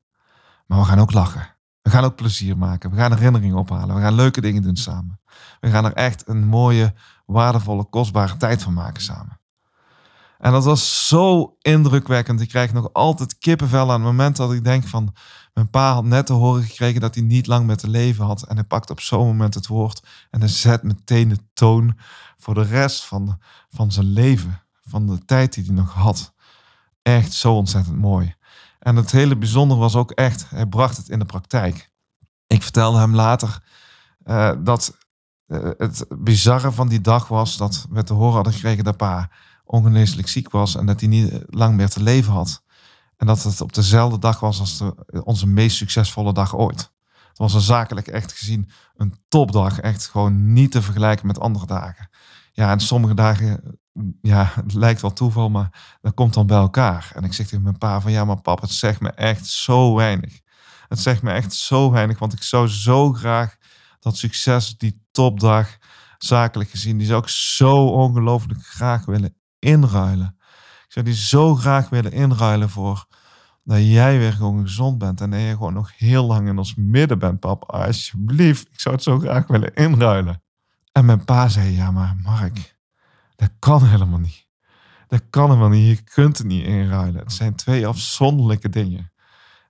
Maar 0.66 0.80
we 0.80 0.86
gaan 0.86 1.00
ook 1.00 1.12
lachen. 1.12 1.55
We 1.86 1.92
gaan 1.92 2.04
ook 2.04 2.16
plezier 2.16 2.58
maken. 2.58 2.90
We 2.90 2.98
gaan 2.98 3.14
herinneringen 3.14 3.58
ophalen. 3.58 3.96
We 3.96 4.02
gaan 4.02 4.14
leuke 4.14 4.42
dingen 4.42 4.62
doen 4.62 4.76
samen. 4.76 5.20
We 5.60 5.70
gaan 5.70 5.86
er 5.86 5.94
echt 5.94 6.28
een 6.28 6.48
mooie, 6.48 6.94
waardevolle, 7.26 7.84
kostbare 7.84 8.38
tijd 8.38 8.64
van 8.64 8.74
maken 8.74 9.02
samen. 9.02 9.40
En 10.38 10.52
dat 10.52 10.64
was 10.64 11.08
zo 11.08 11.56
indrukwekkend. 11.62 12.42
Ik 12.42 12.50
krijg 12.50 12.74
nog 12.74 12.94
altijd 12.94 13.38
kippenvel 13.38 13.92
aan 13.92 14.02
het 14.02 14.02
moment 14.02 14.36
dat 14.36 14.54
ik 14.54 14.64
denk 14.64 14.88
van... 14.88 15.16
Mijn 15.54 15.70
pa 15.70 15.94
had 15.94 16.04
net 16.04 16.26
te 16.26 16.34
horen 16.34 16.64
gekregen 16.64 17.02
dat 17.02 17.16
hij 17.16 17.24
niet 17.24 17.48
lang 17.48 17.66
met 17.66 17.80
te 17.80 17.90
leven 17.90 18.26
had. 18.26 18.44
En 18.44 18.56
hij 18.56 18.66
pakt 18.66 18.90
op 18.90 19.00
zo'n 19.00 19.28
moment 19.28 19.54
het 19.54 19.68
woord. 19.68 20.08
En 20.30 20.40
hij 20.40 20.50
zet 20.50 20.84
meteen 20.84 21.30
de 21.30 21.40
toon 21.54 21.98
voor 22.38 22.54
de 22.54 22.64
rest 22.64 23.06
van, 23.06 23.40
van 23.70 23.92
zijn 23.92 24.06
leven. 24.06 24.62
Van 24.82 25.08
de 25.08 25.26
tijd 25.26 25.54
die 25.54 25.66
hij 25.66 25.74
nog 25.74 25.94
had. 25.94 26.34
Echt 27.02 27.34
zo 27.34 27.56
ontzettend 27.56 27.98
mooi. 27.98 28.36
En 28.86 28.96
het 28.96 29.12
hele 29.12 29.38
bijzondere 29.38 29.80
was 29.80 29.96
ook 29.96 30.12
echt, 30.12 30.50
hij 30.50 30.66
bracht 30.66 30.98
het 30.98 31.10
in 31.10 31.20
de 31.20 31.26
praktijk. 31.26 31.92
Ik 32.48 32.64
vertelde 32.64 33.00
hem 33.00 33.16
later 33.16 33.64
uh, 34.26 34.52
dat 34.60 34.98
uh, 35.48 35.70
het 35.78 36.06
bizarre 36.18 36.72
van 36.72 36.88
die 36.88 37.02
dag 37.02 37.28
was 37.28 37.58
dat 37.58 37.86
we 37.90 38.04
te 38.04 38.14
horen 38.14 38.34
hadden 38.34 38.54
gekregen 38.54 38.84
dat 38.84 38.98
pa 38.98 39.30
ongeneeslijk 39.64 40.28
ziek 40.28 40.52
was 40.52 40.76
en 40.76 40.86
dat 40.86 41.00
hij 41.00 41.10
niet 41.10 41.44
lang 41.48 41.76
meer 41.76 41.90
te 41.90 42.04
leven 42.04 42.34
had. 42.34 42.64
En 43.18 43.28
dat 43.28 43.44
het 43.44 43.62
op 43.62 43.74
dezelfde 43.74 44.20
dag 44.20 44.40
was 44.40 44.60
als 44.60 44.84
onze 45.24 45.48
meest 45.48 45.78
succesvolle 45.78 46.34
dag 46.34 46.56
ooit. 46.56 46.92
Het 47.28 47.38
was 47.38 47.54
een 47.54 47.62
zakelijk 47.62 48.08
echt 48.08 48.32
gezien 48.32 48.70
een 48.96 49.16
topdag. 49.28 49.80
Echt 49.80 50.08
gewoon 50.08 50.54
niet 50.54 50.72
te 50.72 50.82
vergelijken 50.82 51.28
met 51.28 51.40
andere 51.40 51.66
dagen. 51.66 52.10
Ja, 52.52 52.72
en 52.72 52.80
sommige 52.80 53.14
dagen 53.14 53.80
ja, 54.22 54.52
het 54.56 54.74
lijkt 54.74 55.02
wel 55.02 55.14
toeval, 55.14 55.50
maar 55.50 55.98
dat 56.02 56.14
komt 56.14 56.34
dan 56.34 56.48
bij 56.48 56.58
elkaar. 56.58 57.12
En 57.14 57.24
ik 57.24 57.34
zeg 57.34 57.48
tegen 57.48 57.64
mijn 57.64 57.78
pa 57.78 58.02
van, 58.02 58.12
ja, 58.12 58.26
maar 58.26 58.42
pap, 58.42 58.62
het 58.62 58.72
zegt 58.72 59.00
me 59.00 59.10
echt 59.10 59.48
zo 59.48 59.96
weinig. 59.96 60.40
Het 60.88 61.00
zegt 61.00 61.22
me 61.22 61.32
echt 61.32 61.54
zo 61.54 61.92
weinig, 61.92 62.20
want 62.20 62.34
ik 62.34 62.44
zou 62.44 62.68
zo 62.68 63.14
graag 63.14 63.56
dat 64.00 64.18
succes, 64.18 64.78
die 64.78 65.02
topdag, 65.12 65.78
zakelijk 66.18 66.70
gezien, 66.70 66.98
die 66.98 67.08
zou 67.08 67.22
ik 67.22 67.28
zo 67.28 67.88
ongelooflijk 67.88 68.66
graag 68.66 69.06
willen 69.06 69.36
inruilen. 69.60 70.36
Ik 70.86 70.92
zou 70.92 71.06
die 71.06 71.16
zo 71.16 71.56
graag 71.56 71.90
willen 71.90 72.12
inruilen 72.12 72.70
voor 72.70 73.06
dat 73.64 73.80
jij 73.80 74.18
weer 74.18 74.34
gewoon 74.34 74.62
gezond 74.62 74.98
bent 74.98 75.22
en 75.22 75.30
dat 75.30 75.40
je 75.40 75.52
gewoon 75.52 75.74
nog 75.74 75.98
heel 75.98 76.26
lang 76.26 76.48
in 76.48 76.58
ons 76.58 76.76
midden 76.76 77.20
bent, 77.20 77.40
pap. 77.40 77.64
Alsjeblieft, 77.64 78.68
ik 78.72 78.80
zou 78.80 78.96
het 78.96 79.04
zo 79.04 79.20
graag 79.20 79.48
willen 79.48 79.74
inruilen. 79.74 80.44
En 80.92 81.06
mijn 81.06 81.26
pa 81.26 81.48
zei, 81.48 81.72
ja, 81.76 81.92
maar 81.92 82.16
Mark, 82.24 82.75
dat 83.36 83.50
kan 83.60 83.86
helemaal 83.86 84.20
niet. 84.20 84.48
Dat 85.08 85.22
kan 85.30 85.48
helemaal 85.48 85.70
niet. 85.70 85.98
Je 85.98 86.04
kunt 86.04 86.38
het 86.38 86.48
niet 86.48 86.66
inruilen. 86.66 87.20
Het 87.20 87.34
zijn 87.34 87.56
twee 87.56 87.88
afzonderlijke 87.88 88.70
dingen. 88.70 89.12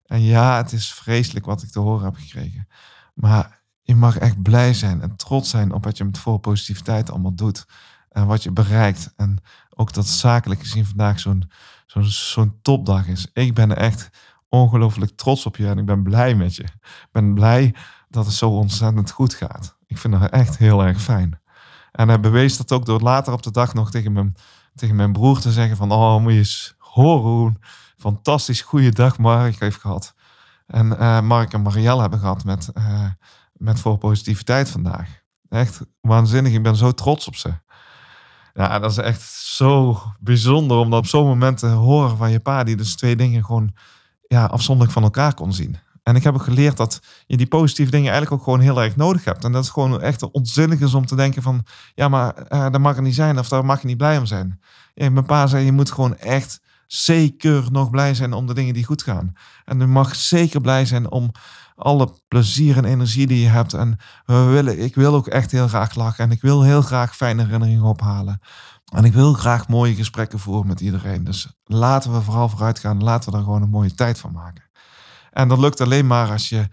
En 0.05 0.21
ja, 0.21 0.57
het 0.57 0.71
is 0.71 0.93
vreselijk 0.93 1.45
wat 1.45 1.61
ik 1.63 1.69
te 1.69 1.79
horen 1.79 2.05
heb 2.05 2.15
gekregen. 2.15 2.67
Maar 3.13 3.63
je 3.81 3.95
mag 3.95 4.17
echt 4.17 4.41
blij 4.41 4.73
zijn 4.73 5.01
en 5.01 5.15
trots 5.15 5.49
zijn 5.49 5.71
op 5.71 5.83
wat 5.83 5.97
je 5.97 6.03
met 6.03 6.17
vol 6.17 6.37
positiviteit 6.37 7.11
allemaal 7.11 7.35
doet. 7.35 7.65
en 8.09 8.27
wat 8.27 8.43
je 8.43 8.51
bereikt. 8.51 9.13
En 9.15 9.37
ook 9.69 9.93
dat 9.93 10.07
zakelijk 10.07 10.59
gezien 10.59 10.85
vandaag 10.85 11.19
zo'n 11.19 11.51
zo'n 11.85 12.03
zo'n 12.03 12.59
topdag 12.61 13.07
is. 13.07 13.27
Ik 13.33 13.53
ben 13.53 13.77
echt 13.77 14.09
ongelooflijk 14.49 15.11
trots 15.15 15.45
op 15.45 15.55
je 15.57 15.67
en 15.67 15.77
ik 15.77 15.85
ben 15.85 16.03
blij 16.03 16.35
met 16.35 16.55
je. 16.55 16.63
Ik 16.63 17.07
ben 17.11 17.33
blij 17.33 17.75
dat 18.09 18.25
het 18.25 18.35
zo 18.35 18.49
ontzettend 18.49 19.11
goed 19.11 19.33
gaat. 19.33 19.77
Ik 19.85 19.97
vind 19.97 20.19
dat 20.19 20.29
echt 20.29 20.57
heel 20.57 20.83
erg 20.83 21.01
fijn. 21.01 21.39
En 21.95 22.07
hij 22.07 22.19
bewees 22.19 22.57
dat 22.57 22.71
ook 22.71 22.85
door 22.85 23.01
later 23.01 23.33
op 23.33 23.43
de 23.43 23.51
dag 23.51 23.73
nog 23.73 23.91
tegen 23.91 24.11
mijn, 24.11 24.35
tegen 24.75 24.95
mijn 24.95 25.11
broer 25.11 25.39
te 25.39 25.51
zeggen 25.51 25.77
van... 25.77 25.91
Oh, 25.91 26.21
moet 26.21 26.31
je 26.31 26.37
eens 26.37 26.75
horen 26.77 27.31
hoe 27.31 27.53
fantastisch 27.97 28.61
goede 28.61 28.91
dag 28.91 29.17
Mark 29.17 29.59
heeft 29.59 29.79
gehad. 29.79 30.13
En 30.67 30.99
eh, 30.99 31.21
Mark 31.21 31.53
en 31.53 31.61
Marielle 31.61 32.01
hebben 32.01 32.19
gehad 32.19 32.43
met, 32.43 32.69
uh, 32.77 33.09
met 33.53 33.79
voor 33.79 33.97
positiviteit 33.97 34.69
vandaag. 34.69 35.23
Echt 35.49 35.81
waanzinnig. 36.01 36.53
Ik 36.53 36.63
ben 36.63 36.75
zo 36.75 36.91
trots 36.91 37.27
op 37.27 37.35
ze. 37.35 37.53
Ja, 38.53 38.79
dat 38.79 38.91
is 38.91 38.97
echt 38.97 39.21
zo 39.31 40.01
bijzonder 40.19 40.77
om 40.77 40.89
dat 40.89 40.99
op 40.99 41.05
zo'n 41.05 41.27
moment 41.27 41.57
te 41.57 41.67
horen 41.67 42.17
van 42.17 42.31
je 42.31 42.39
pa, 42.39 42.63
die 42.63 42.75
dus 42.75 42.95
twee 42.95 43.15
dingen 43.15 43.45
gewoon 43.45 43.73
ja, 44.27 44.45
afzonderlijk 44.45 44.93
van 44.93 45.03
elkaar 45.03 45.33
kon 45.33 45.53
zien. 45.53 45.77
En 46.05 46.15
ik 46.15 46.23
heb 46.23 46.33
ook 46.33 46.43
geleerd 46.43 46.77
dat 46.77 47.01
je 47.27 47.37
die 47.37 47.47
positieve 47.47 47.91
dingen 47.91 48.11
eigenlijk 48.11 48.41
ook 48.41 48.43
gewoon 48.43 48.59
heel 48.59 48.81
erg 48.81 48.95
nodig 48.95 49.23
hebt. 49.23 49.43
En 49.43 49.51
dat 49.51 49.63
het 49.63 49.73
gewoon 49.73 50.01
echt 50.01 50.31
onzinnig 50.31 50.79
is 50.79 50.93
om 50.93 51.05
te 51.05 51.15
denken 51.15 51.41
van, 51.41 51.65
ja, 51.95 52.07
maar 52.07 52.35
uh, 52.49 52.69
dat 52.71 52.79
mag 52.79 52.95
er 52.95 53.01
niet 53.01 53.15
zijn 53.15 53.39
of 53.39 53.47
daar 53.47 53.65
mag 53.65 53.81
je 53.81 53.87
niet 53.87 53.97
blij 53.97 54.17
om 54.17 54.25
zijn. 54.25 54.59
Ja, 54.93 55.09
mijn 55.09 55.25
pa 55.25 55.47
zei, 55.47 55.65
je 55.65 55.71
moet 55.71 55.91
gewoon 55.91 56.17
echt 56.17 56.61
zeker 56.87 57.71
nog 57.71 57.89
blij 57.89 58.13
zijn 58.13 58.33
om 58.33 58.47
de 58.47 58.53
dingen 58.53 58.73
die 58.73 58.85
goed 58.85 59.03
gaan. 59.03 59.31
En 59.65 59.79
je 59.79 59.85
mag 59.85 60.15
zeker 60.15 60.61
blij 60.61 60.85
zijn 60.85 61.11
om 61.11 61.31
alle 61.75 62.17
plezier 62.27 62.77
en 62.77 62.85
energie 62.85 63.27
die 63.27 63.41
je 63.41 63.49
hebt. 63.49 63.73
En 63.73 63.97
we 64.25 64.43
willen, 64.43 64.79
ik 64.79 64.95
wil 64.95 65.13
ook 65.13 65.27
echt 65.27 65.51
heel 65.51 65.67
graag 65.67 65.95
lachen 65.95 66.23
en 66.23 66.31
ik 66.31 66.41
wil 66.41 66.63
heel 66.63 66.81
graag 66.81 67.15
fijne 67.15 67.43
herinneringen 67.43 67.83
ophalen. 67.83 68.39
En 68.93 69.03
ik 69.03 69.13
wil 69.13 69.33
graag 69.33 69.67
mooie 69.67 69.95
gesprekken 69.95 70.39
voeren 70.39 70.67
met 70.67 70.81
iedereen. 70.81 71.23
Dus 71.23 71.47
laten 71.63 72.13
we 72.13 72.21
vooral 72.21 72.49
vooruit 72.49 72.79
gaan. 72.79 73.03
Laten 73.03 73.31
we 73.31 73.37
er 73.37 73.43
gewoon 73.43 73.61
een 73.61 73.69
mooie 73.69 73.95
tijd 73.95 74.19
van 74.19 74.31
maken. 74.31 74.64
En 75.35 75.47
dat 75.47 75.59
lukt 75.59 75.81
alleen 75.81 76.07
maar 76.07 76.31
als 76.31 76.49
je 76.49 76.67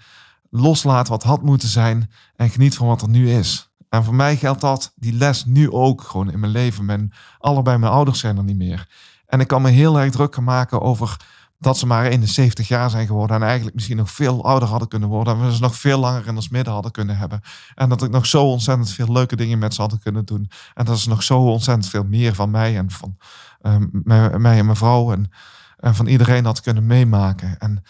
loslaat 0.51 1.09
wat 1.09 1.23
had 1.23 1.43
moeten 1.43 1.69
zijn 1.69 2.11
en 2.37 2.51
geniet 2.51 2.75
van 2.75 2.87
wat 2.87 3.03
er 3.03 3.09
nu 3.09 3.31
is. 3.31 3.71
En 3.89 4.05
voor 4.05 4.15
mij 4.15 4.37
geldt 4.37 4.61
dat, 4.61 4.93
die 4.97 5.13
les 5.13 5.45
nu 5.45 5.71
ook 5.71 6.03
gewoon 6.03 6.31
in 6.31 6.41
mijn 6.41 6.53
leven. 6.53 6.85
Mijn, 6.85 7.13
allebei 7.39 7.79
mijn 7.79 7.93
ouders 7.93 8.19
zijn 8.19 8.37
er 8.37 8.45
niet 8.45 8.57
meer. 8.57 8.89
En 9.27 9.41
ik 9.41 9.47
kan 9.47 9.63
me 9.63 9.71
heel 9.71 10.01
erg 10.01 10.11
druk 10.11 10.41
maken 10.41 10.81
over 10.81 11.17
dat 11.59 11.79
ze 11.79 11.87
maar 11.87 12.05
71 12.05 12.69
jaar 12.69 12.91
zijn 12.91 13.07
geworden 13.07 13.37
en 13.37 13.43
eigenlijk 13.43 13.75
misschien 13.75 13.97
nog 13.97 14.11
veel 14.11 14.45
ouder 14.45 14.69
hadden 14.69 14.89
kunnen 14.89 15.09
worden. 15.09 15.35
En 15.35 15.47
we 15.47 15.55
ze 15.55 15.61
nog 15.61 15.77
veel 15.77 15.99
langer 15.99 16.27
in 16.27 16.37
ons 16.37 16.49
midden 16.49 16.73
hadden 16.73 16.91
kunnen 16.91 17.17
hebben. 17.17 17.41
En 17.75 17.89
dat 17.89 18.03
ik 18.03 18.11
nog 18.11 18.27
zo 18.27 18.45
ontzettend 18.45 18.91
veel 18.91 19.13
leuke 19.13 19.37
dingen 19.37 19.59
met 19.59 19.75
ze 19.75 19.81
hadden 19.81 20.01
kunnen 20.01 20.25
doen. 20.25 20.51
En 20.75 20.85
dat 20.85 20.99
ze 20.99 21.09
nog 21.09 21.23
zo 21.23 21.39
ontzettend 21.39 21.89
veel 21.89 22.05
meer 22.05 22.35
van 22.35 22.51
mij 22.51 22.77
en 22.77 22.91
van 22.91 23.17
um, 23.63 23.91
mij, 24.05 24.31
en 24.31 24.41
mijn 24.41 24.77
vrouw 24.77 25.13
en, 25.13 25.31
en 25.77 25.95
van 25.95 26.07
iedereen 26.07 26.45
had 26.45 26.61
kunnen 26.61 26.87
meemaken. 26.87 27.59
En 27.59 27.83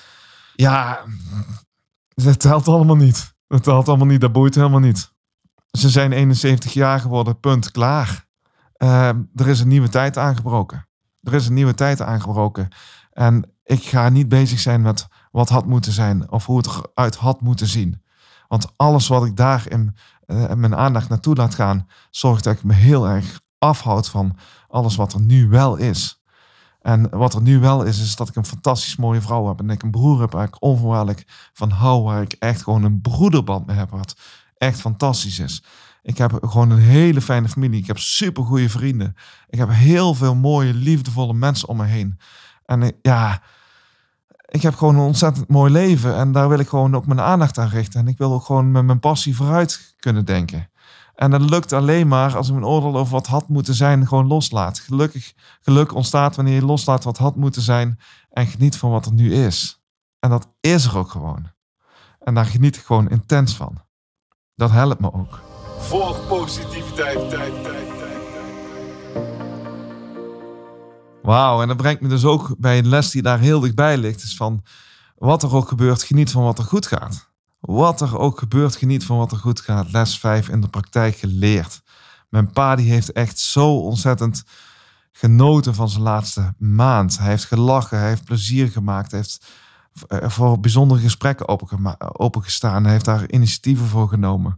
ja, 0.54 1.00
dat 2.14 2.40
telt 2.40 2.68
allemaal 2.68 2.96
niet. 2.96 3.34
Dat 3.46 3.62
telt 3.62 3.88
allemaal 3.88 4.06
niet, 4.06 4.20
dat 4.20 4.32
boeit 4.32 4.54
helemaal 4.54 4.80
niet. 4.80 5.12
Ze 5.70 5.90
zijn 5.90 6.12
71 6.12 6.72
jaar 6.72 7.00
geworden, 7.00 7.40
punt, 7.40 7.70
klaar. 7.70 8.26
Uh, 8.78 9.08
er 9.34 9.48
is 9.48 9.60
een 9.60 9.68
nieuwe 9.68 9.88
tijd 9.88 10.18
aangebroken. 10.18 10.88
Er 11.22 11.34
is 11.34 11.46
een 11.46 11.54
nieuwe 11.54 11.74
tijd 11.74 12.00
aangebroken. 12.00 12.68
En 13.12 13.52
ik 13.64 13.82
ga 13.82 14.08
niet 14.08 14.28
bezig 14.28 14.60
zijn 14.60 14.80
met 14.82 15.08
wat 15.30 15.48
had 15.48 15.66
moeten 15.66 15.92
zijn 15.92 16.30
of 16.30 16.46
hoe 16.46 16.56
het 16.56 16.66
eruit 16.66 17.16
had 17.16 17.40
moeten 17.40 17.66
zien. 17.66 18.02
Want 18.48 18.72
alles 18.76 19.08
wat 19.08 19.24
ik 19.24 19.36
daar 19.36 19.64
in 19.68 19.96
uh, 20.26 20.52
mijn 20.52 20.76
aandacht 20.76 21.08
naartoe 21.08 21.34
laat 21.34 21.54
gaan, 21.54 21.86
zorgt 22.10 22.44
dat 22.44 22.54
ik 22.54 22.64
me 22.64 22.72
heel 22.72 23.08
erg 23.08 23.40
afhoud 23.58 24.08
van 24.08 24.38
alles 24.68 24.96
wat 24.96 25.12
er 25.12 25.20
nu 25.20 25.48
wel 25.48 25.76
is. 25.76 26.21
En 26.82 27.10
wat 27.10 27.34
er 27.34 27.42
nu 27.42 27.58
wel 27.58 27.82
is, 27.82 28.00
is 28.00 28.16
dat 28.16 28.28
ik 28.28 28.36
een 28.36 28.44
fantastisch 28.44 28.96
mooie 28.96 29.20
vrouw 29.20 29.48
heb. 29.48 29.60
En 29.60 29.70
ik 29.70 29.82
een 29.82 29.90
broer 29.90 30.20
heb 30.20 30.32
waar 30.32 30.46
ik 30.46 30.62
onvoorwaardelijk 30.62 31.24
van 31.52 31.70
hou. 31.70 32.02
Waar 32.02 32.22
ik 32.22 32.32
echt 32.38 32.62
gewoon 32.62 32.84
een 32.84 33.00
broederband 33.00 33.66
mee 33.66 33.76
heb. 33.76 33.90
Wat 33.90 34.16
echt 34.56 34.80
fantastisch 34.80 35.38
is. 35.38 35.62
Ik 36.02 36.18
heb 36.18 36.38
gewoon 36.40 36.70
een 36.70 36.78
hele 36.78 37.20
fijne 37.20 37.48
familie. 37.48 37.80
Ik 37.80 37.86
heb 37.86 37.98
super 37.98 38.44
goede 38.44 38.68
vrienden. 38.68 39.16
Ik 39.48 39.58
heb 39.58 39.68
heel 39.70 40.14
veel 40.14 40.34
mooie, 40.34 40.74
liefdevolle 40.74 41.34
mensen 41.34 41.68
om 41.68 41.76
me 41.76 41.84
heen. 41.84 42.18
En 42.64 42.92
ja, 43.02 43.42
ik 44.48 44.62
heb 44.62 44.74
gewoon 44.74 44.94
een 44.94 45.00
ontzettend 45.00 45.48
mooi 45.48 45.72
leven. 45.72 46.16
En 46.16 46.32
daar 46.32 46.48
wil 46.48 46.58
ik 46.58 46.68
gewoon 46.68 46.94
ook 46.94 47.06
mijn 47.06 47.20
aandacht 47.20 47.58
aan 47.58 47.68
richten. 47.68 48.00
En 48.00 48.08
ik 48.08 48.18
wil 48.18 48.32
ook 48.32 48.44
gewoon 48.44 48.70
met 48.70 48.84
mijn 48.84 49.00
passie 49.00 49.36
vooruit 49.36 49.94
kunnen 49.98 50.24
denken. 50.24 50.70
En 51.22 51.30
dat 51.30 51.50
lukt 51.50 51.72
alleen 51.72 52.08
maar 52.08 52.36
als 52.36 52.48
ik 52.48 52.54
mijn 52.54 52.66
oordeel 52.66 52.96
over 52.96 53.12
wat 53.12 53.26
had 53.26 53.48
moeten 53.48 53.74
zijn 53.74 54.08
gewoon 54.08 54.26
loslaat. 54.26 54.78
Gelukkig, 54.78 55.32
geluk 55.60 55.94
ontstaat 55.94 56.36
wanneer 56.36 56.54
je 56.54 56.64
loslaat 56.64 57.04
wat 57.04 57.18
had 57.18 57.36
moeten 57.36 57.62
zijn 57.62 57.98
en 58.30 58.46
geniet 58.46 58.76
van 58.76 58.90
wat 58.90 59.06
er 59.06 59.12
nu 59.12 59.34
is. 59.34 59.82
En 60.18 60.30
dat 60.30 60.48
is 60.60 60.84
er 60.84 60.98
ook 60.98 61.10
gewoon. 61.10 61.50
En 62.18 62.34
daar 62.34 62.46
geniet 62.46 62.76
ik 62.76 62.82
gewoon 62.82 63.08
intens 63.08 63.54
van. 63.54 63.82
Dat 64.54 64.70
helpt 64.70 65.00
me 65.00 65.12
ook. 65.12 65.40
Volg 65.78 66.28
positiviteit, 66.28 67.28
tijd, 67.30 67.62
tijd, 67.62 67.98
tijd. 67.98 68.18
Wauw, 71.22 71.62
en 71.62 71.68
dat 71.68 71.76
brengt 71.76 72.00
me 72.00 72.08
dus 72.08 72.24
ook 72.24 72.54
bij 72.58 72.78
een 72.78 72.88
les 72.88 73.10
die 73.10 73.22
daar 73.22 73.38
heel 73.38 73.60
dichtbij 73.60 73.96
ligt. 73.96 74.22
Is 74.22 74.36
van 74.36 74.62
wat 75.16 75.42
er 75.42 75.54
ook 75.54 75.68
gebeurt, 75.68 76.02
geniet 76.02 76.30
van 76.30 76.42
wat 76.42 76.58
er 76.58 76.64
goed 76.64 76.86
gaat. 76.86 77.31
Wat 77.62 78.00
er 78.00 78.18
ook 78.18 78.38
gebeurt, 78.38 78.76
geniet 78.76 79.04
van 79.04 79.16
wat 79.16 79.32
er 79.32 79.38
goed 79.38 79.60
gaat. 79.60 79.92
Les 79.92 80.18
5 80.18 80.48
in 80.48 80.60
de 80.60 80.68
praktijk 80.68 81.16
geleerd. 81.16 81.82
Mijn 82.28 82.52
pa 82.52 82.76
die 82.76 82.90
heeft 82.90 83.12
echt 83.12 83.38
zo 83.38 83.76
ontzettend 83.76 84.44
genoten 85.12 85.74
van 85.74 85.88
zijn 85.88 86.02
laatste 86.02 86.54
maand. 86.58 87.18
Hij 87.18 87.28
heeft 87.28 87.44
gelachen, 87.44 87.98
hij 87.98 88.08
heeft 88.08 88.24
plezier 88.24 88.68
gemaakt, 88.68 89.10
hij 89.10 89.20
heeft 89.20 89.46
eh, 90.08 90.28
voor 90.28 90.60
bijzondere 90.60 91.00
gesprekken 91.00 91.48
opengestaan. 92.18 92.82
Hij 92.82 92.92
heeft 92.92 93.04
daar 93.04 93.30
initiatieven 93.30 93.86
voor 93.86 94.08
genomen. 94.08 94.56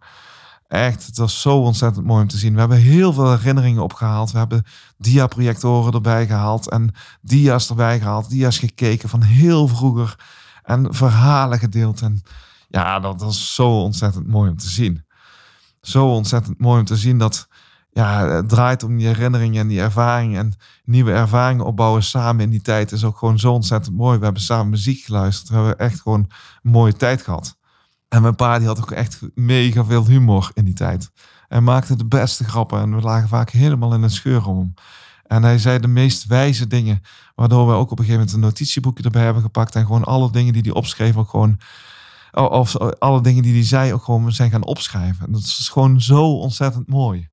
Echt, 0.69 1.07
het 1.07 1.17
was 1.17 1.41
zo 1.41 1.59
ontzettend 1.59 2.07
mooi 2.07 2.23
om 2.23 2.29
te 2.29 2.37
zien. 2.37 2.53
We 2.53 2.59
hebben 2.59 2.79
heel 2.79 3.13
veel 3.13 3.31
herinneringen 3.31 3.83
opgehaald. 3.83 4.31
We 4.31 4.39
hebben 4.39 4.65
diaprojectoren 4.97 5.93
erbij 5.93 6.27
gehaald 6.27 6.71
en 6.71 6.95
dia's 7.21 7.69
erbij 7.69 7.99
gehaald. 7.99 8.31
Dia's 8.31 8.59
gekeken 8.59 9.09
van 9.09 9.23
heel 9.23 9.69
vroeger 9.69 10.19
en 10.63 10.95
verhalen 10.95 11.59
gedeeld. 11.59 12.01
En 12.01 12.23
ja, 12.75 13.01
dat 13.01 13.21
was 13.21 13.55
zo 13.55 13.81
ontzettend 13.81 14.27
mooi 14.27 14.51
om 14.51 14.57
te 14.57 14.69
zien. 14.69 15.05
Zo 15.81 16.07
ontzettend 16.07 16.61
mooi 16.61 16.81
om 16.81 16.87
te 16.87 16.97
zien 16.97 17.19
dat 17.19 17.49
ja, 17.91 18.29
het 18.29 18.49
draait 18.49 18.83
om 18.83 18.97
die 18.97 19.07
herinneringen 19.07 19.61
en 19.61 19.69
die 19.69 19.81
ervaringen. 19.81 20.39
En 20.39 20.53
nieuwe 20.85 21.13
ervaringen 21.13 21.65
opbouwen 21.65 22.03
samen 22.03 22.45
in 22.45 22.51
die 22.51 22.63
tijd 22.63 22.93
is 22.93 23.05
ook 23.05 23.19
gewoon 23.19 23.39
zo 23.39 23.53
ontzettend 23.53 23.97
mooi. 23.97 24.19
We 24.19 24.25
hebben 24.25 24.43
samen 24.43 24.69
muziek 24.69 25.05
geluisterd. 25.05 25.49
We 25.49 25.55
hebben 25.55 25.79
echt 25.79 26.01
gewoon 26.01 26.31
een 26.63 26.71
mooie 26.71 26.93
tijd 26.93 27.23
gehad. 27.23 27.57
En 28.09 28.23
mijn 28.23 28.35
pa 28.35 28.59
die 28.59 28.67
had 28.67 28.81
ook 28.81 28.91
echt 28.91 29.21
mega 29.35 29.85
veel 29.85 30.07
humor 30.07 30.51
in 30.55 30.65
die 30.65 30.75
tijd. 30.75 31.11
Hij 31.49 31.61
maakte 31.61 31.97
de 31.97 32.07
beste 32.07 32.45
grappen 32.45 32.81
en 32.81 32.97
we 32.97 33.03
lagen 33.03 33.29
vaak 33.29 33.51
helemaal 33.51 33.95
in 33.95 34.03
een 34.03 34.11
scheur 34.11 34.47
om 34.47 34.59
hem. 34.59 34.75
En 35.27 35.43
hij 35.43 35.59
zei 35.59 35.79
de 35.79 35.89
meest 35.89 36.27
wijze 36.27 36.67
dingen, 36.67 37.03
waardoor 37.35 37.67
we 37.67 37.73
ook 37.73 37.91
op 37.91 37.99
een 37.99 38.05
gegeven 38.05 38.15
moment 38.15 38.33
een 38.33 38.41
notitieboekje 38.41 39.05
erbij 39.05 39.25
hebben 39.25 39.43
gepakt 39.43 39.75
en 39.75 39.87
gewoon 39.87 40.05
alle 40.05 40.31
dingen 40.31 40.53
die 40.53 40.63
hij 40.63 40.73
opschreef 40.73 41.17
ook 41.17 41.29
gewoon 41.29 41.59
of 42.35 42.77
alle 42.79 43.21
dingen 43.21 43.43
die 43.43 43.53
hij 43.53 43.65
zei 43.65 43.93
ook 43.93 44.05
gewoon 44.05 44.33
zijn 44.33 44.51
gaan 44.51 44.65
opschrijven. 44.65 45.33
Dat 45.33 45.41
is 45.41 45.69
gewoon 45.73 46.01
zo 46.01 46.39
ontzettend 46.39 46.89
mooi. 46.89 47.29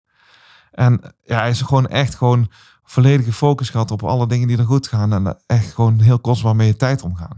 En 0.72 1.02
ja, 1.24 1.40
hij 1.40 1.50
is 1.50 1.62
gewoon 1.62 1.88
echt 1.88 2.16
gewoon 2.16 2.52
volledige 2.84 3.34
focus 3.34 3.70
gehad 3.70 3.92
op 3.92 4.04
alle 4.04 4.28
dingen 4.28 4.48
die 4.48 4.58
er 4.58 4.66
goed 4.66 4.88
gaan. 4.88 5.14
En 5.14 5.38
echt 5.46 5.74
gewoon 5.74 6.00
heel 6.00 6.20
kostbaar 6.20 6.56
mee 6.56 6.68
je 6.68 6.76
tijd 6.76 7.02
omgaan. 7.02 7.38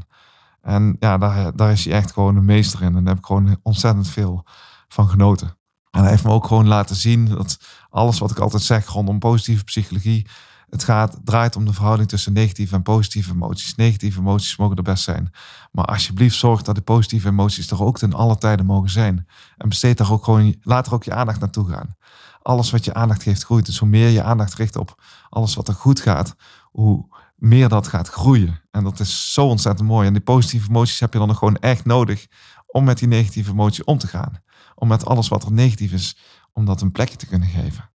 En 0.62 0.96
ja, 1.00 1.18
daar, 1.18 1.56
daar 1.56 1.72
is 1.72 1.86
hij 1.86 1.94
echt 1.94 2.12
gewoon 2.12 2.36
een 2.36 2.46
meester 2.46 2.82
in. 2.82 2.96
En 2.96 3.04
daar 3.04 3.14
heb 3.14 3.18
ik 3.18 3.26
gewoon 3.26 3.58
ontzettend 3.64 4.08
veel 4.08 4.46
van 4.88 5.10
genoten. 5.10 5.58
En 5.92 6.02
hij 6.02 6.10
heeft 6.10 6.24
me 6.24 6.32
ook 6.32 6.48
gewoon 6.48 6.68
laten 6.68 6.96
zien 6.96 7.26
dat 7.26 7.60
alles 7.90 8.20
wat 8.20 8.32
ik 8.32 8.40
altijd 8.40 8.62
zeg 8.62 8.88
rondom 8.88 9.20
positieve 9.20 9.64
psychologie, 9.64 10.28
het 10.74 10.84
gaat, 10.84 11.20
draait 11.24 11.56
om 11.56 11.66
de 11.66 11.74
verhouding 11.74 12.10
tussen 12.10 12.34
negatieve 12.34 12.76
en 12.76 12.82
positieve 12.82 13.32
emoties. 13.32 13.76
Negatieve 13.76 14.20
emoties 14.20 14.58
mogen 14.58 14.78
er 14.78 14.84
best 14.84 15.04
zijn. 15.04 15.32
Maar 15.72 15.86
alsjeblieft 15.86 16.36
zorg 16.36 16.62
dat 16.62 16.76
de 16.76 16.82
positieve 16.82 17.28
emoties 17.28 17.72
er 17.72 17.84
ook 17.84 17.98
ten 17.98 18.14
alle 18.14 18.38
tijden 18.38 18.66
mogen 18.66 18.90
zijn. 18.90 19.28
En 19.58 19.70
besteed 19.70 19.98
daar 19.98 20.12
ook 20.12 20.24
gewoon, 20.24 20.56
laat 20.62 20.88
er 20.88 20.94
ook 20.94 21.04
je 21.04 21.14
aandacht 21.14 21.40
naartoe 21.40 21.70
gaan. 21.70 21.96
Alles 22.42 22.72
wat 22.72 22.86
je 22.86 22.94
aandacht 22.94 23.24
geeft 23.24 23.44
groeit. 23.44 23.66
Dus 23.66 23.78
hoe 23.78 23.88
meer 23.88 24.10
je 24.10 24.24
aandacht 24.24 24.54
richt 24.54 24.76
op 24.76 25.04
alles 25.30 25.56
wat 25.56 25.68
er 25.68 25.74
goed 25.74 26.00
gaat, 26.00 26.36
hoe 26.72 27.08
meer 27.36 27.70
dat 27.70 27.88
gaat 27.88 28.10
groeien. 28.10 28.62
En 28.72 28.84
dat 28.84 29.00
is 29.00 29.34
zo 29.34 29.46
ontzettend 29.46 29.88
mooi. 29.88 30.08
En 30.08 30.14
die 30.14 30.22
positieve 30.22 30.70
emoties 30.70 31.00
heb 31.00 31.14
je 31.14 31.20
dan 31.20 31.28
nog 31.28 31.38
gewoon 31.38 31.58
echt 31.58 31.86
nodig 31.86 32.28
om 32.66 32.84
met 32.84 32.98
die 32.98 33.08
negatieve 33.08 33.52
emotie 33.52 33.86
om 33.86 33.98
te 33.98 34.08
gaan. 34.08 34.42
Om 34.76 34.88
met 34.88 35.06
alles 35.06 35.28
wat 35.28 35.44
er 35.44 35.52
negatief 35.52 35.92
is, 35.92 36.18
om 36.54 36.66
dat 36.66 36.82
een 36.82 36.92
plekje 36.92 37.18
te 37.18 37.26
kunnen 37.26 37.48
geven. 37.48 37.92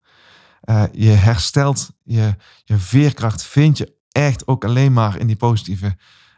Uh, 0.70 0.84
je 0.92 1.10
herstelt 1.10 1.92
je, 2.04 2.36
je 2.64 2.78
veerkracht, 2.78 3.44
vind 3.44 3.78
je 3.78 3.96
echt 4.12 4.48
ook 4.48 4.66
alleen 4.66 4.94
maar 4.94 5.18
in 5.18 5.28
die 5.28 5.36
positieve 5.36 5.98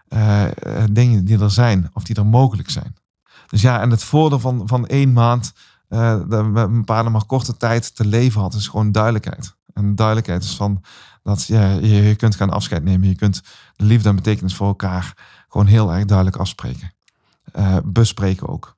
uh, 0.10 0.46
dingen 0.92 1.26
die 1.26 1.40
er 1.40 1.52
zijn, 1.52 1.90
of 1.94 2.04
die 2.04 2.16
er 2.16 2.26
mogelijk 2.26 2.70
zijn. 2.70 2.96
Dus 3.48 3.62
ja, 3.62 3.82
en 3.82 3.90
het 3.90 4.04
voordeel 4.04 4.40
van, 4.40 4.68
van 4.68 4.88
één 4.88 5.14
maand, 5.14 5.54
uh, 5.90 6.20
een 6.28 6.84
paar 6.86 7.12
maar 7.12 7.26
korte 7.26 7.58
tijd 7.58 7.96
te 7.96 8.06
leven 8.06 8.42
had, 8.42 8.54
is 8.54 8.68
gewoon 8.68 8.92
duidelijkheid. 8.92 9.56
En 9.74 9.96
duidelijkheid 9.96 10.44
is 10.44 10.56
van 10.56 10.84
dat 11.24 11.46
ja, 11.46 11.72
je, 11.72 12.16
kunt 12.16 12.36
gaan 12.36 12.50
afscheid 12.50 12.84
nemen. 12.84 13.08
Je 13.08 13.16
kunt 13.16 13.42
de 13.76 13.86
liefde 13.86 14.10
en 14.10 14.16
betekenis 14.16 14.56
voor 14.56 14.68
elkaar 14.68 15.14
gewoon 15.48 15.68
heel 15.68 15.94
erg 15.94 16.06
duidelijk 16.06 16.38
afspreken. 16.38 16.94
Eh, 17.52 17.78
bespreken 17.84 18.48
ook. 18.48 18.78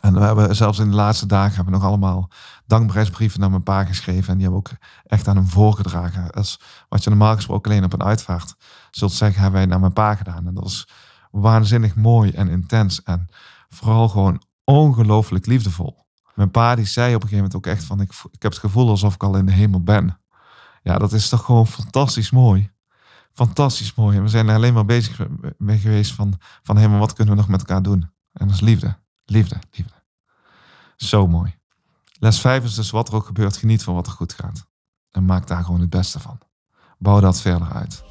En 0.00 0.14
we 0.14 0.20
hebben 0.20 0.56
zelfs 0.56 0.78
in 0.78 0.90
de 0.90 0.96
laatste 0.96 1.26
dagen 1.26 1.54
hebben 1.54 1.72
we 1.72 1.78
nog 1.78 1.88
allemaal 1.88 2.30
dankbaarheidsbrieven 2.66 3.40
naar 3.40 3.50
mijn 3.50 3.62
pa 3.62 3.84
geschreven. 3.84 4.28
En 4.28 4.38
die 4.38 4.42
hebben 4.42 4.62
we 4.62 4.70
ook 4.70 4.78
echt 5.06 5.28
aan 5.28 5.36
hem 5.36 5.46
voorgedragen. 5.46 6.30
Is 6.30 6.60
wat 6.88 7.04
je 7.04 7.10
normaal 7.10 7.34
gesproken 7.34 7.70
alleen 7.70 7.84
op 7.84 7.92
een 7.92 8.02
uitvaart 8.02 8.54
zult 8.90 9.12
zeggen, 9.12 9.42
hebben 9.42 9.60
wij 9.60 9.68
naar 9.68 9.80
mijn 9.80 9.92
pa 9.92 10.14
gedaan. 10.14 10.46
En 10.46 10.54
dat 10.54 10.66
is 10.66 10.88
waanzinnig 11.30 11.94
mooi 11.94 12.30
en 12.30 12.48
intens. 12.48 13.02
En 13.02 13.28
vooral 13.68 14.08
gewoon 14.08 14.42
ongelooflijk 14.64 15.46
liefdevol. 15.46 16.06
Mijn 16.34 16.50
pa 16.50 16.74
die 16.74 16.86
zei 16.86 17.14
op 17.14 17.22
een 17.22 17.28
gegeven 17.28 17.36
moment 17.36 17.56
ook 17.56 17.72
echt 17.74 17.84
van, 17.84 18.00
ik, 18.00 18.12
ik 18.30 18.42
heb 18.42 18.52
het 18.52 18.60
gevoel 18.60 18.88
alsof 18.88 19.14
ik 19.14 19.22
al 19.22 19.36
in 19.36 19.46
de 19.46 19.52
hemel 19.52 19.82
ben. 19.82 20.20
Ja, 20.82 20.98
dat 20.98 21.12
is 21.12 21.28
toch 21.28 21.44
gewoon 21.44 21.66
fantastisch 21.66 22.30
mooi. 22.30 22.70
Fantastisch 23.32 23.94
mooi. 23.94 24.16
En 24.16 24.22
we 24.22 24.28
zijn 24.28 24.48
er 24.48 24.54
alleen 24.54 24.74
maar 24.74 24.84
bezig 24.84 25.26
mee 25.58 25.78
geweest 25.78 26.12
van, 26.12 26.38
van 26.62 26.76
hé, 26.76 26.88
maar 26.88 26.98
wat 26.98 27.12
kunnen 27.12 27.34
we 27.34 27.40
nog 27.40 27.48
met 27.48 27.60
elkaar 27.60 27.82
doen? 27.82 28.10
En 28.32 28.46
dat 28.46 28.54
is 28.54 28.60
liefde. 28.60 28.96
Liefde, 29.26 29.56
liefde. 29.70 30.02
Zo 30.96 31.26
mooi. 31.26 31.58
Les 32.18 32.40
5 32.40 32.64
is 32.64 32.74
dus 32.74 32.90
wat 32.90 33.08
er 33.08 33.14
ook 33.14 33.26
gebeurt, 33.26 33.56
geniet 33.56 33.82
van 33.82 33.94
wat 33.94 34.06
er 34.06 34.12
goed 34.12 34.32
gaat. 34.32 34.66
En 35.10 35.24
maak 35.24 35.46
daar 35.46 35.64
gewoon 35.64 35.80
het 35.80 35.90
beste 35.90 36.20
van. 36.20 36.38
Bouw 36.98 37.20
dat 37.20 37.40
verder 37.40 37.72
uit. 37.72 38.02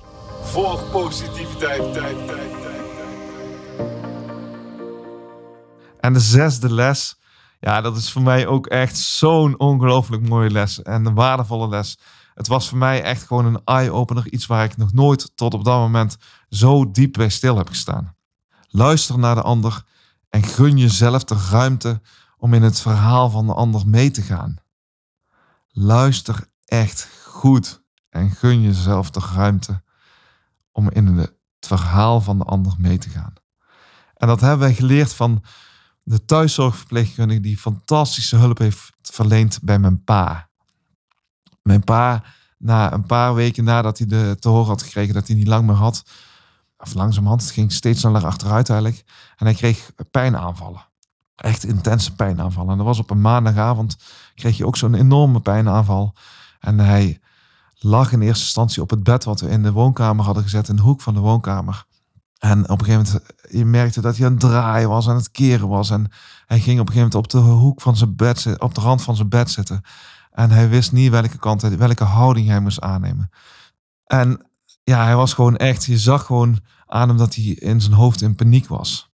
Volg 0.42 0.92
positiviteit, 0.92 1.94
tijd, 1.94 1.94
tijd, 1.94 2.28
tijd, 2.28 2.62
tijd. 2.62 2.86
En 6.00 6.14
de 6.14 6.20
zesde 6.20 6.74
les, 6.74 7.20
ja, 7.60 7.82
dat 7.82 7.98
is 7.98 8.12
voor 8.12 8.22
mij 8.22 8.48
ook 8.48 8.68
echt 8.68 8.98
zo'n 8.98 9.60
ongelooflijk 9.60 10.28
mooie 10.28 10.50
les 10.50 10.82
en 10.82 11.06
een 11.06 11.14
waardevolle 11.14 11.68
les. 11.68 11.98
Het 12.34 12.48
was 12.48 12.70
voor 12.70 12.78
mij 12.78 13.04
echt 13.04 13.24
gewoon 13.24 13.46
een 13.46 13.62
eye-opener, 13.66 14.32
iets 14.32 14.46
waar 14.46 14.64
ik 14.64 14.78
nog 14.78 14.94
nooit 14.94 15.32
tot 15.36 15.54
op 15.54 15.64
dat 15.64 15.80
moment 15.80 16.18
zo 16.50 16.92
diep 16.92 17.14
bij 17.14 17.30
stil 17.30 17.58
heb 17.58 17.68
gestaan. 17.68 18.16
Luister 18.68 19.20
naar 19.20 19.36
de 19.36 19.42
ander 19.42 19.84
en 20.36 20.44
gun 20.44 20.78
jezelf 20.78 21.24
de 21.24 21.36
ruimte 21.50 22.02
om 22.38 22.54
in 22.54 22.62
het 22.62 22.80
verhaal 22.80 23.30
van 23.30 23.46
de 23.46 23.54
ander 23.54 23.88
mee 23.88 24.12
te 24.12 24.22
gaan. 24.22 24.56
Luister 25.68 26.48
echt 26.66 27.10
goed 27.24 27.84
en 28.10 28.32
gun 28.32 28.62
jezelf 28.62 29.10
de 29.10 29.20
ruimte 29.34 29.84
om 30.72 30.90
in 30.90 31.06
het 31.06 31.34
verhaal 31.60 32.22
van 32.22 32.38
de 32.38 32.44
ander 32.44 32.76
mee 32.78 32.98
te 32.98 33.10
gaan. 33.10 33.34
En 34.14 34.28
dat 34.28 34.42
hebben 34.42 34.60
wij 34.60 34.74
geleerd 34.74 35.14
van 35.14 35.44
de 36.04 36.26
thuiszorgverpleegkundige 36.26 37.40
die 37.42 37.58
fantastische 37.58 38.36
hulp 38.36 38.58
heeft 38.58 38.92
verleend 39.02 39.60
bij 39.62 39.80
mijn 39.80 40.04
pa. 40.04 40.50
Mijn 41.62 41.84
pa, 41.84 42.24
na 42.58 42.94
een 42.94 43.06
paar 43.06 43.34
weken 43.34 43.64
nadat 43.64 43.98
hij 43.98 44.08
de, 44.08 44.38
te 44.40 44.50
horen 44.50 44.68
had 44.68 44.84
gekregen 44.84 45.14
dat 45.14 45.28
hij 45.28 45.36
niet 45.36 45.48
lang 45.48 45.66
meer 45.66 45.76
had, 45.76 46.04
of 46.86 46.94
langzamerhand, 46.94 47.42
het 47.42 47.52
ging 47.52 47.72
steeds 47.72 48.00
sneller 48.00 48.26
achteruit 48.26 48.70
eigenlijk, 48.70 49.04
en 49.38 49.46
hij 49.46 49.56
kreeg 49.56 49.92
pijnaanvallen. 50.12 50.88
Echt 51.36 51.64
intense 51.64 52.16
pijnaanvallen. 52.16 52.72
En 52.72 52.78
dat 52.78 52.86
was 52.86 53.00
op 53.00 53.10
een 53.10 53.22
maandagavond, 53.22 53.98
kreeg 54.36 54.58
je 54.58 54.66
ook 54.66 54.78
zo'n 54.78 54.94
enorme 54.94 55.40
pijnaanval. 55.40 56.14
En 56.60 56.80
hij 56.80 57.20
lag 57.78 58.12
in 58.12 58.22
eerste 58.22 58.44
instantie 58.44 58.82
op 58.82 58.90
het 58.90 59.04
bed 59.04 59.24
wat 59.24 59.42
we 59.42 59.50
in 59.50 59.64
de 59.64 59.72
woonkamer 59.72 60.26
hadden 60.26 60.44
gezet, 60.44 60.70
in 60.70 60.76
de 60.76 60.82
hoek 60.82 61.02
van 61.02 61.14
de 61.14 61.20
woonkamer. 61.20 61.86
En 62.40 62.70
op 62.70 62.80
een 62.80 62.86
gegeven 62.86 63.06
moment, 63.14 63.34
je 63.50 63.66
merkte 63.66 64.02
dat 64.02 64.18
hij 64.18 64.26
aan 64.26 64.32
het 64.32 64.42
draaien 64.42 64.90
was, 64.90 65.10
aan 65.10 65.16
het 65.16 65.32
keren 65.32 65.68
was. 65.68 65.90
En 65.90 66.12
hij 66.46 66.60
ging 66.60 66.80
op 66.80 66.88
een 66.88 66.94
gegeven 66.94 67.12
moment 67.12 67.16
op 67.16 67.30
de 67.30 67.38
hoek 67.38 67.82
van 67.82 67.98
zijn 67.98 68.16
bed 68.16 68.60
op 68.60 68.76
de 68.76 68.82
rand 68.82 69.02
van 69.02 69.16
zijn 69.16 69.30
bed 69.30 69.52
zitten. 69.52 69.82
En 70.32 70.52
hij 70.52 70.70
wist 70.70 70.92
niet 70.92 71.12
welke 71.12 71.38
kant, 71.38 71.62
welke 71.62 72.04
houding 72.04 72.48
hij 72.48 72.60
moest 72.60 72.82
aannemen. 72.82 73.30
En 74.06 74.48
ja, 74.86 75.04
hij 75.04 75.16
was 75.16 75.34
gewoon 75.34 75.58
echt, 75.58 75.86
je 75.86 75.98
zag 75.98 76.26
gewoon 76.26 76.60
aan 76.86 77.08
hem 77.08 77.18
dat 77.18 77.36
hij 77.36 77.44
in 77.44 77.82
zijn 77.82 77.94
hoofd 77.94 78.22
in 78.22 78.36
paniek 78.36 78.68
was. 78.68 79.10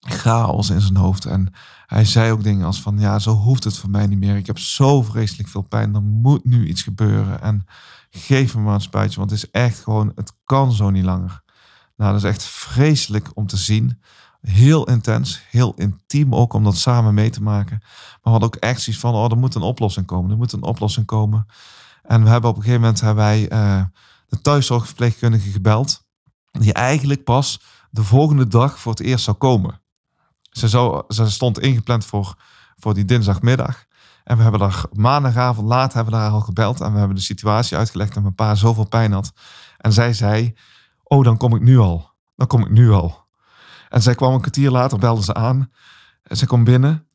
Chaos 0.00 0.70
in 0.70 0.80
zijn 0.80 0.96
hoofd. 0.96 1.24
En 1.24 1.52
hij 1.86 2.04
zei 2.04 2.32
ook 2.32 2.42
dingen 2.42 2.66
als 2.66 2.80
van, 2.80 2.98
ja, 2.98 3.18
zo 3.18 3.34
hoeft 3.34 3.64
het 3.64 3.76
voor 3.76 3.90
mij 3.90 4.06
niet 4.06 4.18
meer. 4.18 4.36
Ik 4.36 4.46
heb 4.46 4.58
zo 4.58 5.02
vreselijk 5.02 5.48
veel 5.48 5.62
pijn, 5.62 5.94
er 5.94 6.02
moet 6.02 6.44
nu 6.44 6.66
iets 6.66 6.82
gebeuren. 6.82 7.42
En 7.42 7.64
geef 8.10 8.54
me 8.54 8.60
maar 8.60 8.74
een 8.74 8.80
spuitje, 8.80 9.18
want 9.18 9.30
het 9.30 9.42
is 9.42 9.50
echt 9.50 9.78
gewoon, 9.78 10.12
het 10.14 10.32
kan 10.44 10.72
zo 10.72 10.90
niet 10.90 11.04
langer. 11.04 11.42
Nou, 11.96 12.12
dat 12.12 12.22
is 12.22 12.28
echt 12.28 12.42
vreselijk 12.42 13.30
om 13.34 13.46
te 13.46 13.56
zien. 13.56 14.00
Heel 14.40 14.86
intens, 14.86 15.42
heel 15.50 15.74
intiem 15.76 16.34
ook 16.34 16.52
om 16.52 16.64
dat 16.64 16.76
samen 16.76 17.14
mee 17.14 17.30
te 17.30 17.42
maken. 17.42 17.78
Maar 17.80 18.18
we 18.22 18.30
hadden 18.30 18.48
ook 18.48 18.56
echt 18.56 18.80
zoiets 18.80 19.02
van, 19.02 19.14
oh, 19.14 19.30
er 19.30 19.38
moet 19.38 19.54
een 19.54 19.62
oplossing 19.62 20.06
komen. 20.06 20.30
Er 20.30 20.36
moet 20.36 20.52
een 20.52 20.62
oplossing 20.62 21.06
komen. 21.06 21.46
En 22.02 22.22
we 22.22 22.28
hebben 22.28 22.50
op 22.50 22.56
een 22.56 22.62
gegeven 22.62 22.82
moment 22.82 23.00
hebben 23.00 23.24
wij 23.24 23.48
eh, 23.48 23.82
de 24.30 24.40
thuiszorgverpleegkundige 24.40 25.50
gebeld. 25.50 26.08
Die 26.50 26.72
eigenlijk 26.72 27.24
pas 27.24 27.60
de 27.90 28.04
volgende 28.04 28.46
dag 28.46 28.78
voor 28.78 28.92
het 28.92 29.00
eerst 29.00 29.24
zou 29.24 29.36
komen. 29.36 29.82
Ze, 30.50 30.68
zou, 30.68 31.04
ze 31.08 31.30
stond 31.30 31.58
ingepland 31.58 32.04
voor, 32.04 32.34
voor 32.76 32.94
die 32.94 33.04
dinsdagmiddag. 33.04 33.84
En 34.24 34.36
we 34.36 34.42
hebben 34.42 34.60
daar 34.60 34.84
maandagavond 34.92 35.68
laat 35.68 35.92
hebben 35.92 36.12
we 36.12 36.18
daar 36.18 36.30
al 36.30 36.40
gebeld. 36.40 36.80
En 36.80 36.92
we 36.92 36.98
hebben 36.98 37.16
de 37.16 37.22
situatie 37.22 37.76
uitgelegd 37.76 38.14
dat 38.14 38.22
mijn 38.22 38.34
pa 38.34 38.54
zoveel 38.54 38.86
pijn 38.86 39.12
had. 39.12 39.32
En 39.76 39.92
zij 39.92 40.12
zei, 40.12 40.54
oh, 41.02 41.24
dan 41.24 41.36
kom 41.36 41.54
ik 41.54 41.62
nu 41.62 41.78
al. 41.78 42.10
Dan 42.36 42.46
kom 42.46 42.60
ik 42.60 42.70
nu 42.70 42.90
al. 42.90 43.28
En 43.88 44.02
zij 44.02 44.14
kwam 44.14 44.32
een 44.32 44.40
kwartier 44.40 44.70
later, 44.70 44.98
belde 44.98 45.22
ze 45.22 45.34
aan. 45.34 45.70
En 46.22 46.36
ze 46.36 46.46
kwam 46.46 46.64
binnen. 46.64 47.06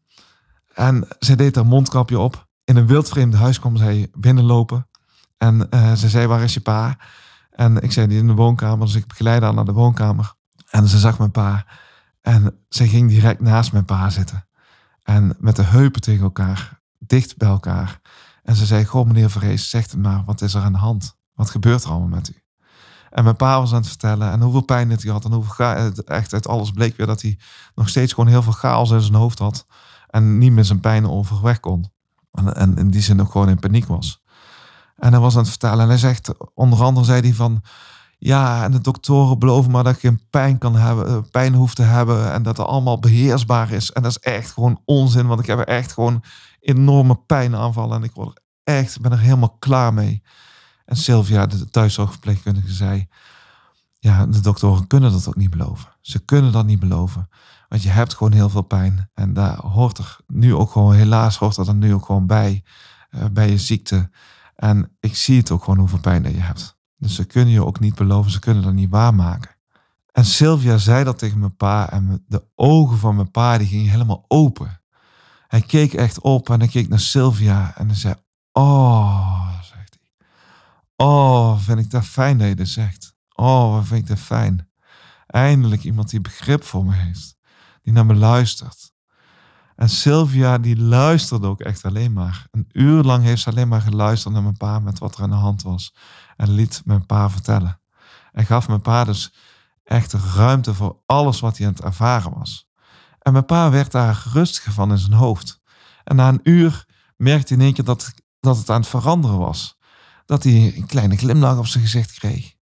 En 0.74 1.08
zij 1.20 1.36
deed 1.36 1.56
haar 1.56 1.66
mondkapje 1.66 2.20
op. 2.20 2.48
In 2.64 2.76
een 2.76 2.88
wildvreemde 2.88 3.38
huis 3.38 3.60
kwam 3.60 3.78
zij 3.78 4.08
binnenlopen. 4.18 4.88
En 5.38 5.70
eh, 5.70 5.94
ze 5.94 6.10
zei, 6.10 6.28
waar 6.28 6.44
is 6.44 6.54
je 6.54 6.60
pa? 6.60 6.98
En 7.52 7.82
ik 7.82 7.92
zei, 7.92 8.08
die 8.08 8.18
in 8.18 8.28
de 8.28 8.34
woonkamer. 8.34 8.86
Dus 8.86 8.96
ik 8.96 9.08
begeleidde 9.08 9.46
haar 9.46 9.56
naar 9.56 9.66
de 9.66 9.72
woonkamer. 9.72 10.34
En 10.70 10.88
ze 10.88 10.98
zag 10.98 11.18
mijn 11.18 11.32
pa. 11.32 11.66
En 12.22 12.60
ze 12.70 12.88
ging 12.88 13.10
direct 13.10 13.42
naast 13.42 13.72
mijn 13.72 13.86
pa 13.86 14.10
zitten. 14.10 14.48
En 15.04 15.36
met 15.40 15.56
de 15.56 15.64
heupen 15.64 16.02
tegen 16.02 16.24
elkaar, 16.24 16.82
dicht 16.98 17.38
bij 17.38 17.50
elkaar. 17.50 18.00
En 18.44 18.56
ze 18.56 18.66
zei, 18.66 18.86
goh 18.86 19.08
meneer 19.08 19.30
Vrees, 19.30 19.70
zeg 19.70 19.84
het 19.84 20.02
maar, 20.02 20.24
wat 20.26 20.42
is 20.42 20.54
er 20.54 20.62
aan 20.62 20.72
de 20.72 20.78
hand? 20.78 21.18
Wat 21.34 21.50
gebeurt 21.50 21.84
er 21.84 21.90
allemaal 21.90 22.08
met 22.08 22.30
u? 22.30 22.44
En 23.10 23.24
mijn 23.24 23.36
pa 23.36 23.60
was 23.60 23.72
aan 23.72 23.80
het 23.80 23.88
vertellen 23.88 24.32
en 24.32 24.42
hoeveel 24.42 24.62
pijn 24.62 24.90
het 24.90 25.04
hij 25.04 25.12
had. 25.12 25.26
En 25.26 25.32
hoeveel 25.32 25.66
echt 26.06 26.34
uit 26.34 26.48
alles 26.48 26.72
bleek 26.72 26.98
weer 26.98 27.08
dat 27.08 27.22
hij 27.22 27.40
nog 27.76 27.90
steeds 27.90 28.14
gewoon 28.14 28.30
heel 28.30 28.44
veel 28.44 28.52
chaos 28.52 28.92
in 28.92 29.02
zijn 29.02 29.14
hoofd 29.14 29.40
had. 29.40 29.66
En 30.08 30.38
niet 30.38 30.52
met 30.52 30.66
zijn 30.66 30.80
pijn 30.80 31.10
overweg 31.10 31.60
kon. 31.60 31.92
En, 32.32 32.56
en 32.56 32.76
in 32.76 32.90
die 32.90 33.02
zin 33.02 33.22
ook 33.22 33.32
gewoon 33.32 33.50
in 33.50 33.60
paniek 33.60 33.86
was. 33.86 34.24
En 34.96 35.12
hij 35.12 35.22
was 35.22 35.34
aan 35.34 35.40
het 35.42 35.50
vertellen 35.50 35.80
en 35.80 35.88
hij 35.88 35.98
zegt, 35.98 36.32
onder 36.54 36.84
andere 36.84 37.06
zei 37.06 37.22
hij 37.22 37.34
van... 37.34 37.64
Ja, 38.18 38.64
en 38.64 38.72
de 38.72 38.82
doktoren 38.82 39.40
beloven 39.40 39.72
maar 39.72 39.84
dat 39.84 39.94
ik 39.94 40.00
geen 40.00 40.22
pijn 40.30 40.58
kan 40.58 40.76
hebben, 40.76 41.08
eh, 41.08 41.18
pijn 41.32 41.54
hoeft 41.54 41.76
te 41.76 41.84
hebben 41.84 42.32
en 42.32 42.44
dat 42.44 42.58
het 42.58 42.68
allemaal 42.68 43.00
beheersbaar 43.00 43.72
is. 43.72 43.92
En 43.92 44.02
dat 44.02 44.12
is 44.12 44.20
echt 44.20 44.52
gewoon 44.52 44.82
onzin, 44.86 45.28
want 45.28 45.40
ik 45.40 45.46
heb 45.46 45.60
echt 45.60 45.92
gewoon 45.92 46.24
enorme 46.60 47.16
pijnaanvallen 47.16 47.98
en 47.98 48.04
ik 48.04 48.12
word 48.14 48.38
er 48.38 48.44
echt, 48.64 49.02
ben 49.02 49.12
er 49.12 49.20
helemaal 49.20 49.56
klaar 49.60 49.94
mee. 49.94 50.24
En 50.86 50.96
Sylvia, 50.96 51.46
de 51.46 51.70
thuiszorgverpleegkundige, 51.70 52.72
zei: 52.72 53.08
Ja, 54.00 54.26
de 54.26 54.40
doktoren 54.40 54.88
kunnen 54.88 55.12
dat 55.12 55.28
ook 55.28 55.36
niet 55.36 55.50
beloven. 55.50 55.90
Ze 56.02 56.20
kunnen 56.20 56.52
dat 56.52 56.66
niet 56.66 56.80
beloven. 56.80 57.30
Want 57.70 57.84
je 57.84 57.90
hebt 57.90 58.14
gewoon 58.14 58.34
heel 58.34 58.50
veel 58.50 58.62
pijn. 58.62 59.10
En 59.14 59.34
daar 59.34 59.58
hoort 59.58 59.98
er 59.98 60.18
nu 60.28 60.56
ook 60.56 60.72
gewoon, 60.72 60.94
helaas 60.94 61.38
hoort 61.38 61.56
dat 61.56 61.68
er 61.68 61.76
nu 61.76 61.94
ook 61.94 62.06
gewoon 62.06 62.28
bij, 62.28 62.64
eh, 63.10 63.26
bij 63.32 63.50
je 63.50 63.58
ziekte. 63.58 64.10
En 64.56 64.98
ik 65.00 65.16
zie 65.16 65.38
het 65.38 65.52
ook 65.52 65.64
gewoon 65.64 65.80
hoeveel 65.80 66.00
pijn 66.00 66.24
dat 66.24 66.32
je 66.32 66.40
hebt. 66.40 66.78
Dus 66.98 67.16
ze 67.16 67.26
kunnen 67.26 67.54
je 67.54 67.66
ook 67.66 67.80
niet 67.80 67.96
beloven, 67.96 68.32
ze 68.32 68.40
kunnen 68.40 68.64
dat 68.64 68.74
niet 68.74 68.90
waarmaken. 68.90 69.56
En 70.12 70.26
Sylvia 70.26 70.78
zei 70.78 71.04
dat 71.04 71.18
tegen 71.18 71.40
mijn 71.40 71.56
pa 71.56 71.92
en 71.92 72.24
de 72.28 72.48
ogen 72.56 72.98
van 72.98 73.16
mijn 73.16 73.32
pa 73.32 73.58
die 73.58 73.68
gingen 73.68 73.92
helemaal 73.92 74.26
open. 74.28 74.82
Hij 75.48 75.62
keek 75.62 75.94
echt 75.94 76.22
op 76.22 76.50
en 76.50 76.60
hij 76.60 76.68
keek 76.68 76.90
naar 76.90 77.00
Sylvia 77.00 77.78
en 77.78 77.88
hij 77.88 77.98
zei, 77.98 78.16
oh, 78.52 79.62
zegt 79.62 79.98
hij. 80.00 80.28
Oh, 81.08 81.60
vind 81.60 81.80
ik 81.80 81.90
dat 81.90 82.06
fijn 82.06 82.38
dat 82.38 82.48
je 82.48 82.56
dat 82.56 82.68
zegt. 82.68 83.16
Oh, 83.34 83.74
wat 83.74 83.86
vind 83.86 84.02
ik 84.02 84.08
dat 84.08 84.20
fijn. 84.20 84.70
Eindelijk 85.28 85.84
iemand 85.84 86.10
die 86.10 86.22
begrip 86.22 86.64
voor 86.64 86.86
me 86.86 86.94
heeft. 86.94 87.38
Die 87.82 87.94
naar 87.94 88.06
me 88.06 88.16
luistert. 88.16 88.95
En 89.76 89.90
Sylvia 89.90 90.58
die 90.58 90.78
luisterde 90.78 91.48
ook 91.48 91.60
echt 91.60 91.86
alleen 91.86 92.14
maar. 92.14 92.48
Een 92.52 92.70
uur 92.72 93.04
lang 93.04 93.24
heeft 93.24 93.42
ze 93.42 93.50
alleen 93.50 93.68
maar 93.68 93.82
geluisterd 93.82 94.34
naar 94.34 94.44
mijn 94.44 94.58
pa 94.58 94.80
met 94.80 95.00
wat 95.00 95.16
er 95.16 95.24
aan 95.24 95.30
de 95.30 95.36
hand 95.36 95.64
was. 95.64 95.96
En 96.38 96.50
liet 96.50 96.82
mijn 96.86 97.06
pa 97.06 97.30
vertellen. 97.30 97.80
En 98.32 98.46
gaf 98.46 98.68
mijn 98.68 98.82
pa 98.82 99.04
dus 99.04 99.34
echt 99.84 100.14
ruimte 100.14 100.74
voor 100.74 101.02
alles 101.06 101.40
wat 101.40 101.58
hij 101.58 101.68
aan 101.68 101.74
het 101.74 101.84
ervaren 101.84 102.34
was. 102.34 102.68
En 103.20 103.32
mijn 103.32 103.46
pa 103.46 103.70
werd 103.70 103.92
daar 103.92 104.24
rustiger 104.34 104.72
van 104.72 104.92
in 104.92 104.98
zijn 104.98 105.14
hoofd. 105.14 105.62
En 106.04 106.16
na 106.16 106.28
een 106.28 106.40
uur 106.44 106.86
merkte 107.18 107.48
hij 107.48 107.58
in 107.58 107.64
één 107.64 107.74
keer 107.74 107.86
dat, 107.86 108.14
dat 108.40 108.58
het 108.58 108.70
aan 108.70 108.80
het 108.80 108.90
veranderen 108.90 109.38
was. 109.38 109.78
Dat 110.26 110.44
hij 110.44 110.74
een 110.76 110.86
kleine 110.86 111.18
glimlach 111.18 111.58
op 111.58 111.68
zijn 111.68 111.84
gezicht 111.84 112.12
kreeg. 112.12 112.54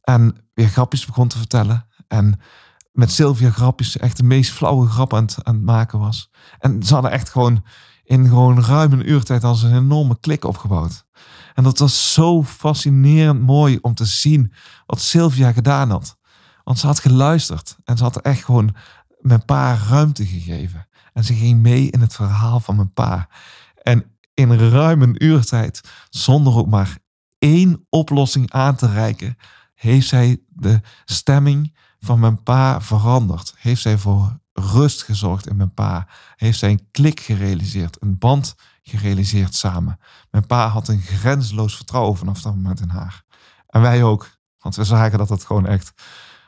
En 0.00 0.36
weer 0.54 0.68
grapjes 0.68 1.06
begon 1.06 1.28
te 1.28 1.38
vertellen. 1.38 1.86
En 2.06 2.40
met 2.98 3.12
Sylvia 3.12 3.50
grapjes 3.50 3.96
echt 3.96 4.16
de 4.16 4.22
meest 4.22 4.50
flauwe 4.50 4.88
grap 4.88 5.14
aan 5.14 5.24
het, 5.24 5.62
maken 5.62 5.98
was. 5.98 6.30
En 6.58 6.82
ze 6.82 6.92
hadden 6.92 7.10
echt 7.10 7.28
gewoon 7.28 7.64
in 8.04 8.26
gewoon 8.28 8.64
ruim 8.64 8.92
een 8.92 9.10
uurtijd 9.10 9.44
als 9.44 9.62
een 9.62 9.76
enorme 9.76 10.20
klik 10.20 10.44
opgebouwd. 10.44 11.06
En 11.54 11.64
dat 11.64 11.78
was 11.78 12.12
zo 12.12 12.42
fascinerend 12.42 13.40
mooi 13.40 13.78
om 13.80 13.94
te 13.94 14.04
zien 14.04 14.52
wat 14.86 15.00
Sylvia 15.00 15.52
gedaan 15.52 15.90
had. 15.90 16.16
Want 16.64 16.78
ze 16.78 16.86
had 16.86 17.00
geluisterd 17.00 17.76
en 17.84 17.96
ze 17.96 18.02
had 18.02 18.20
echt 18.20 18.44
gewoon 18.44 18.74
mijn 19.20 19.44
pa 19.44 19.78
ruimte 19.88 20.26
gegeven. 20.26 20.88
En 21.12 21.24
ze 21.24 21.34
ging 21.34 21.60
mee 21.60 21.90
in 21.90 22.00
het 22.00 22.14
verhaal 22.14 22.60
van 22.60 22.76
mijn 22.76 22.92
pa. 22.92 23.28
En 23.82 24.18
in 24.34 24.52
ruim 24.52 25.02
een 25.02 25.24
uurtijd, 25.24 25.80
zonder 26.10 26.56
ook 26.56 26.68
maar 26.68 26.98
één 27.38 27.86
oplossing 27.88 28.52
aan 28.52 28.76
te 28.76 28.90
reiken, 28.90 29.36
heeft 29.74 30.08
zij 30.08 30.40
de 30.48 30.80
stemming 31.04 31.76
van 32.00 32.20
mijn 32.20 32.42
pa 32.42 32.80
veranderd. 32.80 33.54
Heeft 33.56 33.82
zij 33.82 33.98
voor 33.98 34.38
rust 34.52 35.02
gezorgd 35.02 35.46
in 35.46 35.56
mijn 35.56 35.74
pa. 35.74 36.08
Heeft 36.36 36.58
zij 36.58 36.70
een 36.70 36.88
klik 36.90 37.20
gerealiseerd, 37.20 38.02
een 38.02 38.18
band 38.18 38.54
gerealiseerd 38.82 39.54
samen. 39.54 39.98
Mijn 40.30 40.46
pa 40.46 40.68
had 40.68 40.88
een 40.88 41.00
grenzeloos 41.00 41.76
vertrouwen 41.76 42.16
vanaf 42.16 42.40
dat 42.40 42.54
moment 42.54 42.80
in 42.80 42.88
haar. 42.88 43.24
En 43.66 43.80
wij 43.80 44.02
ook. 44.02 44.36
Want 44.58 44.76
we 44.76 44.84
zagen 44.84 45.18
dat 45.18 45.28
het 45.28 45.44
gewoon 45.44 45.66
echt 45.66 45.92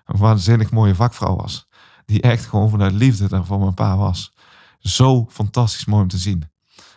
een 0.04 0.18
waanzinnig 0.18 0.70
mooie 0.70 0.94
vakvrouw 0.94 1.36
was. 1.36 1.68
Die 2.04 2.22
echt 2.22 2.46
gewoon 2.46 2.70
vanuit 2.70 2.92
liefde 2.92 3.28
daar 3.28 3.44
voor 3.44 3.58
mijn 3.58 3.74
pa 3.74 3.96
was. 3.96 4.32
Zo 4.78 5.26
fantastisch 5.30 5.84
mooi 5.84 6.02
om 6.02 6.08
te 6.08 6.18
zien. 6.18 6.50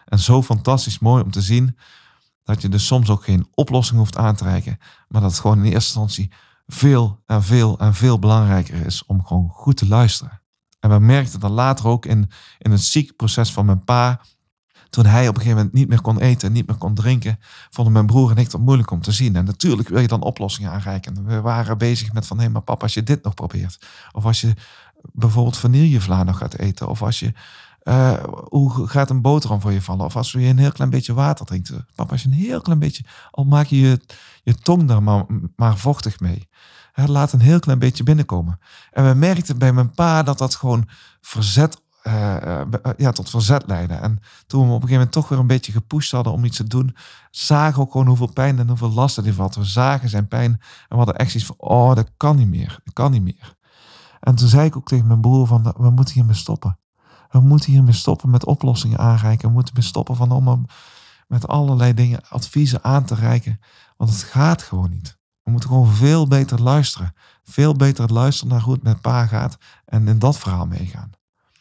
En 0.05 0.19
zo 0.19 0.43
fantastisch 0.43 0.99
mooi 0.99 1.23
om 1.23 1.31
te 1.31 1.41
zien 1.41 1.77
dat 2.43 2.61
je 2.61 2.69
dus 2.69 2.85
soms 2.85 3.09
ook 3.09 3.23
geen 3.23 3.47
oplossing 3.53 3.99
hoeft 3.99 4.17
aan 4.17 4.35
te 4.35 4.43
reiken. 4.43 4.77
Maar 5.07 5.21
dat 5.21 5.31
het 5.31 5.39
gewoon 5.39 5.57
in 5.57 5.63
eerste 5.63 5.99
instantie 5.99 6.31
veel 6.65 7.21
en 7.25 7.43
veel 7.43 7.79
en 7.79 7.93
veel 7.93 8.19
belangrijker 8.19 8.85
is 8.85 9.05
om 9.05 9.25
gewoon 9.25 9.49
goed 9.49 9.77
te 9.77 9.87
luisteren. 9.87 10.41
En 10.79 10.89
we 10.89 10.99
merkten 10.99 11.39
dan 11.39 11.51
later 11.51 11.87
ook 11.87 12.05
in, 12.05 12.29
in 12.57 12.71
het 12.71 12.81
ziekproces 12.81 13.53
van 13.53 13.65
mijn 13.65 13.83
pa. 13.83 14.21
Toen 14.89 15.05
hij 15.05 15.27
op 15.27 15.35
een 15.35 15.41
gegeven 15.41 15.57
moment 15.57 15.75
niet 15.75 15.87
meer 15.87 16.01
kon 16.01 16.19
eten 16.19 16.47
en 16.47 16.53
niet 16.53 16.67
meer 16.67 16.77
kon 16.77 16.93
drinken, 16.93 17.39
vonden 17.69 17.93
mijn 17.93 18.05
broer 18.05 18.31
en 18.31 18.37
ik 18.37 18.51
dat 18.51 18.61
moeilijk 18.61 18.91
om 18.91 19.01
te 19.01 19.11
zien. 19.11 19.35
En 19.35 19.45
natuurlijk 19.45 19.89
wil 19.89 19.99
je 19.99 20.07
dan 20.07 20.21
oplossingen 20.21 20.71
aanreiken. 20.71 21.25
We 21.25 21.41
waren 21.41 21.77
bezig 21.77 22.13
met 22.13 22.27
van, 22.27 22.39
hé, 22.39 22.49
maar 22.49 22.61
papa, 22.61 22.83
als 22.83 22.93
je 22.93 23.03
dit 23.03 23.23
nog 23.23 23.33
probeert. 23.33 23.85
Of 24.11 24.25
als 24.25 24.41
je 24.41 24.53
bijvoorbeeld 25.11 25.57
vanillevla 25.57 26.23
nog 26.23 26.37
gaat 26.37 26.57
eten. 26.57 26.87
Of 26.87 27.01
als 27.01 27.19
je, 27.19 27.33
uh, 27.83 28.23
hoe 28.49 28.87
gaat 28.87 29.09
een 29.09 29.21
boterham 29.21 29.61
voor 29.61 29.71
je 29.71 29.81
vallen? 29.81 30.05
Of 30.05 30.15
als 30.15 30.31
je 30.31 30.39
een 30.39 30.57
heel 30.57 30.71
klein 30.71 30.89
beetje 30.89 31.13
water 31.13 31.45
drinkt. 31.45 31.73
Papa, 31.95 32.11
als 32.11 32.21
je 32.21 32.27
een 32.27 32.33
heel 32.33 32.61
klein 32.61 32.79
beetje, 32.79 33.03
al 33.31 33.43
maak 33.43 33.65
je 33.65 33.79
je, 33.79 33.99
je 34.43 34.55
tong 34.55 34.87
daar 34.87 35.03
maar, 35.03 35.25
maar 35.55 35.77
vochtig 35.77 36.19
mee. 36.19 36.49
Laat 36.93 37.33
een 37.33 37.39
heel 37.39 37.59
klein 37.59 37.79
beetje 37.79 38.03
binnenkomen. 38.03 38.59
En 38.91 39.07
we 39.07 39.13
merkten 39.13 39.57
bij 39.57 39.73
mijn 39.73 39.91
pa 39.91 40.23
dat 40.23 40.37
dat 40.37 40.55
gewoon 40.55 40.89
verzet, 41.21 41.81
uh, 42.03 42.61
ja, 42.97 43.11
tot 43.11 43.29
verzet 43.29 43.63
leidde. 43.67 43.93
En 43.93 44.19
toen 44.47 44.59
we 44.59 44.65
op 44.65 44.81
een 44.81 44.87
gegeven 44.87 44.93
moment 44.93 45.11
toch 45.11 45.29
weer 45.29 45.39
een 45.39 45.47
beetje 45.47 45.71
gepusht 45.71 46.11
hadden 46.11 46.33
om 46.33 46.45
iets 46.45 46.57
te 46.57 46.67
doen, 46.67 46.95
zagen 47.31 47.75
we 47.75 47.81
ook 47.81 47.91
gewoon 47.91 48.07
hoeveel 48.07 48.31
pijn 48.33 48.59
en 48.59 48.67
hoeveel 48.67 48.91
lasten 48.91 49.23
die 49.23 49.33
valt. 49.33 49.55
We 49.55 49.63
zagen 49.63 50.09
zijn 50.09 50.27
pijn 50.27 50.51
en 50.51 50.59
we 50.89 50.95
hadden 50.95 51.15
echt 51.15 51.35
iets 51.35 51.45
van, 51.45 51.55
oh, 51.57 51.95
dat 51.95 52.11
kan 52.17 52.35
niet 52.35 52.49
meer. 52.49 52.79
Dat 52.83 52.93
kan 52.93 53.11
niet 53.11 53.23
meer. 53.23 53.55
En 54.19 54.35
toen 54.35 54.47
zei 54.47 54.65
ik 54.65 54.77
ook 54.77 54.87
tegen 54.87 55.07
mijn 55.07 55.21
broer 55.21 55.47
van, 55.47 55.73
we 55.77 55.89
moeten 55.89 56.13
hiermee 56.13 56.35
stoppen. 56.35 56.79
We 57.29 57.39
moeten 57.39 57.71
hiermee 57.71 57.93
stoppen 57.93 58.29
met 58.29 58.45
oplossingen 58.45 58.97
aanreiken. 58.97 59.47
We 59.47 59.53
moeten 59.53 59.73
mee 59.73 59.83
stoppen 59.83 60.15
van 60.15 60.31
om 60.31 60.65
met 61.27 61.47
allerlei 61.47 61.93
dingen 61.93 62.21
adviezen 62.29 62.83
aan 62.83 63.05
te 63.05 63.15
reiken. 63.15 63.59
Want 64.03 64.15
het 64.15 64.23
gaat 64.23 64.61
gewoon 64.61 64.89
niet. 64.89 65.17
We 65.43 65.51
moeten 65.51 65.69
gewoon 65.69 65.93
veel 65.93 66.27
beter 66.27 66.61
luisteren. 66.61 67.13
Veel 67.43 67.73
beter 67.73 68.13
luisteren 68.13 68.53
naar 68.53 68.63
hoe 68.63 68.73
het 68.73 68.83
met 68.83 69.01
pa 69.01 69.25
gaat 69.25 69.57
en 69.85 70.07
in 70.07 70.19
dat 70.19 70.37
verhaal 70.37 70.65
meegaan. 70.65 71.11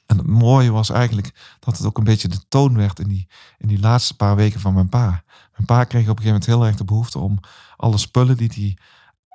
En 0.06 0.16
het 0.16 0.26
mooie 0.26 0.70
was 0.70 0.90
eigenlijk 0.90 1.56
dat 1.60 1.76
het 1.76 1.86
ook 1.86 1.98
een 1.98 2.04
beetje 2.04 2.28
de 2.28 2.48
toon 2.48 2.76
werd 2.76 2.98
in 2.98 3.08
die, 3.08 3.28
in 3.58 3.68
die 3.68 3.80
laatste 3.80 4.16
paar 4.16 4.36
weken 4.36 4.60
van 4.60 4.74
mijn 4.74 4.88
pa. 4.88 5.22
Mijn 5.52 5.66
pa 5.66 5.84
kreeg 5.84 6.02
op 6.02 6.08
een 6.08 6.22
gegeven 6.22 6.24
moment 6.24 6.46
heel 6.46 6.66
erg 6.66 6.76
de 6.76 6.84
behoefte 6.84 7.18
om 7.18 7.38
alle 7.76 7.98
spullen 7.98 8.36
die 8.36 8.50
hij 8.54 8.78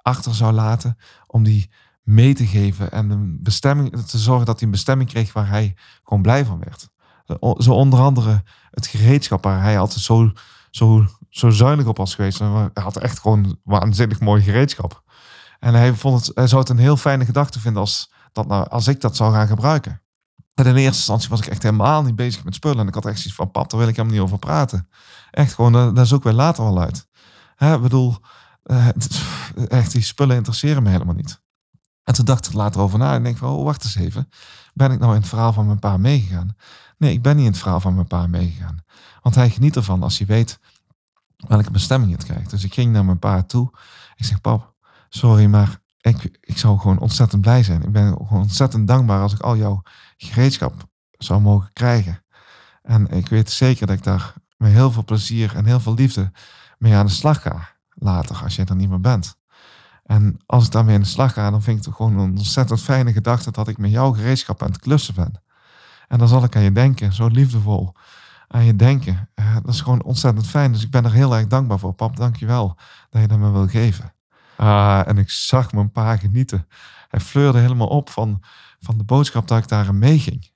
achter 0.02 0.36
zou 0.36 0.54
laten, 0.54 0.98
om 1.28 1.44
die 1.44 1.70
mee 2.02 2.34
te 2.34 2.48
geven 2.48 2.92
en 2.92 3.10
een 3.10 3.40
bestemming, 3.42 4.06
te 4.06 4.18
zorgen 4.18 4.46
dat 4.46 4.56
hij 4.56 4.66
een 4.66 4.74
bestemming 4.74 5.10
kreeg 5.10 5.34
waar 5.34 5.50
hij 5.50 5.76
gewoon 6.04 6.22
blij 6.22 6.46
van 6.46 6.60
werd. 6.60 6.90
Zo 7.64 7.74
onder 7.74 8.00
andere 8.00 8.44
het 8.72 8.88
gereedschap 8.88 9.44
waar 9.44 9.62
hij 9.62 9.80
altijd 9.80 10.02
zo, 10.02 10.32
zo, 10.72 11.06
zo 11.38 11.50
zuinig 11.50 11.86
op 11.86 11.98
was 11.98 12.16
geweest. 12.16 12.40
Hij 12.40 12.70
had 12.74 12.98
echt 12.98 13.20
gewoon 13.20 13.60
waanzinnig 13.64 14.20
mooi 14.20 14.42
gereedschap. 14.42 15.04
En 15.60 15.74
hij, 15.74 15.94
vond 15.94 16.26
het, 16.26 16.36
hij 16.36 16.48
zou 16.48 16.62
het 16.62 16.70
een 16.70 16.78
heel 16.78 16.98
fijne 16.98 17.26
gedachte 17.26 17.60
vinden 17.60 17.82
als, 17.82 18.12
dat 18.32 18.48
nou, 18.48 18.70
als 18.70 18.88
ik 18.88 19.02
dat 19.02 19.16
zou 19.16 19.34
gaan 19.34 19.48
gebruiken. 19.48 20.02
En 20.54 20.66
in 20.66 20.76
eerste 20.76 20.98
instantie 20.98 21.30
was 21.30 21.40
ik 21.40 21.48
echt 21.48 21.64
helemaal 21.64 22.04
niet 22.04 22.16
bezig 22.16 22.44
met 22.44 22.56
spullen. 22.56 22.80
En 22.80 22.88
ik 22.88 22.94
had 22.94 23.06
echt 23.06 23.18
zoiets 23.18 23.36
van, 23.36 23.52
pap, 23.52 23.70
daar 23.70 23.80
wil 23.80 23.90
ik 23.90 23.96
helemaal 23.96 24.18
niet 24.18 24.26
over 24.26 24.40
praten. 24.40 24.90
Echt 25.32 25.54
gewoon, 25.54 25.94
daar, 25.96 26.06
zoeken 26.06 26.28
wij 26.28 26.38
later 26.38 26.64
wel 26.64 26.82
uit. 26.82 27.08
Hè, 27.56 27.76
ik 27.76 27.82
bedoel, 27.82 28.18
eh, 28.64 28.88
echt, 29.68 29.92
die 29.92 30.02
spullen 30.02 30.36
interesseren 30.36 30.84
me 30.84 30.90
helemaal 30.90 31.16
niet. 31.16 31.42
En 32.04 32.14
toen 32.14 32.26
dacht 32.26 32.46
ik 32.48 32.54
later 32.54 32.82
over 32.82 33.00
na 33.00 33.14
en 33.14 33.24
denk 33.24 33.38
van, 33.38 33.50
oh, 33.50 33.64
wacht 33.64 33.84
eens 33.84 33.96
even. 33.96 34.30
Ben 34.74 34.92
ik 34.92 35.00
nou 35.00 35.14
in 35.14 35.20
het 35.20 35.30
verhaal 35.30 35.54
van 35.54 35.66
mijn 35.66 35.80
pa 35.80 35.98
meegegaan? 35.98 36.56
Nee, 36.98 37.14
ik 37.14 37.22
ben 37.22 37.36
niet 37.36 37.46
in 37.46 37.52
het 37.52 37.62
verhaal 37.62 37.80
van 37.80 37.96
mijn 37.96 38.08
pa 38.08 38.28
meegegaan. 38.28 38.84
Want 39.22 39.36
hij 39.36 39.50
geniet 39.50 39.76
ervan 39.76 40.04
als 40.04 40.18
hij 40.18 40.28
weet 40.28 40.60
welke 41.38 41.72
bestemming 41.72 42.12
het 42.12 42.24
krijgt. 42.24 42.50
Dus 42.50 42.64
ik 42.64 42.74
ging 42.74 42.92
naar 42.92 43.06
mijn 43.06 43.20
pa 43.20 43.44
toe. 43.44 43.70
Ik 44.16 44.26
zeg, 44.26 44.42
pap, 44.42 44.74
sorry, 45.10 45.46
maar 45.46 45.80
ik, 46.02 46.38
ik 46.42 46.58
zou 46.58 46.80
gewoon 46.80 47.00
ontzettend 47.00 47.42
blij 47.42 47.64
zijn. 47.64 47.84
Ik 47.84 47.92
ben 47.92 48.14
gewoon 48.14 48.42
ontzettend 48.42 48.88
dankbaar 48.88 49.22
als 49.22 49.34
ik 49.34 49.40
al 49.40 49.58
jouw 49.58 49.82
gereedschap 50.18 50.74
zou 51.12 51.42
mogen 51.42 51.74
krijgen. 51.74 52.24
En 52.82 53.08
ik 53.08 53.30
weet 53.30 53.52
zeker 53.52 53.88
dat 53.88 53.96
ik 53.96 54.04
daar 54.04 54.34
met 54.58 54.72
heel 54.72 54.92
veel 54.92 55.04
plezier 55.04 55.56
en 55.56 55.66
heel 55.66 55.80
veel 55.80 55.94
liefde 55.94 56.32
mee 56.78 56.96
aan 56.96 57.06
de 57.06 57.12
slag 57.12 57.42
ga 57.42 57.76
later, 57.90 58.44
als 58.44 58.56
jij 58.56 58.66
er 58.66 58.76
niet 58.76 58.90
meer 58.90 59.02
bent. 59.02 59.36
En 60.04 60.38
als 60.46 60.66
ik 60.66 60.72
daarmee 60.72 60.96
aan 60.96 61.02
de 61.02 61.08
slag 61.08 61.34
ga, 61.34 61.52
dan 61.52 61.64
vind 61.64 61.80
ik 61.80 61.86
het 61.86 61.96
gewoon 61.96 62.18
een 62.18 62.38
ontzettend 62.38 62.82
fijne 62.82 63.14
gedachte 63.14 63.52
dat 63.52 63.68
ik 63.68 63.78
met 63.78 63.92
jouw 63.92 64.12
gereedschap 64.12 64.64
aan 64.64 64.72
het 64.72 64.80
klussen 64.80 65.14
ben. 65.14 65.42
En 66.08 66.18
dan 66.18 66.28
zal 66.28 66.44
ik 66.44 66.56
aan 66.56 66.62
je 66.62 66.72
denken, 66.72 67.14
zo 67.14 67.28
liefdevol 67.28 67.94
aan 68.48 68.66
je 68.66 68.76
denken. 68.76 69.30
Uh, 69.36 69.56
dat 69.56 69.74
is 69.74 69.82
gewoon 69.82 70.04
ontzettend 70.04 70.48
fijn. 70.48 70.72
Dus 70.72 70.84
ik 70.84 70.92
ben 70.92 71.06
er 71.06 71.14
heel 71.14 71.36
erg 71.36 71.48
dankbaar 71.48 71.80
voor. 71.80 71.94
Pap, 71.94 72.16
dank 72.16 72.36
je 72.36 72.46
wel 72.46 72.78
dat 73.10 73.22
je 73.22 73.28
dat 73.28 73.38
me 73.38 73.52
wil 73.52 73.68
geven. 73.68 74.14
Uh, 74.60 75.08
en 75.08 75.18
ik 75.18 75.30
zag 75.30 75.72
mijn 75.72 75.92
pa 75.92 76.18
genieten. 76.18 76.68
Hij 77.08 77.20
fleurde 77.20 77.60
helemaal 77.60 77.88
op 77.88 78.10
van, 78.10 78.44
van 78.80 78.98
de 78.98 79.04
boodschap 79.04 79.48
dat 79.48 79.58
ik 79.58 79.68
daarin 79.68 80.00
meeging. 80.00 80.52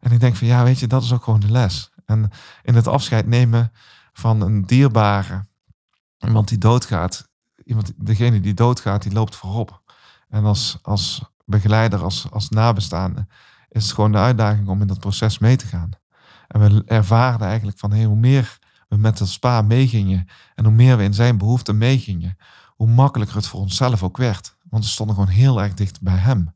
En 0.00 0.12
ik 0.12 0.20
denk 0.20 0.36
van 0.36 0.46
ja, 0.46 0.64
weet 0.64 0.78
je, 0.78 0.86
dat 0.86 1.02
is 1.02 1.12
ook 1.12 1.24
gewoon 1.24 1.40
de 1.40 1.50
les. 1.50 1.92
En 2.06 2.30
in 2.62 2.74
het 2.74 2.86
afscheid 2.86 3.26
nemen 3.26 3.72
van 4.12 4.40
een 4.40 4.62
dierbare, 4.62 5.46
iemand 6.18 6.48
die 6.48 6.58
doodgaat, 6.58 7.28
iemand, 7.64 7.92
degene 7.96 8.40
die 8.40 8.54
doodgaat, 8.54 9.02
die 9.02 9.12
loopt 9.12 9.36
voorop. 9.36 9.82
En 10.28 10.44
als, 10.44 10.78
als 10.82 11.22
begeleider, 11.44 12.02
als, 12.02 12.30
als 12.30 12.48
nabestaande, 12.48 13.26
is 13.68 13.82
het 13.82 13.92
gewoon 13.92 14.12
de 14.12 14.18
uitdaging 14.18 14.68
om 14.68 14.80
in 14.80 14.86
dat 14.86 14.98
proces 14.98 15.38
mee 15.38 15.56
te 15.56 15.66
gaan. 15.66 15.90
En 16.54 16.60
we 16.60 16.82
ervaren 16.86 17.46
eigenlijk 17.46 17.78
van 17.78 17.90
hey, 17.90 18.04
hoe 18.04 18.16
meer 18.16 18.58
we 18.88 18.96
met 18.96 19.18
het 19.18 19.28
spa 19.28 19.62
meegingen 19.62 20.28
en 20.54 20.64
hoe 20.64 20.74
meer 20.74 20.96
we 20.96 21.02
in 21.02 21.14
zijn 21.14 21.38
behoeften 21.38 21.78
meegingen, 21.78 22.36
hoe 22.76 22.88
makkelijker 22.88 23.36
het 23.36 23.46
voor 23.46 23.60
onszelf 23.60 24.02
ook 24.02 24.16
werd. 24.16 24.56
Want 24.68 24.84
we 24.84 24.90
stonden 24.90 25.14
gewoon 25.14 25.30
heel 25.30 25.62
erg 25.62 25.74
dicht 25.74 26.00
bij 26.00 26.16
hem. 26.16 26.54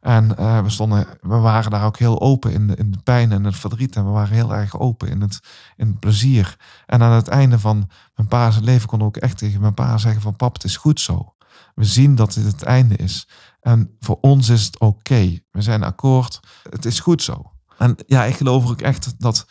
En 0.00 0.34
uh, 0.38 0.62
we, 0.62 0.70
stonden, 0.70 1.06
we 1.20 1.36
waren 1.36 1.70
daar 1.70 1.84
ook 1.84 1.98
heel 1.98 2.20
open 2.20 2.52
in 2.52 2.66
de, 2.66 2.76
in 2.76 2.90
de 2.90 2.98
pijn 3.02 3.32
en 3.32 3.44
het 3.44 3.56
verdriet. 3.56 3.96
En 3.96 4.04
we 4.04 4.10
waren 4.10 4.34
heel 4.34 4.54
erg 4.54 4.78
open 4.78 5.08
in 5.08 5.20
het, 5.20 5.40
in 5.76 5.98
plezier. 5.98 6.56
En 6.86 7.02
aan 7.02 7.12
het 7.12 7.28
einde 7.28 7.58
van 7.58 7.90
mijn 8.14 8.28
pa's 8.28 8.58
leven 8.60 8.88
kon 8.88 8.98
ik 8.98 9.04
ook 9.04 9.16
echt 9.16 9.38
tegen 9.38 9.60
mijn 9.60 9.74
pa 9.74 9.98
zeggen 9.98 10.22
van 10.22 10.36
pap, 10.36 10.52
het 10.52 10.64
is 10.64 10.76
goed 10.76 11.00
zo. 11.00 11.34
We 11.74 11.84
zien 11.84 12.14
dat 12.14 12.34
dit 12.34 12.44
het 12.44 12.62
einde 12.62 12.96
is. 12.96 13.28
En 13.60 13.96
voor 14.00 14.18
ons 14.20 14.48
is 14.48 14.64
het 14.64 14.78
oké. 14.78 15.38
We 15.50 15.62
zijn 15.62 15.82
akkoord. 15.82 16.40
Het 16.70 16.84
is 16.84 17.00
goed 17.00 17.22
zo. 17.22 17.55
En 17.78 17.96
ja, 18.06 18.24
ik 18.24 18.36
geloof 18.36 18.70
ook 18.70 18.80
echt 18.80 19.14
dat 19.18 19.46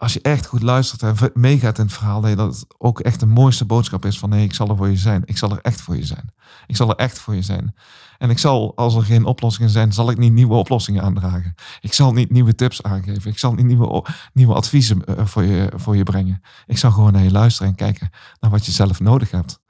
als 0.00 0.12
je 0.12 0.20
echt 0.20 0.46
goed 0.46 0.62
luistert 0.62 1.02
en 1.02 1.30
meegaat 1.34 1.78
in 1.78 1.84
het 1.84 1.92
verhaal, 1.92 2.20
dat, 2.20 2.38
het 2.38 2.64
ook 2.78 3.00
echt 3.00 3.20
de 3.20 3.26
mooiste 3.26 3.64
boodschap 3.64 4.04
is 4.04 4.18
van 4.18 4.28
nee, 4.28 4.44
ik 4.44 4.54
zal 4.54 4.68
er 4.68 4.76
voor 4.76 4.88
je 4.88 4.96
zijn. 4.96 5.22
Ik 5.24 5.38
zal 5.38 5.50
er 5.50 5.58
echt 5.62 5.80
voor 5.80 5.96
je 5.96 6.04
zijn. 6.04 6.32
Ik 6.66 6.76
zal 6.76 6.88
er 6.88 6.96
echt 6.96 7.18
voor 7.18 7.34
je 7.34 7.42
zijn. 7.42 7.74
En 8.18 8.30
ik 8.30 8.38
zal, 8.38 8.76
als 8.76 8.94
er 8.94 9.02
geen 9.02 9.24
oplossingen 9.24 9.70
zijn, 9.70 9.92
zal 9.92 10.10
ik 10.10 10.18
niet 10.18 10.32
nieuwe 10.32 10.54
oplossingen 10.54 11.02
aandragen. 11.02 11.54
Ik 11.80 11.92
zal 11.92 12.12
niet 12.12 12.30
nieuwe 12.30 12.54
tips 12.54 12.82
aangeven. 12.82 13.30
Ik 13.30 13.38
zal 13.38 13.54
niet 13.54 13.66
nieuwe, 13.66 14.04
nieuwe 14.32 14.54
adviezen 14.54 15.04
eh, 15.04 15.26
voor 15.26 15.42
je, 15.42 15.72
voor 15.74 15.96
je 15.96 16.02
brengen. 16.02 16.40
Ik 16.66 16.78
zal 16.78 16.90
gewoon 16.90 17.12
naar 17.12 17.22
je 17.22 17.30
luisteren 17.30 17.68
en 17.68 17.74
kijken 17.74 18.10
naar 18.40 18.50
wat 18.50 18.66
je 18.66 18.72
zelf 18.72 19.00
nodig 19.00 19.30
hebt. 19.30 19.60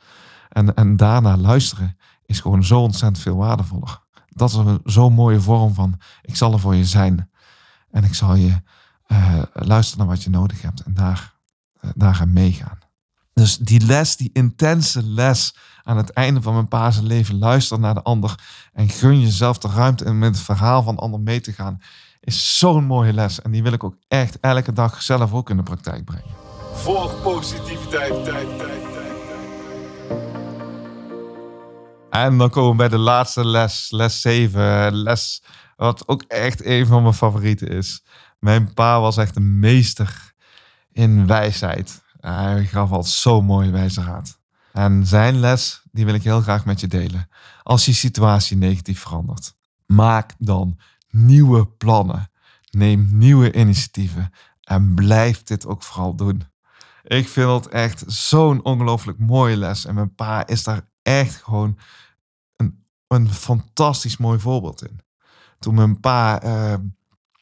En, 0.48 0.74
en 0.74 0.96
daarna 0.96 1.36
luisteren 1.36 1.96
is 2.26 2.40
gewoon 2.40 2.64
zo 2.64 2.80
ontzettend 2.80 3.18
veel 3.18 3.36
waardevoller. 3.36 4.02
Dat 4.28 4.48
is 4.48 4.54
een 4.54 4.80
zo'n 4.84 5.12
mooie 5.12 5.40
vorm 5.40 5.74
van 5.74 6.00
ik 6.22 6.36
zal 6.36 6.52
er 6.52 6.60
voor 6.60 6.74
je 6.74 6.84
zijn. 6.84 7.29
En 7.90 8.04
ik 8.04 8.14
zal 8.14 8.34
je 8.34 8.62
uh, 9.08 9.42
luisteren 9.52 10.06
naar 10.06 10.14
wat 10.14 10.24
je 10.24 10.30
nodig 10.30 10.62
hebt 10.62 10.80
en 10.80 10.94
daar, 10.94 11.34
uh, 11.84 11.90
daar 11.94 12.14
gaan 12.14 12.32
meegaan. 12.32 12.78
Dus 13.32 13.56
die 13.56 13.80
les, 13.80 14.16
die 14.16 14.30
intense 14.32 15.02
les 15.02 15.56
aan 15.82 15.96
het 15.96 16.10
einde 16.10 16.42
van 16.42 16.54
mijn 16.54 16.68
pa's 16.68 17.00
leven, 17.00 17.38
luister 17.38 17.80
naar 17.80 17.94
de 17.94 18.02
ander 18.02 18.34
en 18.72 18.88
gun 18.88 19.20
jezelf 19.20 19.58
de 19.58 19.68
ruimte 19.68 20.04
om 20.04 20.18
met 20.18 20.34
het 20.34 20.44
verhaal 20.44 20.82
van 20.82 20.94
de 20.94 21.00
ander 21.00 21.20
mee 21.20 21.40
te 21.40 21.52
gaan, 21.52 21.80
is 22.20 22.58
zo'n 22.58 22.84
mooie 22.84 23.12
les. 23.12 23.42
En 23.42 23.50
die 23.50 23.62
wil 23.62 23.72
ik 23.72 23.84
ook 23.84 23.96
echt 24.08 24.40
elke 24.40 24.72
dag 24.72 25.02
zelf 25.02 25.32
ook 25.32 25.50
in 25.50 25.56
de 25.56 25.62
praktijk 25.62 26.04
brengen. 26.04 26.30
Volg 26.72 27.22
positiviteit, 27.22 28.24
tijd, 28.24 28.58
tijd. 28.58 28.80
En 32.10 32.38
dan 32.38 32.50
komen 32.50 32.70
we 32.70 32.76
bij 32.76 32.88
de 32.88 32.98
laatste 32.98 33.46
les, 33.46 33.90
les 33.90 34.20
7. 34.20 34.94
Les 34.96 35.42
wat 35.80 36.08
ook 36.08 36.22
echt 36.22 36.64
een 36.64 36.86
van 36.86 37.02
mijn 37.02 37.14
favorieten 37.14 37.68
is. 37.68 38.04
Mijn 38.38 38.74
pa 38.74 39.00
was 39.00 39.16
echt 39.16 39.36
een 39.36 39.58
meester 39.58 40.32
in 40.92 41.26
wijsheid. 41.26 42.02
Hij 42.20 42.64
gaf 42.64 42.90
al 42.90 43.02
zo'n 43.02 43.44
mooie 43.44 43.70
wijsraad. 43.70 44.38
En 44.72 45.06
zijn 45.06 45.38
les, 45.38 45.82
die 45.92 46.04
wil 46.04 46.14
ik 46.14 46.22
heel 46.22 46.40
graag 46.40 46.64
met 46.64 46.80
je 46.80 46.86
delen. 46.86 47.28
Als 47.62 47.84
je 47.84 47.92
situatie 47.92 48.56
negatief 48.56 49.00
verandert, 49.00 49.54
maak 49.86 50.34
dan 50.38 50.78
nieuwe 51.10 51.66
plannen. 51.66 52.30
Neem 52.70 53.08
nieuwe 53.12 53.52
initiatieven 53.52 54.32
en 54.62 54.94
blijf 54.94 55.42
dit 55.42 55.66
ook 55.66 55.82
vooral 55.82 56.14
doen. 56.14 56.42
Ik 57.02 57.28
vind 57.28 57.50
het 57.50 57.68
echt 57.68 58.04
zo'n 58.06 58.64
ongelooflijk 58.64 59.18
mooie 59.18 59.56
les. 59.56 59.84
En 59.84 59.94
mijn 59.94 60.14
pa 60.14 60.46
is 60.46 60.62
daar 60.62 60.88
echt 61.02 61.42
gewoon 61.42 61.78
een, 62.56 62.84
een 63.06 63.30
fantastisch 63.30 64.16
mooi 64.16 64.38
voorbeeld 64.38 64.82
in. 64.82 65.00
Toen 65.60 65.74
mijn 65.74 66.00
pa, 66.00 66.42
eh, 66.42 66.74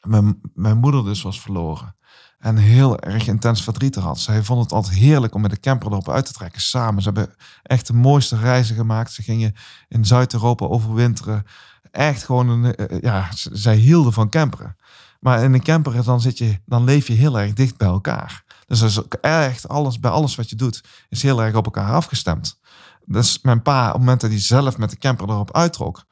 mijn, 0.01 0.39
mijn 0.53 0.77
moeder 0.77 1.03
dus 1.03 1.21
was 1.21 1.41
verloren. 1.41 1.95
En 2.39 2.57
heel 2.57 2.99
erg 2.99 3.27
intens 3.27 3.63
verdriet 3.63 3.95
had. 3.95 4.19
Zij 4.19 4.43
vond 4.43 4.63
het 4.63 4.71
altijd 4.71 4.95
heerlijk 4.95 5.35
om 5.35 5.41
met 5.41 5.51
de 5.51 5.59
camper 5.59 5.87
erop 5.91 6.09
uit 6.09 6.25
te 6.25 6.33
trekken 6.33 6.61
samen. 6.61 7.01
Ze 7.01 7.09
hebben 7.13 7.35
echt 7.63 7.87
de 7.87 7.93
mooiste 7.93 8.37
reizen 8.37 8.75
gemaakt. 8.75 9.11
Ze 9.11 9.21
gingen 9.23 9.53
in 9.87 10.05
Zuid-Europa 10.05 10.65
overwinteren. 10.65 11.43
Echt 11.91 12.23
gewoon, 12.23 12.49
een, 12.49 12.75
eh, 12.75 12.99
ja, 13.01 13.31
z- 13.31 13.45
zij 13.45 13.75
hielden 13.75 14.13
van 14.13 14.29
camperen. 14.29 14.75
Maar 15.19 15.43
in 15.43 15.53
een 15.53 15.63
camper 15.63 16.03
dan, 16.03 16.21
zit 16.21 16.37
je, 16.37 16.59
dan 16.65 16.83
leef 16.83 17.07
je 17.07 17.13
heel 17.13 17.39
erg 17.39 17.53
dicht 17.53 17.77
bij 17.77 17.87
elkaar. 17.87 18.43
Dus 18.65 18.81
is 18.81 18.99
ook 19.03 19.13
echt 19.13 19.67
alles, 19.67 19.99
bij 19.99 20.11
alles 20.11 20.35
wat 20.35 20.49
je 20.49 20.55
doet, 20.55 20.83
is 21.09 21.21
heel 21.23 21.43
erg 21.43 21.55
op 21.55 21.65
elkaar 21.65 21.91
afgestemd. 21.93 22.59
Dus 23.05 23.39
mijn 23.41 23.61
pa, 23.61 23.85
op 23.87 23.91
het 23.91 23.99
moment 23.99 24.21
dat 24.21 24.29
hij 24.29 24.39
zelf 24.39 24.77
met 24.77 24.89
de 24.89 24.97
camper 24.97 25.29
erop 25.29 25.55
uittrok, 25.55 26.05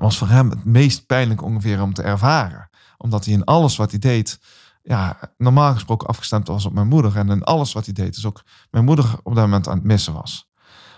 was 0.00 0.18
voor 0.18 0.28
hem 0.28 0.50
het 0.50 0.64
meest 0.64 1.06
pijnlijk 1.06 1.42
ongeveer 1.42 1.82
om 1.82 1.94
te 1.94 2.02
ervaren. 2.02 2.70
Omdat 2.96 3.24
hij 3.24 3.34
in 3.34 3.44
alles 3.44 3.76
wat 3.76 3.90
hij 3.90 3.98
deed, 3.98 4.40
ja, 4.82 5.18
normaal 5.36 5.72
gesproken 5.72 6.08
afgestemd 6.08 6.48
was 6.48 6.64
op 6.64 6.72
mijn 6.72 6.88
moeder. 6.88 7.16
En 7.16 7.28
in 7.28 7.42
alles 7.42 7.72
wat 7.72 7.84
hij 7.84 7.94
deed, 7.94 8.14
dus 8.14 8.26
ook 8.26 8.42
mijn 8.70 8.84
moeder 8.84 9.04
op 9.22 9.34
dat 9.34 9.44
moment 9.44 9.68
aan 9.68 9.76
het 9.76 9.84
missen 9.84 10.12
was. 10.12 10.50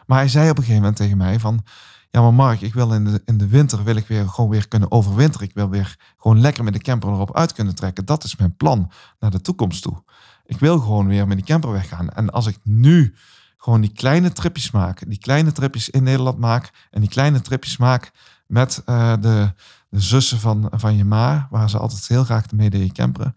Maar 0.06 0.18
hij 0.18 0.28
zei 0.28 0.50
op 0.50 0.56
een 0.56 0.62
gegeven 0.62 0.80
moment 0.80 0.96
tegen 0.96 1.16
mij 1.16 1.40
van... 1.40 1.64
Ja, 2.10 2.20
maar 2.20 2.34
Mark, 2.34 2.60
ik 2.60 2.74
wil 2.74 2.92
in 2.92 3.04
de, 3.04 3.22
in 3.24 3.38
de 3.38 3.46
winter 3.46 3.84
wil 3.84 3.96
ik 3.96 4.06
weer 4.06 4.28
gewoon 4.28 4.50
weer 4.50 4.68
kunnen 4.68 4.90
overwinteren. 4.90 5.48
Ik 5.48 5.54
wil 5.54 5.68
weer 5.68 5.96
gewoon 6.16 6.40
lekker 6.40 6.64
met 6.64 6.72
de 6.72 6.80
camper 6.80 7.08
erop 7.08 7.36
uit 7.36 7.52
kunnen 7.52 7.74
trekken. 7.74 8.04
Dat 8.04 8.24
is 8.24 8.36
mijn 8.36 8.56
plan 8.56 8.90
naar 9.18 9.30
de 9.30 9.40
toekomst 9.40 9.82
toe. 9.82 10.02
Ik 10.44 10.58
wil 10.58 10.78
gewoon 10.78 11.06
weer 11.06 11.26
met 11.26 11.36
die 11.36 11.46
camper 11.46 11.72
weggaan. 11.72 12.10
En 12.10 12.30
als 12.30 12.46
ik 12.46 12.58
nu 12.62 13.14
gewoon 13.56 13.80
die 13.80 13.92
kleine 13.92 14.32
tripjes 14.32 14.70
maak, 14.70 15.08
die 15.08 15.18
kleine 15.18 15.52
tripjes 15.52 15.90
in 15.90 16.02
Nederland 16.02 16.38
maak 16.38 16.70
en 16.90 17.00
die 17.00 17.10
kleine 17.10 17.40
tripjes 17.40 17.76
maak 17.76 18.12
met 18.52 18.82
eh, 18.84 19.12
de, 19.20 19.52
de 19.88 20.00
zussen 20.00 20.40
van, 20.40 20.68
van 20.70 20.96
je 20.96 21.04
ma, 21.04 21.46
waar 21.50 21.70
ze 21.70 21.78
altijd 21.78 22.08
heel 22.08 22.24
graag 22.24 22.50
mee 22.50 22.70
deden 22.70 22.92
camperen, 22.92 23.34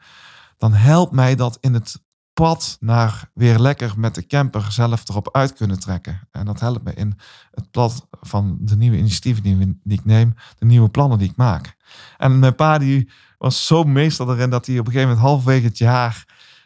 dan 0.57 0.73
helpt 0.73 1.11
mij 1.11 1.35
dat 1.35 1.57
in 1.61 1.73
het 1.73 2.03
pad 2.33 2.77
naar 2.79 3.29
weer 3.33 3.59
lekker 3.59 3.93
met 3.97 4.15
de 4.15 4.27
camper 4.27 4.71
zelf 4.71 5.09
erop 5.09 5.29
uit 5.31 5.53
kunnen 5.53 5.79
trekken. 5.79 6.27
En 6.31 6.45
dat 6.45 6.59
helpt 6.59 6.83
me 6.83 6.93
in 6.93 7.17
het 7.51 7.71
pad 7.71 8.07
van 8.11 8.57
de 8.59 8.75
nieuwe 8.75 8.97
initiatieven 8.97 9.43
die, 9.43 9.79
die 9.83 9.97
ik 9.97 10.05
neem, 10.05 10.33
de 10.57 10.65
nieuwe 10.65 10.89
plannen 10.89 11.17
die 11.17 11.29
ik 11.29 11.35
maak. 11.35 11.75
En 12.17 12.39
mijn 12.39 12.55
pa 12.55 12.77
die 12.77 13.09
was 13.37 13.67
zo 13.67 13.83
meester 13.83 14.29
erin 14.29 14.49
dat 14.49 14.65
hij 14.65 14.79
op 14.79 14.85
een 14.85 14.91
gegeven 14.91 15.13
moment 15.13 15.27
halverwege 15.27 15.65
het 15.65 15.77
jaar 15.77 16.25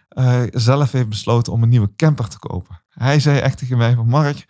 eh, 0.10 0.42
zelf 0.52 0.92
heeft 0.92 1.10
besloten 1.10 1.54
om 1.54 1.64
een 1.64 1.70
nieuwe 1.70 1.96
camper 1.96 2.28
te 2.28 2.40
kopen. 2.40 2.82
Hij 2.90 3.20
zei 3.20 3.40
echt 3.40 3.58
tegen 3.58 3.78
mij 3.78 3.96
van 3.96 4.08
Mark, 4.08 4.46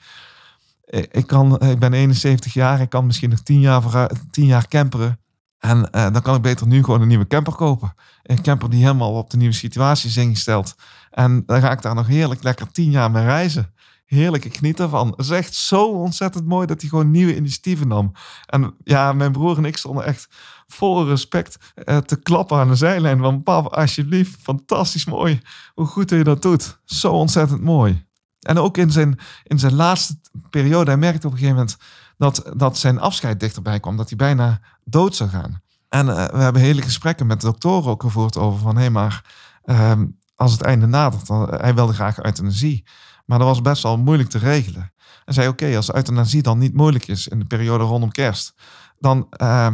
ik, 0.89 1.27
kan, 1.27 1.59
ik 1.59 1.79
ben 1.79 1.93
71 1.93 2.53
jaar, 2.53 2.81
ik 2.81 2.89
kan 2.89 3.05
misschien 3.05 3.29
nog 3.29 3.39
10 3.39 3.59
jaar, 3.59 3.81
vooruit, 3.81 4.23
10 4.31 4.45
jaar 4.45 4.67
camperen. 4.67 5.19
En 5.59 5.91
eh, 5.91 6.11
dan 6.11 6.21
kan 6.21 6.35
ik 6.35 6.41
beter 6.41 6.67
nu 6.67 6.83
gewoon 6.83 7.01
een 7.01 7.07
nieuwe 7.07 7.27
camper 7.27 7.53
kopen. 7.53 7.93
Een 8.23 8.41
camper 8.41 8.69
die 8.69 8.81
helemaal 8.81 9.13
op 9.13 9.29
de 9.29 9.37
nieuwe 9.37 9.53
situatie 9.53 10.09
is 10.09 10.17
ingesteld. 10.17 10.75
En 11.09 11.43
dan 11.45 11.61
ga 11.61 11.71
ik 11.71 11.81
daar 11.81 11.95
nog 11.95 12.07
heerlijk 12.07 12.43
lekker 12.43 12.71
10 12.71 12.91
jaar 12.91 13.11
mee 13.11 13.23
reizen. 13.23 13.73
Heerlijk, 14.05 14.45
ik 14.45 14.55
geniet 14.55 14.79
ervan. 14.79 15.07
Het 15.07 15.19
is 15.19 15.29
echt 15.29 15.55
zo 15.55 15.85
ontzettend 15.85 16.45
mooi 16.45 16.67
dat 16.67 16.81
hij 16.81 16.89
gewoon 16.89 17.11
nieuwe 17.11 17.35
initiatieven 17.35 17.87
nam. 17.87 18.11
En 18.45 18.75
ja, 18.83 19.13
mijn 19.13 19.31
broer 19.31 19.57
en 19.57 19.65
ik 19.65 19.77
stonden 19.77 20.05
echt 20.05 20.27
vol 20.67 21.07
respect 21.07 21.57
eh, 21.73 21.97
te 21.97 22.21
klappen 22.21 22.57
aan 22.57 22.67
de 22.67 22.75
zijlijn. 22.75 23.19
Van 23.19 23.43
pap, 23.43 23.73
alsjeblieft, 23.73 24.41
fantastisch 24.41 25.05
mooi. 25.05 25.41
Hoe 25.73 25.85
goed 25.85 26.09
dat 26.09 26.17
je 26.17 26.23
dat 26.23 26.41
doet. 26.41 26.79
Zo 26.85 27.11
ontzettend 27.11 27.61
mooi. 27.61 28.07
En 28.39 28.57
ook 28.57 28.77
in 28.77 28.91
zijn, 28.91 29.19
in 29.43 29.59
zijn 29.59 29.75
laatste 29.75 30.19
periode, 30.49 30.91
hij 30.91 30.99
merkte 30.99 31.27
op 31.27 31.33
een 31.33 31.39
gegeven 31.39 31.59
moment 31.59 31.77
dat, 32.17 32.51
dat 32.55 32.77
zijn 32.77 32.99
afscheid 32.99 33.39
dichterbij 33.39 33.79
kwam. 33.79 33.97
Dat 33.97 34.09
hij 34.09 34.17
bijna 34.17 34.61
dood 34.83 35.15
zou 35.15 35.29
gaan. 35.29 35.61
En 35.89 36.09
eh, 36.09 36.25
we 36.25 36.37
hebben 36.37 36.61
hele 36.61 36.81
gesprekken 36.81 37.27
met 37.27 37.41
de 37.41 37.47
doktoren 37.47 37.91
ook 37.91 38.01
gevoerd 38.01 38.37
over 38.37 38.59
van... 38.59 38.75
hé, 38.75 38.81
hey, 38.81 38.89
maar 38.89 39.25
ehm, 39.63 40.05
als 40.35 40.51
het 40.51 40.61
einde 40.61 40.85
nadert, 40.85 41.27
dan, 41.27 41.49
hij 41.49 41.75
wilde 41.75 41.93
graag 41.93 42.23
euthanasie. 42.23 42.85
Maar 43.25 43.37
dat 43.37 43.47
was 43.47 43.61
best 43.61 43.83
wel 43.83 43.97
moeilijk 43.97 44.29
te 44.29 44.37
regelen. 44.37 44.93
En 45.25 45.33
zei, 45.33 45.47
oké, 45.47 45.75
als 45.75 45.93
euthanasie 45.93 46.41
dan 46.41 46.57
niet 46.57 46.73
moeilijk 46.73 47.07
is 47.07 47.27
in 47.27 47.39
de 47.39 47.45
periode 47.45 47.83
rondom 47.83 48.11
kerst... 48.11 48.53
dan 48.99 49.27
eh, 49.29 49.67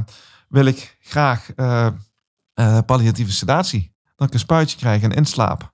wil 0.49 0.65
ik 0.65 0.97
graag 1.01 1.53
eh, 1.53 1.87
eh, 2.53 2.79
palliatieve 2.85 3.31
sedatie. 3.31 3.93
Dat 4.15 4.27
ik 4.27 4.33
een 4.33 4.39
spuitje 4.39 4.77
krijg 4.77 5.01
en 5.01 5.11
inslaap. 5.11 5.73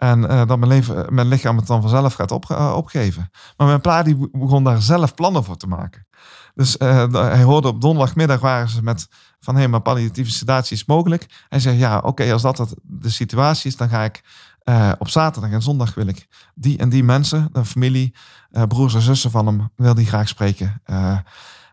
En 0.00 0.28
eh, 0.28 0.46
dat 0.46 0.58
mijn, 0.58 0.70
leven, 0.70 1.14
mijn 1.14 1.28
lichaam 1.28 1.56
het 1.56 1.66
dan 1.66 1.80
vanzelf 1.80 2.14
gaat 2.14 2.50
eh, 2.50 2.72
opgeven. 2.76 3.30
Maar 3.56 3.66
mijn 3.66 3.80
pa 3.80 4.02
die 4.02 4.28
begon 4.32 4.64
daar 4.64 4.82
zelf 4.82 5.14
plannen 5.14 5.44
voor 5.44 5.56
te 5.56 5.66
maken. 5.66 6.06
Dus 6.54 6.76
eh, 6.76 7.12
hij 7.12 7.42
hoorde 7.42 7.68
op 7.68 7.80
donderdagmiddag 7.80 8.40
waren 8.40 8.68
ze 8.68 8.82
met 8.82 9.08
van 9.40 9.56
hé, 9.56 9.68
maar 9.68 9.80
palliatieve 9.80 10.30
sedatie 10.30 10.76
is 10.76 10.84
mogelijk. 10.84 11.44
Hij 11.48 11.60
zei 11.60 11.78
ja, 11.78 11.98
oké, 11.98 12.32
als 12.32 12.42
dat 12.42 12.74
de 12.82 13.10
situatie 13.10 13.70
is, 13.70 13.76
dan 13.76 13.88
ga 13.88 14.04
ik 14.04 14.22
eh, 14.62 14.92
op 14.98 15.08
zaterdag 15.08 15.50
en 15.50 15.62
zondag 15.62 15.94
wil 15.94 16.06
ik 16.06 16.26
die 16.54 16.78
en 16.78 16.88
die 16.88 17.04
mensen, 17.04 17.48
de 17.52 17.64
familie, 17.64 18.14
eh, 18.50 18.62
broers 18.62 18.94
en 18.94 19.00
zussen 19.00 19.30
van 19.30 19.46
hem, 19.46 19.70
wil 19.76 19.94
die 19.94 20.06
graag 20.06 20.28
spreken. 20.28 20.80
Eh, 20.84 21.18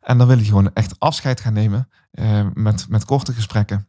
en 0.01 0.17
dan 0.17 0.27
wil 0.27 0.35
hij 0.35 0.45
gewoon 0.45 0.73
echt 0.73 0.99
afscheid 0.99 1.39
gaan 1.39 1.53
nemen 1.53 1.89
eh, 2.11 2.47
met, 2.53 2.89
met 2.89 3.05
korte 3.05 3.33
gesprekken. 3.33 3.87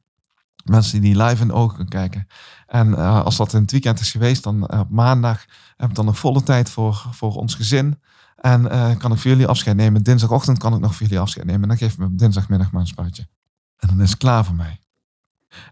Mensen 0.65 1.01
die 1.01 1.23
live 1.23 1.43
in 1.43 1.49
de 1.49 1.55
ogen 1.55 1.77
kunnen 1.77 1.93
kijken. 1.93 2.27
En 2.67 2.95
eh, 2.95 3.25
als 3.25 3.37
dat 3.37 3.53
in 3.53 3.61
het 3.61 3.71
weekend 3.71 4.01
is 4.01 4.11
geweest, 4.11 4.43
dan 4.43 4.67
eh, 4.67 4.81
op 4.81 4.91
maandag 4.91 5.45
heb 5.77 5.89
ik 5.89 5.95
dan 5.95 6.05
nog 6.05 6.19
volle 6.19 6.43
tijd 6.43 6.71
voor, 6.71 7.07
voor 7.11 7.35
ons 7.35 7.55
gezin. 7.55 8.01
En 8.37 8.71
eh, 8.71 8.97
kan 8.97 9.13
ik 9.13 9.19
voor 9.19 9.31
jullie 9.31 9.47
afscheid 9.47 9.77
nemen. 9.77 10.03
Dinsdagochtend 10.03 10.59
kan 10.59 10.75
ik 10.75 10.81
nog 10.81 10.95
voor 10.95 11.07
jullie 11.07 11.21
afscheid 11.21 11.47
nemen. 11.47 11.63
En 11.63 11.69
dan 11.69 11.79
geef 11.79 11.93
ik 11.93 11.99
me 11.99 12.15
dinsdagmiddag 12.15 12.71
maar 12.71 12.81
een 12.81 12.87
spuitje. 12.87 13.29
En 13.77 13.89
dan 13.89 14.01
is 14.01 14.11
het 14.11 14.19
klaar 14.19 14.45
voor 14.45 14.55
mij. 14.55 14.81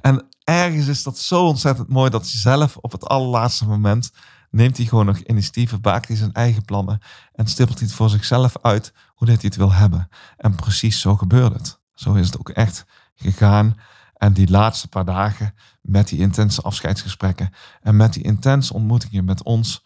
En 0.00 0.26
ergens 0.44 0.86
is 0.86 1.02
dat 1.02 1.18
zo 1.18 1.46
ontzettend 1.46 1.88
mooi 1.88 2.10
dat 2.10 2.22
hij 2.22 2.40
zelf 2.40 2.76
op 2.76 2.92
het 2.92 3.08
allerlaatste 3.08 3.66
moment 3.66 4.10
neemt 4.50 4.76
hij 4.76 4.86
gewoon 4.86 5.06
nog 5.06 5.18
initiatieven, 5.18 5.80
baakt 5.80 6.08
hij 6.08 6.16
zijn 6.16 6.32
eigen 6.32 6.64
plannen 6.64 6.98
en 7.32 7.46
stippelt 7.46 7.78
hij 7.78 7.86
het 7.86 7.96
voor 7.96 8.10
zichzelf 8.10 8.56
uit 8.62 8.92
hoe 9.14 9.26
dit 9.26 9.40
hij 9.40 9.46
het 9.48 9.56
wil 9.56 9.72
hebben. 9.72 10.08
En 10.36 10.54
precies 10.54 11.00
zo 11.00 11.16
gebeurde 11.16 11.56
het. 11.56 11.80
Zo 11.94 12.14
is 12.14 12.26
het 12.26 12.38
ook 12.38 12.48
echt 12.48 12.84
gegaan. 13.14 13.76
En 14.16 14.32
die 14.32 14.50
laatste 14.50 14.88
paar 14.88 15.04
dagen 15.04 15.54
met 15.80 16.08
die 16.08 16.18
intense 16.18 16.62
afscheidsgesprekken 16.62 17.50
en 17.80 17.96
met 17.96 18.12
die 18.12 18.22
intense 18.22 18.74
ontmoetingen 18.74 19.24
met 19.24 19.42
ons 19.42 19.84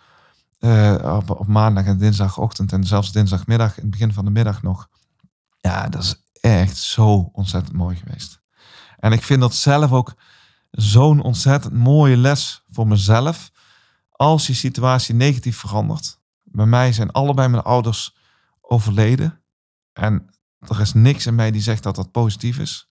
eh, 0.59 1.17
op, 1.17 1.31
op 1.31 1.47
maandag 1.47 1.85
en 1.85 1.99
dinsdagochtend 1.99 2.73
en 2.73 2.85
zelfs 2.85 3.13
dinsdagmiddag, 3.13 3.77
in 3.77 3.83
het 3.83 3.91
begin 3.91 4.13
van 4.13 4.25
de 4.25 4.31
middag 4.31 4.63
nog. 4.63 4.89
Ja, 5.61 5.89
dat 5.89 6.03
is 6.03 6.23
echt 6.41 6.77
zo 6.77 7.31
ontzettend 7.33 7.77
mooi 7.77 7.97
geweest. 7.97 8.41
En 8.99 9.13
ik 9.13 9.23
vind 9.23 9.41
dat 9.41 9.55
zelf 9.55 9.93
ook 9.93 10.15
zo'n 10.71 11.23
ontzettend 11.23 11.75
mooie 11.75 12.17
les 12.17 12.65
voor 12.69 12.87
mezelf. 12.87 13.51
Als 14.11 14.47
je 14.47 14.55
situatie 14.55 15.15
negatief 15.15 15.57
verandert. 15.57 16.21
Bij 16.43 16.67
mij 16.67 16.93
zijn 16.93 17.11
allebei 17.11 17.49
mijn 17.49 17.63
ouders 17.63 18.17
overleden. 18.61 19.43
En 19.93 20.27
er 20.59 20.81
is 20.81 20.93
niks 20.93 21.27
in 21.27 21.35
mij 21.35 21.51
die 21.51 21.63
zegt 21.63 21.83
dat 21.83 21.95
dat 21.95 22.11
positief 22.11 22.59
is. 22.59 22.90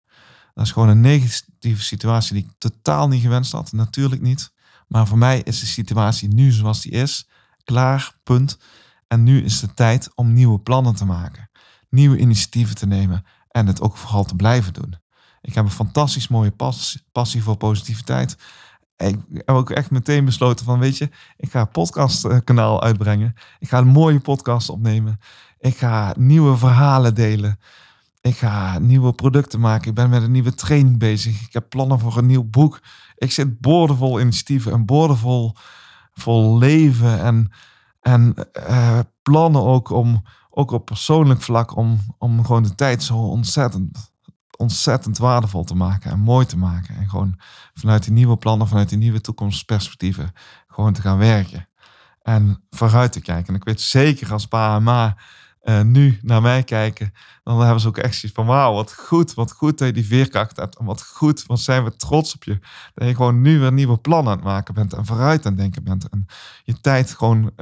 Dat 0.58 0.66
is 0.66 0.72
gewoon 0.72 0.88
een 0.88 1.00
negatieve 1.00 1.82
situatie 1.82 2.34
die 2.34 2.44
ik 2.44 2.52
totaal 2.58 3.08
niet 3.08 3.22
gewenst 3.22 3.52
had. 3.52 3.72
Natuurlijk 3.72 4.22
niet. 4.22 4.52
Maar 4.88 5.06
voor 5.06 5.18
mij 5.18 5.40
is 5.40 5.60
de 5.60 5.66
situatie 5.66 6.28
nu 6.28 6.50
zoals 6.50 6.80
die 6.80 6.92
is. 6.92 7.28
Klaar, 7.64 8.14
punt. 8.22 8.58
En 9.06 9.22
nu 9.22 9.44
is 9.44 9.60
de 9.60 9.74
tijd 9.74 10.10
om 10.14 10.32
nieuwe 10.32 10.58
plannen 10.60 10.94
te 10.94 11.04
maken. 11.04 11.50
Nieuwe 11.88 12.18
initiatieven 12.18 12.76
te 12.76 12.86
nemen. 12.86 13.24
En 13.48 13.66
het 13.66 13.80
ook 13.80 13.96
vooral 13.96 14.24
te 14.24 14.34
blijven 14.34 14.72
doen. 14.72 14.94
Ik 15.40 15.54
heb 15.54 15.64
een 15.64 15.70
fantastisch 15.70 16.28
mooie 16.28 16.50
pas, 16.50 17.04
passie 17.12 17.42
voor 17.42 17.56
positiviteit. 17.56 18.36
Ik 18.96 19.18
heb 19.34 19.48
ook 19.48 19.70
echt 19.70 19.90
meteen 19.90 20.24
besloten 20.24 20.64
van, 20.64 20.78
weet 20.78 20.98
je, 20.98 21.10
ik 21.36 21.50
ga 21.50 21.60
een 21.60 21.70
podcastkanaal 21.70 22.82
uitbrengen. 22.82 23.34
Ik 23.58 23.68
ga 23.68 23.78
een 23.78 23.86
mooie 23.86 24.20
podcast 24.20 24.68
opnemen. 24.68 25.20
Ik 25.58 25.76
ga 25.76 26.14
nieuwe 26.16 26.56
verhalen 26.56 27.14
delen. 27.14 27.58
Ik 28.28 28.36
ga 28.36 28.78
nieuwe 28.78 29.12
producten 29.12 29.60
maken. 29.60 29.88
Ik 29.88 29.94
ben 29.94 30.10
met 30.10 30.22
een 30.22 30.30
nieuwe 30.30 30.54
training 30.54 30.98
bezig. 30.98 31.40
Ik 31.40 31.52
heb 31.52 31.68
plannen 31.68 31.98
voor 31.98 32.16
een 32.16 32.26
nieuw 32.26 32.44
boek. 32.44 32.80
Ik 33.16 33.32
zit 33.32 33.60
boordevol 33.60 34.20
initiatieven 34.20 34.72
en 34.72 34.86
boordevol 34.86 35.56
vol 36.12 36.58
leven 36.58 37.20
en, 37.20 37.52
en 38.00 38.34
eh, 38.52 38.98
plannen 39.22 39.62
ook 39.62 39.90
om, 39.90 40.22
ook 40.50 40.70
op 40.70 40.84
persoonlijk 40.84 41.42
vlak, 41.42 41.76
om, 41.76 41.98
om 42.18 42.44
gewoon 42.44 42.62
de 42.62 42.74
tijd 42.74 43.02
zo 43.02 43.16
ontzettend, 43.16 44.12
ontzettend 44.56 45.18
waardevol 45.18 45.64
te 45.64 45.74
maken 45.74 46.10
en 46.10 46.20
mooi 46.20 46.46
te 46.46 46.58
maken. 46.58 46.96
En 46.96 47.08
gewoon 47.08 47.38
vanuit 47.74 48.04
die 48.04 48.12
nieuwe 48.12 48.36
plannen, 48.36 48.68
vanuit 48.68 48.88
die 48.88 48.98
nieuwe 48.98 49.20
toekomstperspectieven, 49.20 50.32
gewoon 50.66 50.92
te 50.92 51.00
gaan 51.00 51.18
werken. 51.18 51.68
En 52.22 52.62
vooruit 52.70 53.12
te 53.12 53.20
kijken. 53.20 53.48
En 53.48 53.54
ik 53.54 53.64
weet 53.64 53.80
zeker 53.80 54.32
als 54.32 54.46
pa 54.46 54.76
en 54.76 54.82
ma 54.82 55.16
uh, 55.62 55.82
nu 55.82 56.18
naar 56.22 56.42
mij 56.42 56.62
kijken, 56.62 57.12
dan 57.42 57.60
hebben 57.60 57.80
ze 57.80 57.88
ook 57.88 57.98
echt 57.98 58.14
zoiets 58.14 58.38
van: 58.38 58.46
wauw, 58.46 58.74
wat 58.74 58.94
goed, 58.94 59.34
wat 59.34 59.52
goed 59.52 59.78
dat 59.78 59.86
je 59.86 59.94
die 59.94 60.06
veerkracht 60.06 60.56
hebt. 60.56 60.78
En 60.78 60.84
wat 60.84 61.06
goed, 61.06 61.46
wat 61.46 61.60
zijn 61.60 61.84
we 61.84 61.96
trots 61.96 62.34
op 62.34 62.44
je. 62.44 62.58
Dat 62.94 63.08
je 63.08 63.14
gewoon 63.14 63.40
nu 63.40 63.58
weer 63.58 63.72
nieuwe 63.72 63.98
plannen 63.98 64.32
aan 64.32 64.38
het 64.38 64.46
maken 64.46 64.74
bent 64.74 64.92
en 64.92 65.06
vooruit 65.06 65.46
aan 65.46 65.52
het 65.52 65.60
denken 65.60 65.84
bent. 65.84 66.08
En 66.08 66.26
je 66.64 66.80
tijd 66.80 67.10
gewoon, 67.10 67.52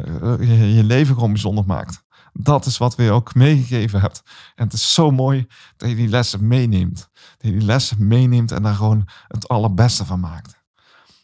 je, 0.40 0.74
je, 0.74 0.84
leven 0.84 1.14
gewoon 1.14 1.32
bijzonder 1.32 1.64
maakt. 1.66 2.05
Dat 2.32 2.66
is 2.66 2.78
wat 2.78 2.94
we 2.94 3.03
je 3.03 3.11
ook 3.11 3.34
meegegeven 3.34 4.01
hebt. 4.01 4.22
En 4.55 4.64
het 4.64 4.72
is 4.72 4.94
zo 4.94 5.11
mooi 5.11 5.47
dat 5.76 5.88
je 5.88 5.94
die 5.94 6.09
lessen 6.09 6.49
meeneemt. 6.49 7.11
Dat 7.12 7.51
je 7.51 7.51
die 7.51 7.66
lessen 7.66 8.07
meeneemt 8.07 8.53
en 8.53 8.62
daar 8.62 8.74
gewoon 8.74 9.09
het 9.28 9.49
allerbeste 9.49 10.05
van 10.05 10.20
maakt. 10.20 10.64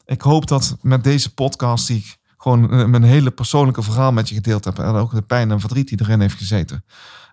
Ik 0.04 0.20
hoop 0.20 0.46
dat 0.46 0.76
met 0.80 1.04
deze 1.04 1.34
podcast 1.34 1.86
die 1.86 1.98
ik 1.98 2.20
gewoon 2.42 2.70
eh, 2.70 2.84
mijn 2.84 3.02
hele 3.02 3.30
persoonlijke 3.30 3.82
verhaal 3.82 4.12
met 4.12 4.28
je 4.28 4.34
gedeeld 4.34 4.64
heb. 4.64 4.78
En 4.78 4.94
ook 4.94 5.14
de 5.14 5.22
pijn 5.22 5.50
en 5.50 5.60
verdriet 5.60 5.88
die 5.88 6.00
erin 6.00 6.20
heeft 6.20 6.36
gezeten. 6.36 6.84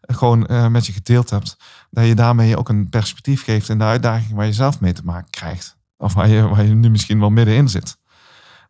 Gewoon 0.02 0.48
uh, 0.52 0.68
met 0.68 0.86
je 0.86 0.94
gedeeld 0.94 1.30
hebt. 1.30 1.58
Dat 1.90 2.06
je 2.06 2.16
daarmee 2.16 2.58
ook 2.58 2.70
een 2.70 2.90
perspectief 2.90 3.44
geeft 3.44 3.70
in 3.70 3.78
de 3.78 3.84
uitdaging 3.84 4.34
waar 4.34 4.46
je 4.46 4.54
zelf 4.54 4.80
mee 4.80 4.94
te 4.94 5.02
maken 5.04 5.30
krijgt. 5.30 5.78
Of 5.98 6.14
waar 6.14 6.28
je, 6.28 6.48
waar 6.48 6.66
je 6.66 6.74
nu 6.74 6.90
misschien 6.90 7.20
wel 7.20 7.30
middenin 7.30 7.70
zit. 7.70 7.98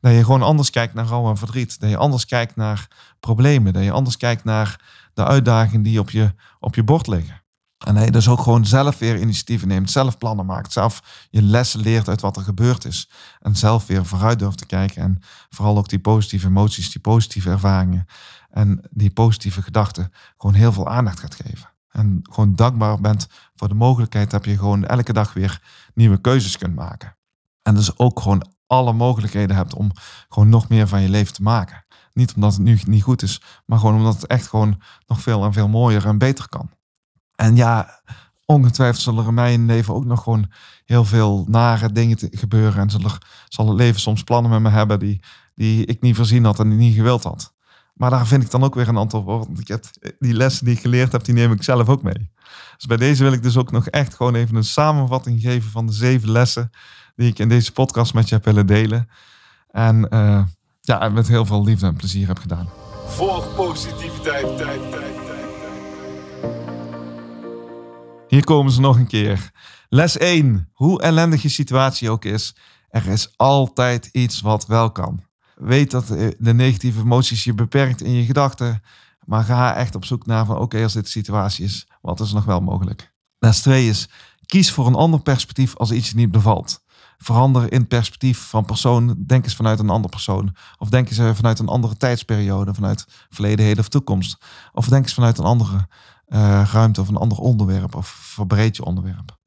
Dat 0.01 0.13
je 0.13 0.23
gewoon 0.23 0.41
anders 0.41 0.69
kijkt 0.69 0.93
naar 0.93 1.05
rouw 1.05 1.29
en 1.29 1.37
verdriet. 1.37 1.79
Dat 1.79 1.89
je 1.89 1.97
anders 1.97 2.25
kijkt 2.25 2.55
naar 2.55 2.87
problemen. 3.19 3.73
Dat 3.73 3.83
je 3.83 3.91
anders 3.91 4.17
kijkt 4.17 4.43
naar 4.43 4.81
de 5.13 5.25
uitdagingen 5.25 5.83
die 5.83 5.99
op 5.99 6.09
je, 6.09 6.33
op 6.59 6.75
je 6.75 6.83
bord 6.83 7.07
liggen. 7.07 7.41
En 7.85 8.03
je 8.03 8.11
dus 8.11 8.27
ook 8.27 8.39
gewoon 8.41 8.65
zelf 8.65 8.97
weer 8.97 9.19
initiatieven 9.19 9.67
neemt, 9.67 9.91
zelf 9.91 10.17
plannen 10.17 10.45
maakt, 10.45 10.71
zelf 10.71 11.27
je 11.29 11.41
lessen 11.41 11.79
leert 11.79 12.07
uit 12.07 12.21
wat 12.21 12.37
er 12.37 12.43
gebeurd 12.43 12.85
is. 12.85 13.09
En 13.39 13.55
zelf 13.55 13.87
weer 13.87 14.05
vooruit 14.05 14.39
durft 14.39 14.57
te 14.57 14.65
kijken. 14.65 15.01
En 15.01 15.21
vooral 15.49 15.77
ook 15.77 15.89
die 15.89 15.99
positieve 15.99 16.47
emoties, 16.47 16.91
die 16.91 17.01
positieve 17.01 17.49
ervaringen 17.49 18.05
en 18.49 18.81
die 18.89 19.09
positieve 19.09 19.61
gedachten 19.61 20.11
gewoon 20.37 20.55
heel 20.55 20.71
veel 20.71 20.87
aandacht 20.87 21.19
gaat 21.19 21.35
geven. 21.35 21.69
En 21.89 22.19
gewoon 22.21 22.55
dankbaar 22.55 23.01
bent 23.01 23.27
voor 23.55 23.67
de 23.67 23.73
mogelijkheid 23.73 24.31
dat 24.31 24.45
je 24.45 24.57
gewoon 24.57 24.85
elke 24.85 25.13
dag 25.13 25.33
weer 25.33 25.61
nieuwe 25.93 26.21
keuzes 26.21 26.57
kunt 26.57 26.75
maken. 26.75 27.17
En 27.61 27.75
dus 27.75 27.97
ook 27.97 28.19
gewoon 28.19 28.47
alle 28.67 28.93
mogelijkheden 28.93 29.55
hebt 29.55 29.73
om 29.73 29.91
gewoon 30.29 30.49
nog 30.49 30.69
meer 30.69 30.87
van 30.87 31.01
je 31.01 31.09
leven 31.09 31.33
te 31.33 31.41
maken. 31.41 31.85
Niet 32.13 32.33
omdat 32.33 32.53
het 32.53 32.61
nu 32.61 32.79
niet 32.85 33.03
goed 33.03 33.21
is, 33.21 33.41
maar 33.65 33.79
gewoon 33.79 33.95
omdat 33.95 34.15
het 34.15 34.27
echt 34.27 34.47
gewoon 34.47 34.81
nog 35.07 35.21
veel 35.21 35.43
en 35.43 35.53
veel 35.53 35.67
mooier 35.67 36.05
en 36.05 36.17
beter 36.17 36.49
kan. 36.49 36.69
En 37.39 37.55
ja, 37.55 38.01
ongetwijfeld 38.45 39.01
zullen 39.01 39.21
er 39.21 39.27
in 39.27 39.33
mijn 39.33 39.65
leven 39.65 39.93
ook 39.93 40.05
nog 40.05 40.23
gewoon 40.23 40.51
heel 40.85 41.05
veel 41.05 41.45
nare 41.47 41.91
dingen 41.91 42.17
gebeuren. 42.31 42.81
En 42.81 42.89
zal, 42.89 43.01
zal 43.47 43.67
het 43.67 43.77
leven 43.77 44.01
soms 44.01 44.23
plannen 44.23 44.51
met 44.51 44.61
me 44.61 44.69
hebben 44.69 44.99
die, 44.99 45.21
die 45.55 45.85
ik 45.85 46.01
niet 46.01 46.15
voorzien 46.15 46.45
had 46.45 46.59
en 46.59 46.69
die 46.69 46.77
niet 46.77 46.95
gewild 46.95 47.23
had. 47.23 47.53
Maar 47.93 48.09
daar 48.09 48.27
vind 48.27 48.43
ik 48.43 48.51
dan 48.51 48.63
ook 48.63 48.75
weer 48.75 48.87
een 48.87 48.97
antwoord 48.97 49.27
op. 49.27 49.47
Want 49.47 49.59
ik 49.59 49.67
heb, 49.67 49.85
die 50.19 50.33
lessen 50.33 50.65
die 50.65 50.73
ik 50.73 50.81
geleerd 50.81 51.11
heb, 51.11 51.23
die 51.23 51.33
neem 51.33 51.51
ik 51.51 51.63
zelf 51.63 51.89
ook 51.89 52.03
mee. 52.03 52.31
Dus 52.75 52.85
bij 52.85 52.97
deze 52.97 53.23
wil 53.23 53.33
ik 53.33 53.43
dus 53.43 53.57
ook 53.57 53.71
nog 53.71 53.87
echt 53.87 54.15
gewoon 54.15 54.35
even 54.35 54.55
een 54.55 54.63
samenvatting 54.63 55.41
geven 55.41 55.71
van 55.71 55.85
de 55.85 55.93
zeven 55.93 56.31
lessen 56.31 56.69
die 57.15 57.29
ik 57.29 57.39
in 57.39 57.49
deze 57.49 57.71
podcast 57.71 58.13
met 58.13 58.29
je 58.29 58.35
heb 58.35 58.45
willen 58.45 58.65
delen. 58.65 59.09
En 59.71 60.07
uh, 60.09 60.43
ja, 60.81 61.09
met 61.09 61.27
heel 61.27 61.45
veel 61.45 61.63
liefde 61.63 61.85
en 61.85 61.95
plezier 61.95 62.27
heb 62.27 62.39
gedaan. 62.39 62.69
Volg 63.07 63.55
positiviteit, 63.55 64.57
tijd, 64.57 64.91
tijd. 64.91 65.19
Hier 68.29 68.43
komen 68.43 68.71
ze 68.71 68.79
nog 68.79 68.97
een 68.97 69.07
keer. 69.07 69.51
Les 69.87 70.17
1. 70.17 70.69
Hoe 70.73 71.01
ellendig 71.01 71.41
je 71.41 71.49
situatie 71.49 72.09
ook 72.09 72.25
is, 72.25 72.55
er 72.89 73.07
is 73.07 73.33
altijd 73.35 74.09
iets 74.11 74.41
wat 74.41 74.65
wel 74.65 74.91
kan. 74.91 75.23
Weet 75.55 75.91
dat 75.91 76.07
de 76.37 76.53
negatieve 76.53 76.99
emoties 76.99 77.43
je 77.43 77.53
beperkt 77.53 78.01
in 78.01 78.11
je 78.11 78.25
gedachten, 78.25 78.81
maar 79.25 79.43
ga 79.43 79.75
echt 79.75 79.95
op 79.95 80.05
zoek 80.05 80.25
naar 80.25 80.45
van 80.45 80.57
oké, 80.57 80.83
als 80.83 80.93
dit 80.93 81.03
de 81.03 81.09
situatie 81.09 81.65
is, 81.65 81.87
wat 82.01 82.19
is 82.19 82.33
nog 82.33 82.45
wel 82.45 82.59
mogelijk. 82.59 83.13
Les 83.39 83.61
2 83.61 83.87
is, 83.87 84.09
kies 84.45 84.71
voor 84.71 84.87
een 84.87 84.95
ander 84.95 85.21
perspectief 85.21 85.75
als 85.75 85.91
iets 85.91 86.09
je 86.09 86.15
niet 86.15 86.31
bevalt. 86.31 86.83
Verander 87.17 87.71
in 87.71 87.87
perspectief 87.87 88.39
van 88.39 88.65
persoon, 88.65 89.23
denk 89.27 89.43
eens 89.43 89.55
vanuit 89.55 89.79
een 89.79 89.89
andere 89.89 90.09
persoon. 90.09 90.55
Of 90.77 90.89
denk 90.89 91.09
eens 91.09 91.37
vanuit 91.37 91.59
een 91.59 91.67
andere 91.67 91.97
tijdsperiode, 91.97 92.73
vanuit 92.73 93.05
verleden, 93.29 93.65
heden 93.65 93.79
of 93.79 93.89
toekomst. 93.89 94.37
Of 94.73 94.87
denk 94.87 95.03
eens 95.03 95.13
vanuit 95.13 95.37
een 95.37 95.45
andere 95.45 95.87
uh, 96.29 96.69
ruimte 96.71 97.01
of 97.01 97.07
een 97.07 97.17
ander 97.17 97.37
onderwerp 97.37 97.95
of 97.95 98.07
verbreed 98.07 98.75
je 98.75 98.85
onderwerp. 98.85 99.37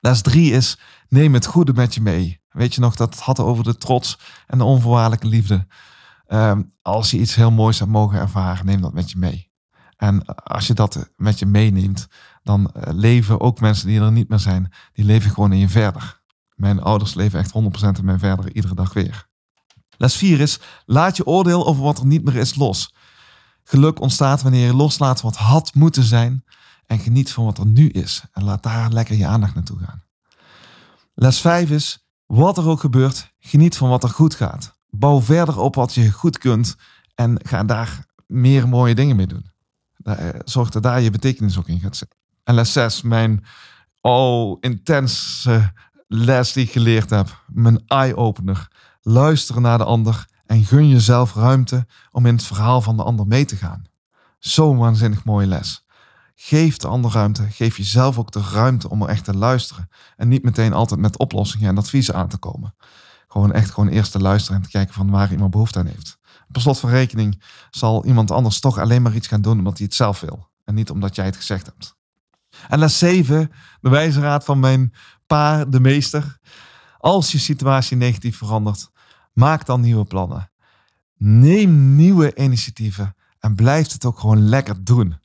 Les 0.00 0.22
drie 0.22 0.52
is, 0.52 0.78
neem 1.08 1.34
het 1.34 1.46
goede 1.46 1.72
met 1.72 1.94
je 1.94 2.00
mee. 2.00 2.40
Weet 2.48 2.74
je 2.74 2.80
nog, 2.80 2.96
dat 2.96 3.14
het 3.14 3.22
had 3.22 3.40
over 3.40 3.64
de 3.64 3.76
trots 3.76 4.18
en 4.46 4.58
de 4.58 4.64
onvoorwaardelijke 4.64 5.26
liefde. 5.26 5.66
Uh, 6.28 6.58
als 6.82 7.10
je 7.10 7.18
iets 7.18 7.34
heel 7.34 7.50
moois 7.50 7.78
hebt 7.78 7.90
mogen 7.90 8.18
ervaren, 8.18 8.66
neem 8.66 8.80
dat 8.80 8.92
met 8.92 9.10
je 9.10 9.18
mee. 9.18 9.50
En 9.96 10.24
als 10.24 10.66
je 10.66 10.74
dat 10.74 11.12
met 11.16 11.38
je 11.38 11.46
meeneemt, 11.46 12.08
dan 12.42 12.70
eh, 12.70 12.92
leven 12.94 13.40
ook 13.40 13.60
mensen 13.60 13.86
die 13.86 14.00
er 14.00 14.12
niet 14.12 14.28
meer 14.28 14.38
zijn, 14.38 14.72
die 14.92 15.04
leven 15.04 15.30
gewoon 15.30 15.52
in 15.52 15.58
je 15.58 15.68
verder. 15.68 16.20
Mijn 16.54 16.80
ouders 16.80 17.14
leven 17.14 17.38
echt 17.38 17.52
100% 17.94 17.98
in 17.98 18.04
mij 18.04 18.18
verder, 18.18 18.54
iedere 18.54 18.74
dag 18.74 18.92
weer. 18.92 19.28
Les 19.96 20.16
4 20.16 20.40
is, 20.40 20.60
laat 20.84 21.16
je 21.16 21.26
oordeel 21.26 21.66
over 21.66 21.82
wat 21.82 21.98
er 21.98 22.06
niet 22.06 22.24
meer 22.24 22.36
is 22.36 22.54
los. 22.54 22.94
Geluk 23.68 24.00
ontstaat 24.00 24.42
wanneer 24.42 24.66
je 24.66 24.74
loslaat 24.74 25.20
wat 25.20 25.36
had 25.36 25.74
moeten 25.74 26.02
zijn 26.02 26.44
en 26.86 26.98
geniet 26.98 27.32
van 27.32 27.44
wat 27.44 27.58
er 27.58 27.66
nu 27.66 27.88
is. 27.88 28.22
En 28.32 28.44
laat 28.44 28.62
daar 28.62 28.90
lekker 28.90 29.16
je 29.16 29.26
aandacht 29.26 29.54
naartoe 29.54 29.78
gaan. 29.78 30.02
Les 31.14 31.40
5 31.40 31.70
is, 31.70 32.06
wat 32.26 32.58
er 32.58 32.68
ook 32.68 32.80
gebeurt, 32.80 33.32
geniet 33.38 33.76
van 33.76 33.88
wat 33.88 34.02
er 34.02 34.08
goed 34.08 34.34
gaat. 34.34 34.78
Bouw 34.90 35.20
verder 35.20 35.58
op 35.58 35.74
wat 35.74 35.94
je 35.94 36.10
goed 36.10 36.38
kunt 36.38 36.76
en 37.14 37.38
ga 37.42 37.64
daar 37.64 38.04
meer 38.26 38.68
mooie 38.68 38.94
dingen 38.94 39.16
mee 39.16 39.26
doen. 39.26 39.50
Eh, 40.02 40.28
zorg 40.44 40.70
dat 40.70 40.82
daar 40.82 41.00
je 41.00 41.10
betekenis 41.10 41.58
ook 41.58 41.68
in 41.68 41.80
gaat 41.80 41.96
zetten. 41.96 42.18
En 42.44 42.54
les 42.54 42.72
6, 42.72 43.02
mijn 43.02 43.44
oh, 44.00 44.56
intense 44.60 45.72
les 46.06 46.52
die 46.52 46.64
ik 46.64 46.70
geleerd 46.70 47.10
heb. 47.10 47.42
Mijn 47.46 47.82
eye-opener. 47.86 48.68
Luisteren 49.00 49.62
naar 49.62 49.78
de 49.78 49.84
ander 49.84 50.26
en 50.46 50.64
gun 50.64 50.88
jezelf 50.88 51.34
ruimte 51.34 51.86
om 52.10 52.26
in 52.26 52.34
het 52.34 52.44
verhaal 52.44 52.80
van 52.80 52.96
de 52.96 53.02
ander 53.02 53.26
mee 53.26 53.44
te 53.44 53.56
gaan. 53.56 53.84
Zo'n 54.38 54.76
waanzinnig 54.76 55.24
mooie 55.24 55.46
les. 55.46 55.84
Geef 56.34 56.76
de 56.76 56.88
ander 56.88 57.10
ruimte. 57.10 57.42
Geef 57.50 57.76
jezelf 57.76 58.18
ook 58.18 58.32
de 58.32 58.42
ruimte 58.52 58.90
om 58.90 59.02
er 59.02 59.08
echt 59.08 59.24
te 59.24 59.36
luisteren. 59.36 59.88
En 60.16 60.28
niet 60.28 60.42
meteen 60.42 60.72
altijd 60.72 61.00
met 61.00 61.18
oplossingen 61.18 61.68
en 61.68 61.78
adviezen 61.78 62.14
aan 62.14 62.28
te 62.28 62.36
komen. 62.36 62.74
Gewoon 63.28 63.52
echt 63.52 63.70
gewoon 63.70 63.88
eerst 63.88 64.12
te 64.12 64.20
luisteren 64.20 64.56
en 64.56 64.62
te 64.62 64.70
kijken 64.70 64.94
van 64.94 65.10
waar 65.10 65.32
iemand 65.32 65.50
behoefte 65.50 65.78
aan 65.78 65.86
heeft. 65.86 66.18
Per 66.50 66.60
slot 66.60 66.78
van 66.78 66.90
rekening 66.90 67.42
zal 67.70 68.04
iemand 68.04 68.30
anders 68.30 68.60
toch 68.60 68.78
alleen 68.78 69.02
maar 69.02 69.14
iets 69.14 69.26
gaan 69.26 69.42
doen 69.42 69.58
omdat 69.58 69.76
hij 69.76 69.86
het 69.86 69.94
zelf 69.94 70.20
wil. 70.20 70.48
En 70.64 70.74
niet 70.74 70.90
omdat 70.90 71.14
jij 71.14 71.24
het 71.24 71.36
gezegd 71.36 71.66
hebt. 71.66 71.96
En 72.68 72.78
les 72.78 72.98
7, 72.98 73.50
de 73.80 73.88
wijze 73.88 74.20
raad 74.20 74.44
van 74.44 74.60
mijn 74.60 74.92
pa, 75.26 75.64
de 75.64 75.80
meester. 75.80 76.38
Als 76.98 77.32
je 77.32 77.38
situatie 77.38 77.96
negatief 77.96 78.36
verandert, 78.36 78.90
Maak 79.36 79.66
dan 79.66 79.80
nieuwe 79.80 80.04
plannen. 80.04 80.50
Neem 81.16 81.94
nieuwe 81.94 82.34
initiatieven 82.36 83.16
en 83.38 83.54
blijf 83.54 83.92
het 83.92 84.04
ook 84.04 84.18
gewoon 84.18 84.48
lekker 84.48 84.84
doen. 84.84 85.18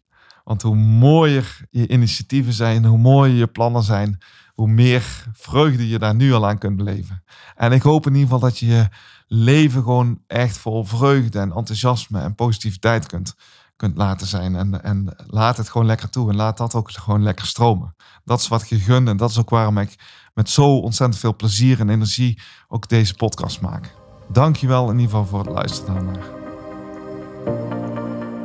Want 0.43 0.61
hoe 0.61 0.75
mooier 0.75 1.59
je 1.69 1.87
initiatieven 1.87 2.53
zijn, 2.53 2.85
hoe 2.85 2.97
mooier 2.97 3.35
je 3.35 3.47
plannen 3.47 3.83
zijn, 3.83 4.17
hoe 4.53 4.67
meer 4.67 5.25
vreugde 5.33 5.87
je 5.87 5.99
daar 5.99 6.15
nu 6.15 6.33
al 6.33 6.47
aan 6.47 6.57
kunt 6.57 6.77
beleven. 6.77 7.23
En 7.55 7.71
ik 7.71 7.81
hoop 7.81 8.05
in 8.05 8.13
ieder 8.13 8.29
geval 8.29 8.49
dat 8.49 8.57
je 8.57 8.65
je 8.65 8.89
leven 9.27 9.83
gewoon 9.83 10.21
echt 10.27 10.57
vol 10.57 10.83
vreugde 10.83 11.39
en 11.39 11.51
enthousiasme 11.51 12.19
en 12.19 12.35
positiviteit 12.35 13.05
kunt, 13.05 13.35
kunt 13.75 13.97
laten 13.97 14.27
zijn. 14.27 14.55
En, 14.55 14.83
en 14.83 15.15
laat 15.27 15.57
het 15.57 15.69
gewoon 15.69 15.87
lekker 15.87 16.09
toe 16.09 16.29
en 16.29 16.35
laat 16.35 16.57
dat 16.57 16.75
ook 16.75 16.91
gewoon 16.91 17.23
lekker 17.23 17.45
stromen. 17.45 17.95
Dat 18.23 18.39
is 18.39 18.47
wat 18.47 18.69
je 18.69 18.79
gun 18.79 19.07
en 19.07 19.17
dat 19.17 19.29
is 19.29 19.39
ook 19.39 19.49
waarom 19.49 19.77
ik 19.77 19.95
met 20.33 20.49
zo 20.49 20.77
ontzettend 20.77 21.19
veel 21.19 21.35
plezier 21.35 21.79
en 21.79 21.89
energie 21.89 22.41
ook 22.67 22.89
deze 22.89 23.13
podcast 23.15 23.61
maak. 23.61 24.00
Dankjewel 24.31 24.89
in 24.89 24.99
ieder 24.99 25.09
geval 25.09 25.25
voor 25.25 25.39
het 25.39 25.49
luisteren 25.49 25.95
daarnaar. 25.95 26.39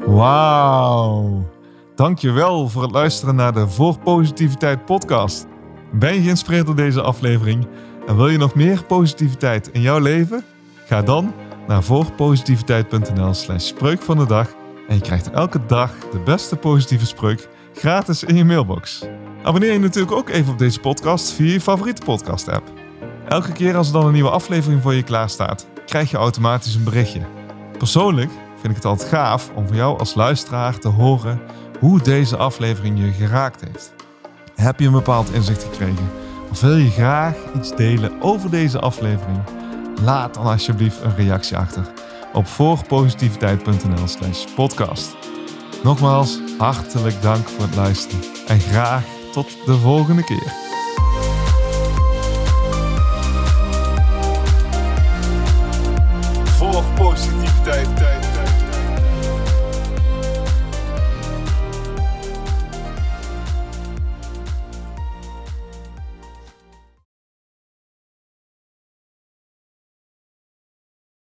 Wauw. 0.07 1.49
Dankjewel 1.95 2.69
voor 2.69 2.83
het 2.83 2.91
luisteren 2.91 3.35
naar 3.35 3.53
de 3.53 3.69
Voor 3.69 3.99
Positiviteit 3.99 4.85
podcast. 4.85 5.47
Ben 5.93 6.15
je 6.15 6.23
geïnspireerd 6.23 6.67
door 6.67 6.77
deze 6.77 7.03
aflevering 7.03 7.67
en 8.07 8.17
wil 8.17 8.29
je 8.29 8.39
nog 8.39 8.55
meer 8.55 8.85
positiviteit 8.85 9.69
in 9.69 9.81
jouw 9.81 9.99
leven? 9.99 10.45
Ga 10.87 11.03
dan 11.03 11.33
naar 11.67 11.83
voorpositiviteit.nl 11.83 13.35
slash 13.35 13.67
spreuk 13.67 14.03
van 14.03 14.19
de 14.19 14.27
dag 14.27 14.49
en 14.89 14.95
je 14.95 15.01
krijgt 15.01 15.31
elke 15.31 15.67
dag 15.67 15.91
de 16.13 16.19
beste 16.19 16.57
positieve 16.57 17.07
spreuk 17.07 17.49
gratis 17.75 18.25
in 18.25 18.37
je 18.37 18.45
mailbox. 18.45 19.05
Abonneer 19.43 19.73
je 19.73 19.79
natuurlijk 19.79 20.17
ook 20.17 20.29
even 20.29 20.53
op 20.53 20.59
deze 20.59 20.81
podcast 20.81 21.33
via 21.33 21.53
je 21.53 21.61
favoriete 21.61 22.03
podcast 22.05 22.49
app. 22.49 22.73
Elke 23.29 23.53
keer 23.53 23.77
als 23.77 23.87
er 23.87 23.93
dan 23.93 24.07
een 24.07 24.13
nieuwe 24.13 24.31
aflevering 24.31 24.83
voor 24.83 24.95
je 24.95 25.03
klaar 25.03 25.31
staat, 25.31 25.67
krijg 25.87 26.11
je 26.11 26.17
automatisch 26.17 26.75
een 26.75 26.85
berichtje. 26.85 27.21
Persoonlijk 27.79 28.31
vind 28.55 28.69
ik 28.69 28.75
het 28.75 28.85
altijd 28.85 29.09
gaaf 29.09 29.51
om 29.55 29.67
van 29.67 29.77
jou 29.77 29.99
als 29.99 30.15
luisteraar 30.15 30.79
te 30.79 30.89
horen 30.89 31.41
hoe 31.79 32.01
deze 32.01 32.37
aflevering 32.37 32.99
je 32.99 33.13
geraakt 33.13 33.61
heeft. 33.61 33.95
Heb 34.55 34.81
je 34.81 34.87
een 34.87 34.93
bepaald 34.93 35.33
inzicht 35.33 35.63
gekregen? 35.63 36.11
Of 36.51 36.61
wil 36.61 36.77
je 36.77 36.91
graag 36.91 37.37
iets 37.55 37.77
delen 37.77 38.23
over 38.23 38.51
deze 38.51 38.79
aflevering? 38.79 39.39
Laat 40.03 40.35
dan 40.35 40.45
alsjeblieft 40.45 41.03
een 41.03 41.17
reactie 41.17 41.57
achter 41.57 41.87
op 42.33 42.47
voorpositiviteit.nl 42.47 44.07
slash 44.09 44.45
podcast. 44.55 45.17
Nogmaals, 45.83 46.39
hartelijk 46.59 47.23
dank 47.23 47.49
voor 47.49 47.65
het 47.65 47.75
luisteren 47.75 48.25
en 48.47 48.61
graag 48.61 49.05
tot 49.33 49.57
de 49.67 49.79
volgende 49.79 50.25
keer. 50.25 50.53
Volg 57.67 57.75
positiviteit. 57.75 58.06